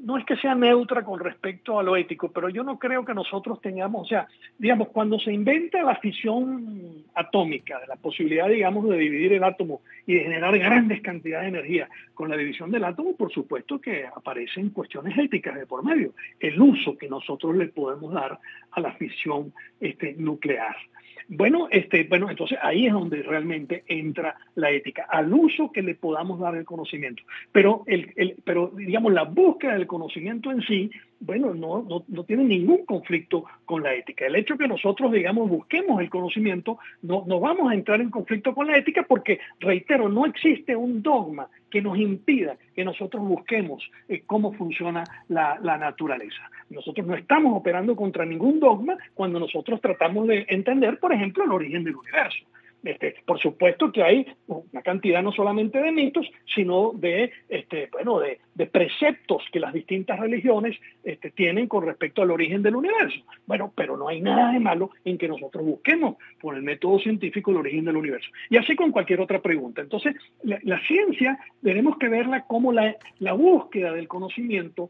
no 0.02 0.18
es 0.18 0.26
que 0.26 0.36
sea 0.38 0.56
neutra 0.56 1.04
con 1.04 1.20
respecto 1.20 1.80
a 1.80 1.84
lo 1.84 1.96
ético, 1.96 2.32
pero 2.32 2.50
yo 2.50 2.64
no 2.64 2.80
creo 2.80 3.06
que 3.06 3.14
nosotros 3.14 3.62
tengamos, 3.62 4.02
o 4.02 4.06
sea, 4.06 4.28
digamos, 4.58 4.90
cuando 4.90 5.20
se 5.20 5.32
inventa 5.32 5.84
la 5.84 5.96
fisión 5.98 7.04
atómica, 7.16 7.80
la 7.88 7.96
posibilidad, 7.96 8.48
digamos, 8.50 8.88
de 8.90 8.98
dividir 8.98 9.34
el 9.34 9.44
átomo 9.44 9.82
y 10.06 10.16
de 10.16 10.24
generar 10.24 10.58
grandes 10.58 11.02
cantidades 11.02 11.52
de 11.52 11.60
energía 11.60 11.90
con 12.14 12.30
la 12.30 12.38
división 12.38 12.72
del 12.72 12.84
átomo, 12.84 13.16
por 13.16 13.32
supuesto 13.32 13.80
que 13.80 14.06
aparecen 14.06 14.70
cuestiones 14.70 15.18
éticas 15.18 15.56
de 15.56 15.66
por 15.66 15.84
medio, 15.84 16.14
el 16.40 16.60
uso 16.60 16.98
que 16.98 17.08
nosotros 17.08 17.56
le 17.56 17.68
podemos 17.68 18.14
dar 18.14 18.40
a 18.72 18.80
la 18.80 18.94
fisión 18.94 19.54
este, 19.80 20.14
nuclear. 20.18 20.76
Bueno, 21.32 21.68
este, 21.70 22.06
bueno, 22.06 22.28
entonces 22.28 22.58
ahí 22.60 22.88
es 22.88 22.94
donde 22.94 23.22
realmente 23.22 23.84
entra 23.88 24.36
la 24.56 24.72
ética, 24.72 25.06
al 25.08 25.32
uso 25.32 25.72
que 25.72 25.84
le 25.84 25.94
podamos 25.94 26.40
dar 26.40 26.56
el 26.56 26.66
conocimiento. 26.66 27.22
Pero, 27.52 27.84
el, 27.86 28.12
el, 28.16 28.36
pero 28.44 28.72
digamos, 28.76 29.14
la 29.14 29.26
búsqueda 29.26 29.74
del 29.74 29.86
conocimiento 29.86 30.52
en 30.52 30.62
sí 30.64 30.90
bueno, 31.20 31.54
no, 31.54 31.84
no, 31.84 32.04
no, 32.08 32.24
tiene 32.24 32.44
ningún 32.44 32.86
conflicto 32.86 33.44
con 33.66 33.84
la 33.84 33.94
ética. 33.94 34.26
El 34.26 34.36
hecho 34.36 34.58
que 34.58 34.68
nosotros, 34.68 35.12
digamos, 35.12 35.50
busquemos 35.50 36.02
el 36.02 36.10
conocimiento, 36.10 36.80
no, 37.02 37.24
no 37.28 37.40
vamos 37.40 37.72
a 37.72 37.74
entrar 37.74 38.00
en 38.00 38.10
conflicto 38.10 38.54
con 38.54 38.68
la 38.68 38.78
ética 38.78 39.04
porque, 39.08 39.40
reitero, 39.60 40.08
no 40.08 40.26
existe 40.26 40.76
un 40.76 41.02
dogma 41.02 41.50
que 41.70 41.82
nos 41.82 41.98
impida 41.98 42.58
que 42.76 42.84
nosotros 42.84 43.24
busquemos 43.24 43.90
eh, 44.08 44.24
cómo 44.26 44.54
funciona 44.54 45.04
la, 45.28 45.60
la, 45.62 45.78
naturaleza. 45.78 46.50
Nosotros 46.70 47.06
no 47.06 47.16
estamos 47.16 47.56
operando 47.56 47.96
contra 47.96 48.26
ningún 48.26 48.60
dogma 48.60 48.98
cuando 49.14 49.40
nosotros 49.40 49.82
tratamos 49.82 50.28
de 50.28 50.46
entender, 50.50 51.00
por 51.00 51.14
ejemplo, 51.14 51.44
el 51.44 51.52
origen 51.52 51.84
del 51.84 51.96
universo. 51.96 52.46
Este, 52.84 53.16
por 53.26 53.40
supuesto 53.40 53.92
que 53.92 54.04
hay 54.04 54.26
una 54.48 54.82
cantidad 54.82 55.22
no 55.22 55.32
solamente 55.34 55.82
de 55.82 55.92
mitos, 55.92 56.30
sino 56.56 56.92
de, 56.94 57.32
este, 57.50 57.90
bueno, 57.92 58.20
de, 58.20 58.40
preceptos 58.68 59.44
que 59.52 59.60
las 59.60 59.74
distintas 59.74 60.20
religiones 60.20 60.78
este, 61.04 61.32
tienen 61.32 61.68
con 61.68 61.86
respecto 61.86 62.22
al 62.22 62.32
origen 62.32 62.62
del 62.62 62.76
universo. 62.76 63.20
Bueno, 63.48 63.72
pero 63.76 63.98
no 63.98 64.08
hay 64.08 64.22
nada 64.22 64.52
de 64.52 64.60
malo 64.60 64.92
en 65.06 65.18
que 65.18 65.28
nosotros 65.28 65.66
busquemos 65.66 66.16
por 66.42 66.56
el 66.56 66.62
método 66.62 67.00
científico 67.00 67.52
el 67.52 67.58
origen 67.58 67.86
del 67.86 67.98
universo. 67.98 68.30
Y 68.50 68.58
así 68.58 68.76
con 68.76 68.92
cualquier 68.92 69.22
otra 69.22 69.42
pregunta. 69.42 69.82
Entonces, 69.82 70.16
la, 70.44 70.80
ciencia 70.88 71.40
tenemos 71.62 71.98
que 71.98 72.10
verla 72.10 72.46
como 72.46 72.72
la, 72.72 72.96
la 73.20 73.34
búsqueda 73.34 73.92
del 73.94 74.08
conocimiento 74.08 74.90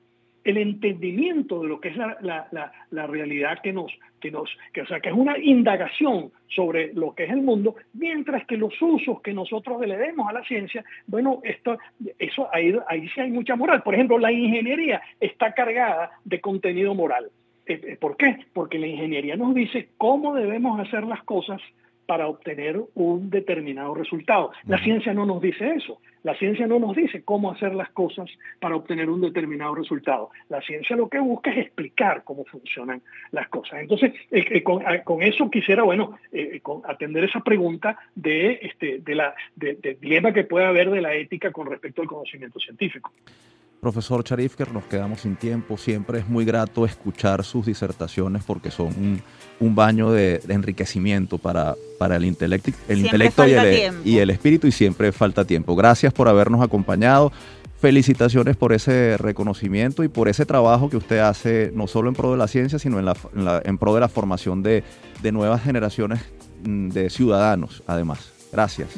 el 0.49 0.57
entendimiento 0.57 1.61
de 1.61 1.67
lo 1.67 1.79
que 1.79 1.89
es 1.89 1.97
la, 1.97 2.47
la, 2.91 3.07
realidad 3.07 3.59
que 3.61 3.71
nos, 3.71 3.91
que 4.19 4.31
nos, 4.31 4.49
que, 4.73 4.81
o 4.81 4.87
sea, 4.87 4.99
que 4.99 5.09
es 5.09 5.15
una 5.15 5.37
indagación 5.37 6.31
sobre 6.47 6.93
lo 6.93 7.13
que 7.13 7.25
es 7.25 7.29
el 7.29 7.41
mundo, 7.41 7.75
mientras 7.93 8.45
que 8.47 8.57
los 8.57 8.73
usos 8.81 9.21
que 9.21 9.33
nosotros 9.33 9.79
le 9.85 9.97
demos 9.97 10.27
a 10.27 10.33
la 10.33 10.43
ciencia, 10.43 10.83
bueno, 11.07 11.39
esto, 11.43 11.77
eso 12.17 12.47
ahí, 12.51 12.75
ahí 12.87 13.07
sí 13.09 13.21
hay 13.21 13.31
mucha 13.31 13.55
moral. 13.55 13.83
Por 13.83 13.93
ejemplo, 13.93 14.17
la 14.17 14.31
ingeniería 14.31 15.01
está 15.19 15.53
cargada 15.53 16.11
de 16.25 16.41
contenido 16.41 16.95
moral. 16.95 17.29
Eh, 17.67 17.79
eh, 17.83 17.97
¿Por 17.99 18.17
qué? 18.17 18.45
Porque 18.51 18.79
la 18.79 18.87
ingeniería 18.87 19.35
nos 19.35 19.53
dice 19.53 19.89
cómo 19.97 20.33
debemos 20.33 20.79
hacer 20.79 21.03
las 21.03 21.23
cosas 21.23 21.61
para 22.09 22.27
obtener 22.27 22.81
un 22.95 23.29
determinado 23.29 23.93
resultado. 23.93 24.49
La 24.65 24.83
ciencia 24.83 25.13
no 25.13 25.27
nos 25.27 25.39
dice 25.43 25.75
eso. 25.75 26.01
La 26.23 26.33
ciencia 26.33 26.65
no 26.65 26.79
nos 26.79 26.95
dice 26.95 27.21
cómo 27.21 27.51
hacer 27.51 27.75
las 27.75 27.91
cosas 27.91 28.27
para 28.59 28.75
obtener 28.75 29.11
un 29.11 29.21
determinado 29.21 29.75
resultado. 29.75 30.31
La 30.49 30.59
ciencia 30.59 30.95
lo 30.95 31.07
que 31.07 31.19
busca 31.19 31.51
es 31.51 31.67
explicar 31.67 32.23
cómo 32.23 32.45
funcionan 32.45 33.03
las 33.29 33.47
cosas. 33.49 33.81
Entonces, 33.81 34.11
eh, 34.31 34.43
eh, 34.49 34.63
ah, 34.87 35.03
con, 35.03 35.21
eso 35.21 35.51
quisiera, 35.51 35.83
bueno, 35.83 36.17
eh, 36.31 36.59
atender 36.85 37.25
esa 37.25 37.41
pregunta 37.41 37.95
de, 38.15 38.57
este, 38.63 39.01
de 39.01 39.13
la 39.13 39.35
dilema 39.55 40.33
que 40.33 40.45
puede 40.45 40.65
haber 40.65 40.89
de 40.89 41.01
la 41.01 41.13
ética 41.13 41.51
con 41.51 41.67
respecto 41.67 42.01
al 42.01 42.07
conocimiento 42.07 42.59
científico. 42.59 43.11
Profesor 43.79 44.23
Charifker, 44.25 44.73
nos 44.73 44.83
quedamos 44.85 45.21
sin 45.21 45.37
tiempo. 45.37 45.77
Siempre 45.77 46.19
es 46.19 46.27
muy 46.27 46.43
grato 46.43 46.85
escuchar 46.85 47.45
sus 47.45 47.65
disertaciones 47.65 48.43
porque 48.43 48.71
son 48.71 49.21
un, 49.59 49.75
baño 49.75 50.11
de, 50.11 50.41
enriquecimiento 50.49 51.37
para, 51.37 51.75
para 51.97 52.17
el, 52.17 52.25
intelecto, 52.25 52.71
el 52.89 52.99
intelecto 52.99 53.47
y 53.47 53.53
el, 53.53 53.93
y 54.03 54.17
el 54.17 54.29
espíritu 54.31 54.67
y 54.67 54.73
siempre 54.73 55.13
falta 55.13 55.45
tiempo. 55.45 55.77
Gracias 55.77 56.11
por 56.11 56.27
habernos 56.27 56.61
acompañado. 56.61 57.31
Felicitaciones 57.79 58.57
por 58.57 58.73
ese 58.73 59.15
reconocimiento 59.17 60.03
y 60.03 60.09
por 60.09 60.27
ese 60.27 60.45
trabajo 60.45 60.89
que 60.89 60.97
usted 60.97 61.19
hace 61.19 61.71
no 61.73 61.87
solo 61.87 62.09
en 62.09 62.15
pro 62.15 62.31
de 62.31 62.37
la 62.37 62.49
ciencia, 62.49 62.77
sino 62.79 62.99
en, 62.99 63.05
la, 63.05 63.15
en, 63.63 63.77
pro 63.77 63.93
de 63.95 64.01
la 64.01 64.09
formación 64.09 64.61
de, 64.61 64.83
de 65.21 65.31
nuevas 65.31 65.63
generaciones 65.63 66.19
mm, 66.65 66.89
de 66.89 67.09
ciudadanos, 67.09 67.81
además. 67.87 68.38
Gracias. 68.51 68.89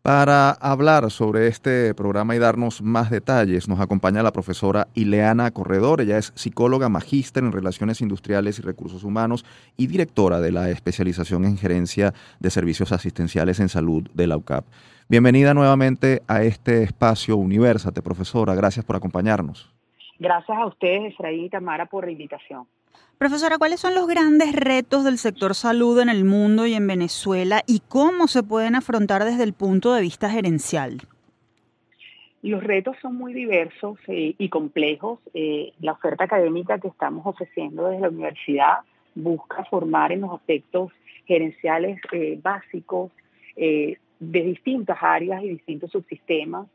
Para 0.00 0.50
hablar 0.50 1.10
sobre 1.10 1.46
este 1.46 1.94
programa 1.94 2.34
y 2.34 2.38
darnos 2.38 2.82
más 2.82 3.10
detalles, 3.10 3.68
nos 3.68 3.80
acompaña 3.80 4.22
la 4.22 4.32
profesora 4.32 4.88
Ileana 4.94 5.50
Corredor. 5.50 6.00
Ella 6.00 6.18
es 6.18 6.32
psicóloga 6.34 6.90
magíster 6.90 7.42
en 7.42 7.52
Relaciones 7.52 8.00
Industriales 8.00 8.58
y 8.58 8.62
Recursos 8.62 9.04
Humanos 9.04 9.46
y 9.78 9.86
directora 9.86 10.40
de 10.40 10.52
la 10.52 10.68
especialización 10.68 11.44
en 11.46 11.56
gerencia 11.56 12.12
de 12.38 12.50
servicios 12.50 12.92
asistenciales 12.92 13.60
en 13.60 13.70
salud 13.70 14.06
de 14.12 14.26
la 14.26 14.36
UCAP. 14.36 14.66
Bienvenida 15.06 15.52
nuevamente 15.52 16.22
a 16.28 16.42
este 16.44 16.82
espacio 16.82 17.36
Universate, 17.36 18.00
profesora. 18.00 18.54
Gracias 18.54 18.86
por 18.86 18.96
acompañarnos. 18.96 19.70
Gracias 20.18 20.56
a 20.56 20.64
ustedes, 20.64 21.12
Efraín 21.12 21.44
y 21.44 21.50
Tamara, 21.50 21.84
por 21.84 22.06
la 22.06 22.12
invitación. 22.12 22.66
Profesora, 23.18 23.58
¿cuáles 23.58 23.80
son 23.80 23.94
los 23.94 24.06
grandes 24.06 24.54
retos 24.54 25.04
del 25.04 25.18
sector 25.18 25.54
salud 25.54 26.00
en 26.00 26.08
el 26.08 26.24
mundo 26.24 26.66
y 26.66 26.72
en 26.72 26.86
Venezuela 26.86 27.62
y 27.66 27.80
cómo 27.86 28.28
se 28.28 28.42
pueden 28.42 28.76
afrontar 28.76 29.24
desde 29.24 29.44
el 29.44 29.52
punto 29.52 29.92
de 29.92 30.00
vista 30.00 30.30
gerencial? 30.30 31.02
Los 32.40 32.64
retos 32.64 32.96
son 33.02 33.16
muy 33.16 33.34
diversos 33.34 33.98
eh, 34.08 34.34
y 34.38 34.48
complejos. 34.48 35.18
Eh, 35.34 35.74
la 35.80 35.92
oferta 35.92 36.24
académica 36.24 36.78
que 36.78 36.88
estamos 36.88 37.26
ofreciendo 37.26 37.88
desde 37.88 38.02
la 38.02 38.08
universidad 38.08 38.78
busca 39.14 39.64
formar 39.66 40.12
en 40.12 40.22
los 40.22 40.32
aspectos 40.32 40.92
gerenciales 41.26 42.00
eh, 42.12 42.38
básicos 42.42 43.12
de 44.20 44.42
distintas 44.42 44.98
áreas 45.00 45.42
y 45.42 45.48
distintos 45.48 45.90
subsistemas. 45.90 46.66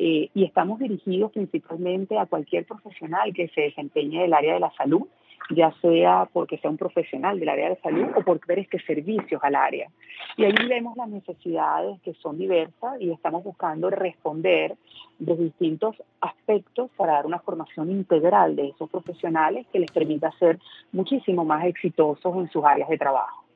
y 0.00 0.44
estamos 0.44 0.78
dirigidos 0.78 1.32
principalmente 1.32 2.16
a 2.16 2.26
cualquier 2.26 2.64
profesional 2.64 3.32
que 3.34 3.48
se 3.48 3.62
desempeñe 3.62 4.22
del 4.22 4.32
área 4.32 4.54
de 4.54 4.60
la 4.60 4.70
salud 4.76 5.08
ya 5.50 5.72
sea 5.80 6.28
porque 6.32 6.58
sea 6.58 6.70
un 6.70 6.76
profesional 6.76 7.38
del 7.38 7.48
área 7.48 7.70
de 7.70 7.76
salud 7.76 8.06
o 8.16 8.22
porque 8.22 8.46
preste 8.46 8.78
servicios 8.80 9.40
al 9.42 9.54
área. 9.54 9.90
Y 10.36 10.44
ahí 10.44 10.54
vemos 10.68 10.96
las 10.96 11.08
necesidades 11.08 12.00
que 12.02 12.14
son 12.14 12.38
diversas 12.38 13.00
y 13.00 13.10
estamos 13.10 13.42
buscando 13.44 13.90
responder 13.90 14.76
de 15.18 15.36
distintos 15.36 15.96
aspectos 16.20 16.90
para 16.96 17.14
dar 17.14 17.26
una 17.26 17.40
formación 17.40 17.90
integral 17.90 18.56
de 18.56 18.68
esos 18.68 18.90
profesionales 18.90 19.66
que 19.72 19.80
les 19.80 19.90
permita 19.90 20.30
ser 20.38 20.58
muchísimo 20.92 21.44
más 21.44 21.64
exitosos 21.64 22.36
en 22.36 22.48
sus 22.50 22.64
áreas 22.64 22.88
de 22.88 22.98
trabajo. 22.98 23.47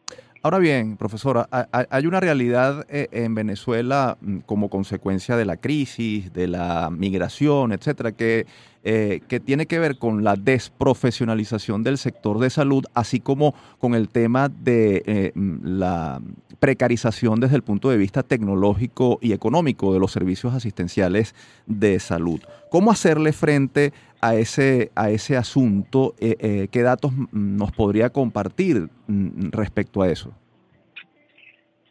Ahora 0.45 0.59
bien, 0.59 0.97
profesora, 0.97 1.49
hay 1.70 2.07
una 2.07 2.18
realidad 2.18 2.84
eh, 2.88 3.07
en 3.12 3.32
Venezuela 3.32 4.18
mm, 4.20 4.38
como 4.38 4.70
consecuencia 4.70 5.36
de 5.36 5.45
la 5.45 5.57
crisis, 5.57 6.32
de 6.32 6.49
la 6.49 6.90
migración, 6.90 7.70
etcétera, 7.70 8.11
que, 8.11 8.47
eh, 8.82 9.20
que 9.28 9.38
tiene 9.38 9.66
que 9.66 9.78
ver 9.78 9.99
con 9.99 10.24
la 10.24 10.34
desprofesionalización 10.34 11.84
del 11.84 11.97
sector 11.97 12.40
de 12.40 12.51
salud, 12.51 12.84
así 12.93 13.20
como 13.20 13.55
con 13.78 13.95
el 13.95 14.09
tema 14.09 14.49
de 14.49 15.05
eh, 15.07 15.32
mm, 15.36 15.78
la 15.78 16.20
precarización 16.59 17.38
desde 17.38 17.55
el 17.55 17.62
punto 17.62 17.90
de 17.90 17.97
vista 17.97 18.24
tecnológico 18.24 19.20
y 19.22 19.32
económico 19.34 19.93
de 19.93 20.01
los 20.01 20.11
servicios 20.11 20.55
asistenciales 20.55 21.36
de 21.66 22.01
salud. 22.01 22.40
¿Cómo 22.68 22.90
hacerle 22.90 23.32
frente 23.32 23.93
a 24.22 24.36
ese, 24.36 24.90
a 24.94 25.10
ese 25.10 25.36
asunto? 25.36 26.14
Eh, 26.18 26.36
eh, 26.38 26.68
¿Qué 26.70 26.82
datos 26.82 27.12
nos 27.32 27.72
podría 27.72 28.10
compartir 28.10 28.88
mm, 29.08 29.50
respecto 29.50 30.00
a 30.00 30.08
eso? 30.08 30.30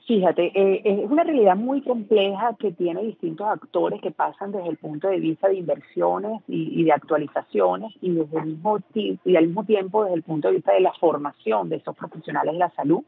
Fíjate, 0.07 0.51
eh, 0.55 0.82
es 0.84 1.09
una 1.09 1.23
realidad 1.23 1.55
muy 1.55 1.82
compleja 1.82 2.55
que 2.59 2.71
tiene 2.71 3.03
distintos 3.03 3.47
actores 3.47 4.01
que 4.01 4.11
pasan 4.11 4.51
desde 4.51 4.69
el 4.69 4.77
punto 4.77 5.07
de 5.07 5.19
vista 5.19 5.47
de 5.47 5.55
inversiones 5.55 6.41
y, 6.47 6.84
de 6.84 6.91
actualizaciones 6.91 7.93
y, 8.01 8.11
desde 8.11 8.39
el 8.39 8.45
mismo, 8.47 8.79
y 8.93 9.36
al 9.36 9.47
mismo 9.47 9.63
tiempo 9.63 10.03
desde 10.03 10.15
el 10.15 10.23
punto 10.23 10.47
de 10.47 10.55
vista 10.55 10.73
de 10.73 10.82
la 10.82 10.91
formación 10.93 11.69
de 11.69 11.77
esos 11.77 11.95
profesionales 11.95 12.53
de 12.53 12.59
la 12.59 12.69
salud, 12.71 13.03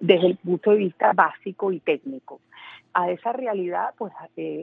desde 0.00 0.26
el 0.26 0.36
punto 0.36 0.70
de 0.70 0.78
vista 0.78 1.12
básico 1.12 1.70
y 1.70 1.80
técnico. 1.80 2.40
A 2.92 3.10
esa 3.10 3.32
realidad, 3.32 3.90
pues 3.96 4.12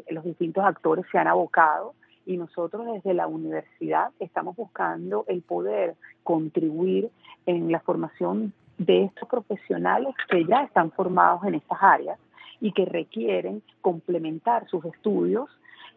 los 0.09 0.25
distintos 0.25 0.65
actores 0.65 1.05
se 1.11 1.17
han 1.17 1.27
abocado 1.27 1.93
y 2.25 2.37
nosotros 2.37 2.85
desde 2.93 3.13
la 3.13 3.27
universidad 3.27 4.11
estamos 4.19 4.55
buscando 4.55 5.25
el 5.27 5.41
poder 5.41 5.95
contribuir 6.23 7.09
en 7.45 7.71
la 7.71 7.79
formación 7.79 8.53
de 8.77 9.03
estos 9.05 9.27
profesionales 9.27 10.15
que 10.29 10.45
ya 10.45 10.63
están 10.63 10.91
formados 10.91 11.43
en 11.45 11.55
estas 11.55 11.77
áreas 11.81 12.19
y 12.59 12.71
que 12.71 12.85
requieren 12.85 13.61
complementar 13.81 14.67
sus 14.67 14.85
estudios 14.85 15.49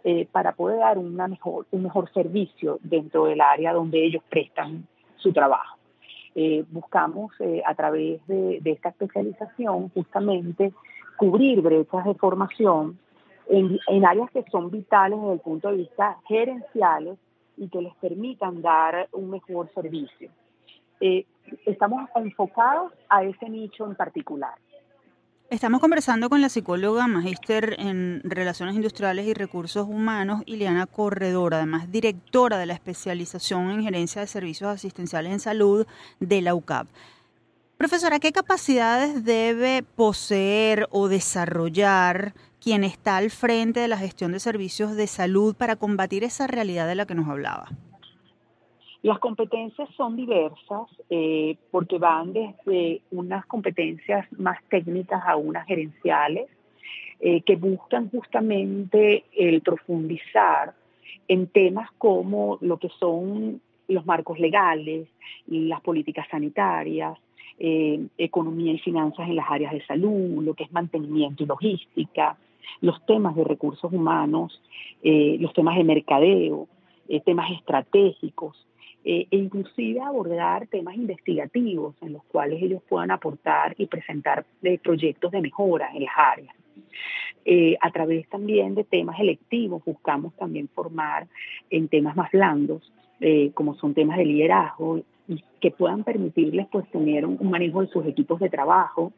eh, 0.04 0.26
para 0.30 0.52
poder 0.52 0.78
dar 0.78 0.98
una 0.98 1.28
mejor, 1.28 1.66
un 1.70 1.82
mejor 1.82 2.12
servicio 2.12 2.78
dentro 2.82 3.26
del 3.26 3.40
área 3.40 3.72
donde 3.72 4.04
ellos 4.04 4.22
prestan 4.28 4.86
su 5.16 5.32
trabajo. 5.32 5.76
Eh, 6.34 6.64
buscamos 6.70 7.32
eh, 7.40 7.62
a 7.64 7.74
través 7.74 8.24
de, 8.26 8.60
de 8.60 8.70
esta 8.72 8.90
especialización 8.90 9.88
justamente 9.90 10.72
cubrir 11.16 11.62
brechas 11.62 12.04
de 12.04 12.14
formación 12.14 12.98
en, 13.48 14.04
áreas 14.04 14.30
que 14.30 14.44
son 14.50 14.70
vitales 14.70 15.20
desde 15.20 15.34
el 15.34 15.40
punto 15.40 15.68
de 15.68 15.76
vista 15.76 16.16
gerenciales 16.26 17.18
y 17.56 17.68
que 17.68 17.80
les 17.80 17.94
permitan 17.96 18.62
dar 18.62 19.08
un 19.12 19.30
mejor 19.30 19.70
servicio. 19.74 20.30
Eh, 21.00 21.26
estamos 21.64 22.08
enfocados 22.14 22.92
a 23.08 23.22
ese 23.22 23.48
nicho 23.48 23.86
en 23.86 23.94
particular. 23.94 24.54
Estamos 25.48 25.80
conversando 25.80 26.28
con 26.28 26.40
la 26.40 26.48
psicóloga 26.48 27.06
magíster 27.06 27.76
en 27.78 28.20
Relaciones 28.24 28.74
Industriales 28.74 29.26
y 29.26 29.32
Recursos 29.32 29.86
Humanos, 29.86 30.42
Ileana 30.44 30.86
Corredor, 30.86 31.54
además 31.54 31.92
directora 31.92 32.58
de 32.58 32.66
la 32.66 32.72
especialización 32.72 33.70
en 33.70 33.84
Gerencia 33.84 34.20
de 34.20 34.26
Servicios 34.26 34.70
Asistenciales 34.70 35.32
en 35.32 35.38
Salud 35.38 35.86
de 36.18 36.42
la 36.42 36.56
UCAP. 36.56 36.88
Profesora, 37.76 38.18
¿qué 38.18 38.32
capacidades 38.32 39.24
debe 39.24 39.84
poseer 39.84 40.88
o 40.90 41.06
desarrollar 41.06 42.34
quien 42.66 42.82
está 42.82 43.18
al 43.18 43.30
frente 43.30 43.78
de 43.78 43.86
la 43.86 43.96
gestión 43.96 44.32
de 44.32 44.40
servicios 44.40 44.96
de 44.96 45.06
salud 45.06 45.54
para 45.54 45.76
combatir 45.76 46.24
esa 46.24 46.48
realidad 46.48 46.88
de 46.88 46.96
la 46.96 47.06
que 47.06 47.14
nos 47.14 47.28
hablaba? 47.28 47.68
Las 49.02 49.20
competencias 49.20 49.88
son 49.96 50.16
diversas 50.16 50.88
eh, 51.08 51.58
porque 51.70 51.98
van 51.98 52.32
desde 52.32 53.02
unas 53.12 53.46
competencias 53.46 54.26
más 54.32 54.58
técnicas 54.68 55.22
a 55.24 55.36
unas 55.36 55.64
gerenciales 55.68 56.48
eh, 57.20 57.42
que 57.42 57.54
buscan 57.54 58.10
justamente 58.10 59.22
el 59.36 59.60
profundizar 59.60 60.74
en 61.28 61.46
temas 61.46 61.88
como 61.98 62.58
lo 62.62 62.78
que 62.78 62.88
son 62.98 63.60
los 63.86 64.04
marcos 64.06 64.40
legales, 64.40 65.06
las 65.46 65.80
políticas 65.82 66.26
sanitarias, 66.28 67.16
eh, 67.60 68.04
economía 68.18 68.72
y 68.72 68.78
finanzas 68.80 69.28
en 69.28 69.36
las 69.36 69.48
áreas 69.48 69.72
de 69.72 69.86
salud, 69.86 70.42
lo 70.42 70.54
que 70.54 70.64
es 70.64 70.72
mantenimiento 70.72 71.44
y 71.44 71.46
logística, 71.46 72.36
los 72.80 73.04
temas 73.06 73.34
de 73.36 73.44
recursos 73.44 73.92
humanos, 73.92 74.60
eh, 75.02 75.36
los 75.40 75.52
temas 75.52 75.76
de 75.76 75.84
mercadeo, 75.84 76.68
eh, 77.08 77.20
temas 77.20 77.50
estratégicos, 77.52 78.66
eh, 79.04 79.26
e 79.30 79.36
inclusive 79.36 80.00
abordar 80.00 80.66
temas 80.66 80.96
investigativos 80.96 81.94
en 82.02 82.14
los 82.14 82.24
cuales 82.24 82.60
ellos 82.62 82.82
puedan 82.88 83.12
aportar 83.12 83.74
y 83.78 83.86
presentar 83.86 84.44
proyectos 84.82 85.30
de 85.30 85.40
mejora 85.40 85.90
en 85.94 86.04
las 86.04 86.14
áreas. 86.16 86.54
A 87.80 87.90
través 87.92 88.28
también 88.28 88.74
de 88.74 88.82
temas 88.82 89.20
electivos 89.20 89.84
buscamos 89.84 90.34
también 90.34 90.66
formar 90.66 91.28
en 91.70 91.86
temas 91.86 92.16
más 92.16 92.32
blandos, 92.32 92.92
como 93.54 93.76
son 93.76 93.94
temas 93.94 94.18
de 94.18 94.24
liderazgo, 94.24 95.02
que 95.60 95.70
puedan 95.70 96.04
permitirles 96.04 96.66
pues 96.66 96.88
tener 96.90 97.24
un, 97.24 97.38
manejo 97.48 97.82
de 97.82 97.88
sus 97.88 98.06
equipos 98.06 98.40
de 98.40 98.50
trabajo 98.50 99.12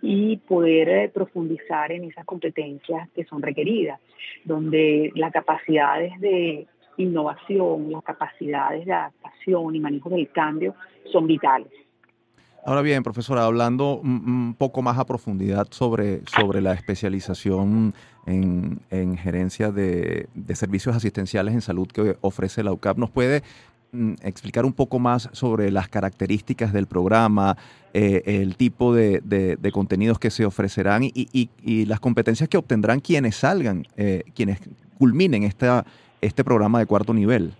y 0.00 0.36
poder 0.38 0.88
eh, 0.88 1.08
profundizar 1.08 1.92
en 1.92 2.04
esas 2.04 2.24
competencias 2.24 3.08
que 3.14 3.24
son 3.24 3.42
requeridas, 3.42 4.00
donde 4.44 5.10
las 5.14 5.32
capacidades 5.32 6.18
de 6.20 6.66
innovación, 6.96 7.90
las 7.90 8.02
capacidades 8.02 8.86
de 8.86 8.92
adaptación 8.92 9.74
y 9.74 9.80
manejo 9.80 10.10
del 10.10 10.30
cambio 10.30 10.74
son 11.12 11.26
vitales. 11.26 11.72
Ahora 12.64 12.82
bien, 12.82 13.02
profesora, 13.02 13.44
hablando 13.44 13.98
un 13.98 14.54
poco 14.58 14.82
más 14.82 14.98
a 14.98 15.06
profundidad 15.06 15.68
sobre, 15.70 16.20
sobre 16.26 16.60
la 16.60 16.74
especialización 16.74 17.94
en, 18.26 18.80
en 18.90 19.16
gerencia 19.16 19.70
de, 19.70 20.28
de, 20.34 20.54
servicios 20.54 20.94
asistenciales 20.94 21.54
en 21.54 21.62
salud 21.62 21.88
que 21.88 22.16
ofrece 22.20 22.62
la 22.62 22.72
UCAP, 22.72 22.98
¿nos 22.98 23.10
puede 23.10 23.42
explicar 24.22 24.64
un 24.64 24.72
poco 24.72 24.98
más 24.98 25.30
sobre 25.32 25.70
las 25.70 25.88
características 25.88 26.72
del 26.72 26.86
programa, 26.86 27.56
eh, 27.94 28.22
el 28.24 28.56
tipo 28.56 28.94
de, 28.94 29.58
contenidos 29.72 30.18
que 30.18 30.30
se 30.30 30.44
ofrecerán 30.44 31.02
y, 31.04 31.84
las 31.86 32.00
competencias 32.00 32.48
que 32.48 32.58
obtendrán 32.58 33.00
quienes 33.00 33.36
salgan, 33.36 33.84
eh, 33.96 34.24
quienes 34.34 34.60
culminen 34.98 35.44
esta, 35.44 35.84
este 36.20 36.44
programa 36.44 36.78
de 36.80 36.86
cuarto 36.86 37.14
nivel? 37.14 37.52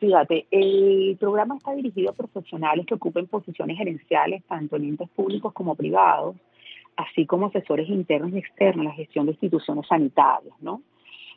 Fíjate, 0.00 0.46
el 0.50 1.16
programa 1.20 1.56
está 1.56 1.72
dirigido 1.74 2.10
a 2.10 2.14
profesionales 2.14 2.86
que 2.86 2.94
ocupen 2.94 3.28
posiciones 3.28 3.78
gerenciales 3.78 4.42
tanto 4.48 4.74
en 4.74 4.84
entes 4.84 5.08
públicos 5.10 5.52
como 5.52 5.76
privados, 5.76 6.34
así 6.96 7.24
como 7.24 7.46
asesores 7.46 7.88
internos 7.88 8.32
y 8.32 8.38
externos 8.38 8.78
en 8.78 8.88
la 8.88 8.94
gestión 8.94 9.26
de 9.26 9.32
instituciones 9.32 9.86
sanitarias, 9.86 10.54
¿no? 10.60 10.82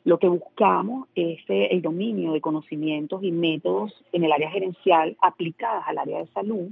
Lo 0.05 0.17
que 0.19 0.29
buscamos 0.29 1.09
es 1.15 1.39
eh, 1.49 1.67
el 1.71 1.81
dominio 1.81 2.31
de 2.31 2.39
conocimientos 2.39 3.21
y 3.23 3.31
métodos 3.31 3.93
en 4.13 4.23
el 4.23 4.31
área 4.31 4.49
gerencial 4.49 5.17
aplicadas 5.21 5.83
al 5.87 5.97
área 5.97 6.19
de 6.19 6.27
salud, 6.27 6.69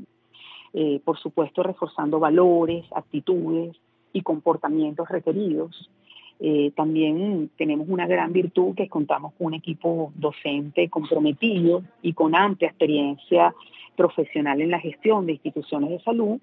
eh, 0.73 1.01
por 1.03 1.17
supuesto 1.19 1.61
reforzando 1.63 2.19
valores, 2.19 2.86
actitudes 2.93 3.75
y 4.13 4.21
comportamientos 4.21 5.09
requeridos 5.09 5.89
eh, 6.45 6.71
también 6.75 7.49
tenemos 7.57 7.88
una 7.88 8.05
gran 8.05 8.34
virtud 8.34 8.75
que 8.75 8.89
contamos 8.89 9.34
con 9.36 9.47
un 9.47 9.53
equipo 9.53 10.11
docente 10.15 10.89
comprometido 10.89 11.84
y 12.01 12.11
con 12.11 12.36
amplia 12.36 12.67
experiencia 12.67 13.55
profesional 13.95 14.59
en 14.59 14.71
la 14.71 14.79
gestión 14.79 15.25
de 15.25 15.34
instituciones 15.34 15.89
de 15.89 15.99
salud. 16.01 16.39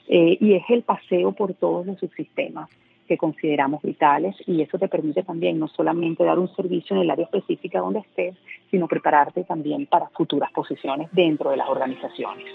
eh, 0.09 0.37
y 0.39 0.53
es 0.55 0.65
el 0.69 0.83
paseo 0.83 1.33
por 1.33 1.55
todos 1.55 1.87
los 1.87 1.99
subsistemas 1.99 2.69
que 3.09 3.17
consideramos 3.17 3.83
vitales 3.83 4.37
y 4.47 4.61
eso 4.61 4.79
te 4.79 4.89
permite 4.89 5.23
también 5.25 5.59
no 5.59 5.69
solamente 5.69 6.23
dar 6.23 6.39
un 6.39 6.55
servicio 6.55 6.95
en 6.95 7.03
el 7.03 7.11
área 7.11 7.25
específica 7.25 7.81
donde 7.81 8.01
estés, 8.01 8.37
sino 8.71 8.87
prepararte 8.87 9.43
también 9.45 9.87
para 9.87 10.09
futuras 10.11 10.53
posiciones 10.53 11.09
dentro 11.13 11.51
de 11.51 11.57
las 11.57 11.69
organizaciones. 11.69 12.47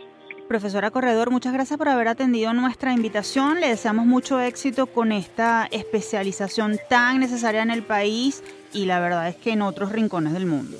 Profesora 0.48 0.92
Corredor, 0.92 1.32
muchas 1.32 1.54
gracias 1.54 1.78
por 1.78 1.90
haber 1.90 2.08
atendido 2.08 2.54
nuestra 2.54 2.94
invitación. 2.94 3.60
Le 3.60 3.68
deseamos 3.68 4.06
mucho 4.06 4.40
éxito 4.40 4.86
con 4.86 5.12
esta 5.12 5.68
especialización 5.72 6.78
tan 6.88 7.20
necesaria 7.20 7.64
en 7.64 7.72
el 7.72 7.82
país 7.82 8.44
y 8.76 8.86
la 8.86 9.00
verdad 9.00 9.28
es 9.30 9.36
que 9.38 9.54
en 9.54 9.62
otros 9.62 9.92
rincones 9.92 10.34
del 10.34 10.46
mundo. 10.46 10.78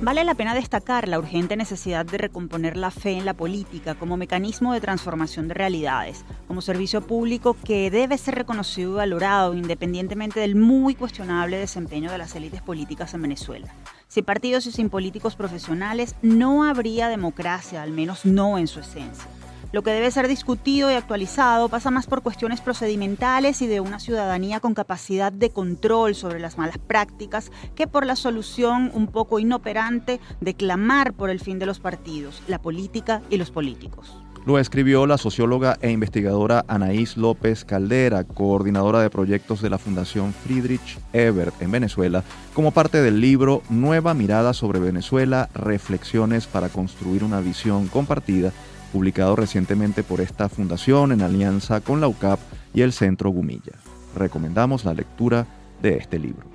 Vale 0.01 0.23
la 0.23 0.35
pena 0.35 0.55
destacar 0.55 1.09
la 1.09 1.19
urgente 1.19 1.57
necesidad 1.57 2.07
de 2.07 2.19
recomponer 2.19 2.77
la 2.77 2.93
fe 2.93 3.19
en 3.19 3.25
la 3.25 3.35
política 3.35 3.97
como 3.97 4.17
mecanismo 4.17 4.73
de 4.73 4.81
transformación 4.81 5.49
de 5.49 5.55
realidades, 5.55 6.25
como 6.47 6.63
servicio 6.63 7.01
público 7.01 7.57
que 7.65 7.91
debe 7.91 8.17
ser 8.17 8.37
reconocido 8.37 8.93
y 8.93 8.97
valorado 8.97 9.55
independientemente 9.55 10.39
del 10.39 10.55
muy 10.55 10.95
cuestionable 10.95 11.59
desempeño 11.59 12.13
de 12.13 12.19
las 12.19 12.37
élites 12.37 12.63
políticas 12.63 13.13
en 13.15 13.23
Venezuela. 13.23 13.75
Sin 14.07 14.25
partidos 14.25 14.67
y 14.67 14.73
sin 14.73 14.89
políticos 14.89 15.35
profesionales 15.35 16.15
no 16.23 16.63
habría 16.63 17.09
democracia, 17.09 17.83
al 17.83 17.91
menos 17.91 18.25
no 18.25 18.57
en 18.57 18.69
su 18.69 18.79
esencia. 18.79 19.27
Lo 19.71 19.83
que 19.83 19.91
debe 19.91 20.11
ser 20.11 20.29
discutido 20.29 20.91
y 20.91 20.95
actualizado 20.95 21.69
pasa 21.69 21.91
más 21.91 22.07
por 22.07 22.23
cuestiones 22.23 22.63
procedimentales 22.63 23.61
y 23.61 23.67
de 23.67 23.81
una 23.81 24.01
ciudadanía 24.01 24.61
con 24.61 24.73
capacidad 24.73 25.31
de 25.31 25.51
control 25.51 26.15
sobre 26.15 26.41
las 26.41 26.57
malas 26.57 26.79
prácticas 26.79 27.53
que 27.75 27.87
por 27.87 28.07
la 28.07 28.17
solución 28.17 28.91
un 28.95 29.09
poco 29.09 29.39
inoperante 29.39 30.21
de 30.41 30.55
clamar 30.55 31.13
por 31.13 31.29
el 31.29 31.39
fin 31.39 31.59
de 31.59 31.67
los 31.67 31.81
partidos, 31.81 32.43
la 32.49 32.63
política 32.63 33.21
y 33.29 33.37
los 33.37 33.51
políticos. 33.51 34.17
Lo 34.47 34.59
escribió 34.59 35.07
la 35.07 35.19
socióloga 35.19 35.77
e 35.83 35.91
investigadora 35.91 36.65
Anaís 36.69 37.19
López 37.19 37.67
Caldera, 37.67 38.25
coordinadora 38.25 39.03
de 39.03 39.11
proyectos 39.11 39.61
de 39.61 39.69
la 39.69 39.77
Fundación 39.77 40.33
Friedrich 40.33 40.99
Ebert 41.13 41.61
en 41.61 41.71
Venezuela, 41.71 42.25
como 42.55 42.71
parte 42.71 43.03
del 43.03 43.21
libro 43.21 43.63
Nueva 43.69 44.15
mirada 44.15 44.55
sobre 44.55 44.81
Venezuela, 44.81 45.51
reflexiones 45.53 46.47
para 46.47 46.71
construir 46.71 47.23
una 47.23 47.41
visión 47.41 47.89
compartida 47.89 48.55
publicado 48.93 49.37
recientemente 49.37 50.03
por 50.03 50.21
esta 50.21 50.49
fundación 50.49 51.13
en 51.13 51.23
alianza 51.23 51.81
con 51.81 52.01
la 52.01 52.09
UCAP 52.09 52.41
y 52.75 52.83
el 52.83 52.93
Centro 52.93 53.31
Gumilla. 53.31 53.75
Recomendamos 54.17 54.85
la 54.85 54.95
lectura 54.95 55.47
de 55.83 55.97
este 55.97 56.19
libro. 56.19 56.47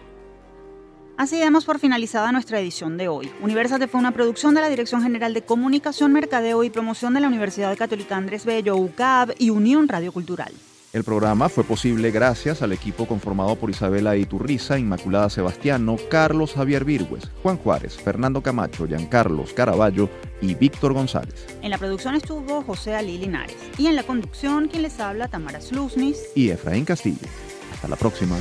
Así 1.15 1.39
damos 1.39 1.65
por 1.65 1.79
finalizada 1.79 2.31
nuestra 2.31 2.59
edición 2.59 2.97
de 2.97 3.07
hoy. 3.07 3.31
Universate 3.41 3.87
fue 3.87 3.99
una 3.99 4.11
producción 4.11 4.55
de 4.55 4.61
la 4.61 4.69
Dirección 4.69 5.03
General 5.03 5.33
de 5.33 5.43
Comunicación, 5.43 6.11
Mercadeo 6.11 6.63
y 6.63 6.71
Promoción 6.71 7.13
de 7.13 7.21
la 7.21 7.27
Universidad 7.27 7.77
Católica 7.77 8.17
Andrés 8.17 8.45
Bello, 8.45 8.75
UCAP 8.75 9.31
y 9.37 9.51
Unión 9.51 9.87
Radio 9.87 10.11
Cultural. 10.11 10.51
El 10.93 11.03
programa 11.03 11.49
fue 11.49 11.63
posible 11.63 12.11
gracias 12.11 12.61
al 12.61 12.71
equipo 12.71 13.07
conformado 13.07 13.55
por 13.55 13.71
Isabela 13.71 14.15
Iturriza, 14.15 14.77
Inmaculada 14.77 15.27
Sebastiano, 15.27 15.95
Carlos 16.07 16.53
Javier 16.53 16.85
Virgües, 16.85 17.31
Juan 17.41 17.57
Juárez, 17.57 17.97
Fernando 17.97 18.43
Camacho, 18.43 18.85
Giancarlos 18.85 19.53
Caraballo 19.53 20.07
y 20.39 20.53
Víctor 20.53 20.93
González. 20.93 21.47
En 21.63 21.71
la 21.71 21.79
producción 21.79 22.13
estuvo 22.13 22.61
José 22.61 22.93
Ali 22.93 23.17
Linares 23.17 23.57
y 23.79 23.87
en 23.87 23.95
la 23.95 24.03
conducción 24.03 24.67
quien 24.67 24.83
les 24.83 24.99
habla 24.99 25.29
Tamara 25.29 25.61
Slusnis 25.61 26.27
y 26.35 26.51
Efraín 26.51 26.85
Castillo. 26.85 27.27
Hasta 27.73 27.87
la 27.87 27.95
próxima. 27.95 28.37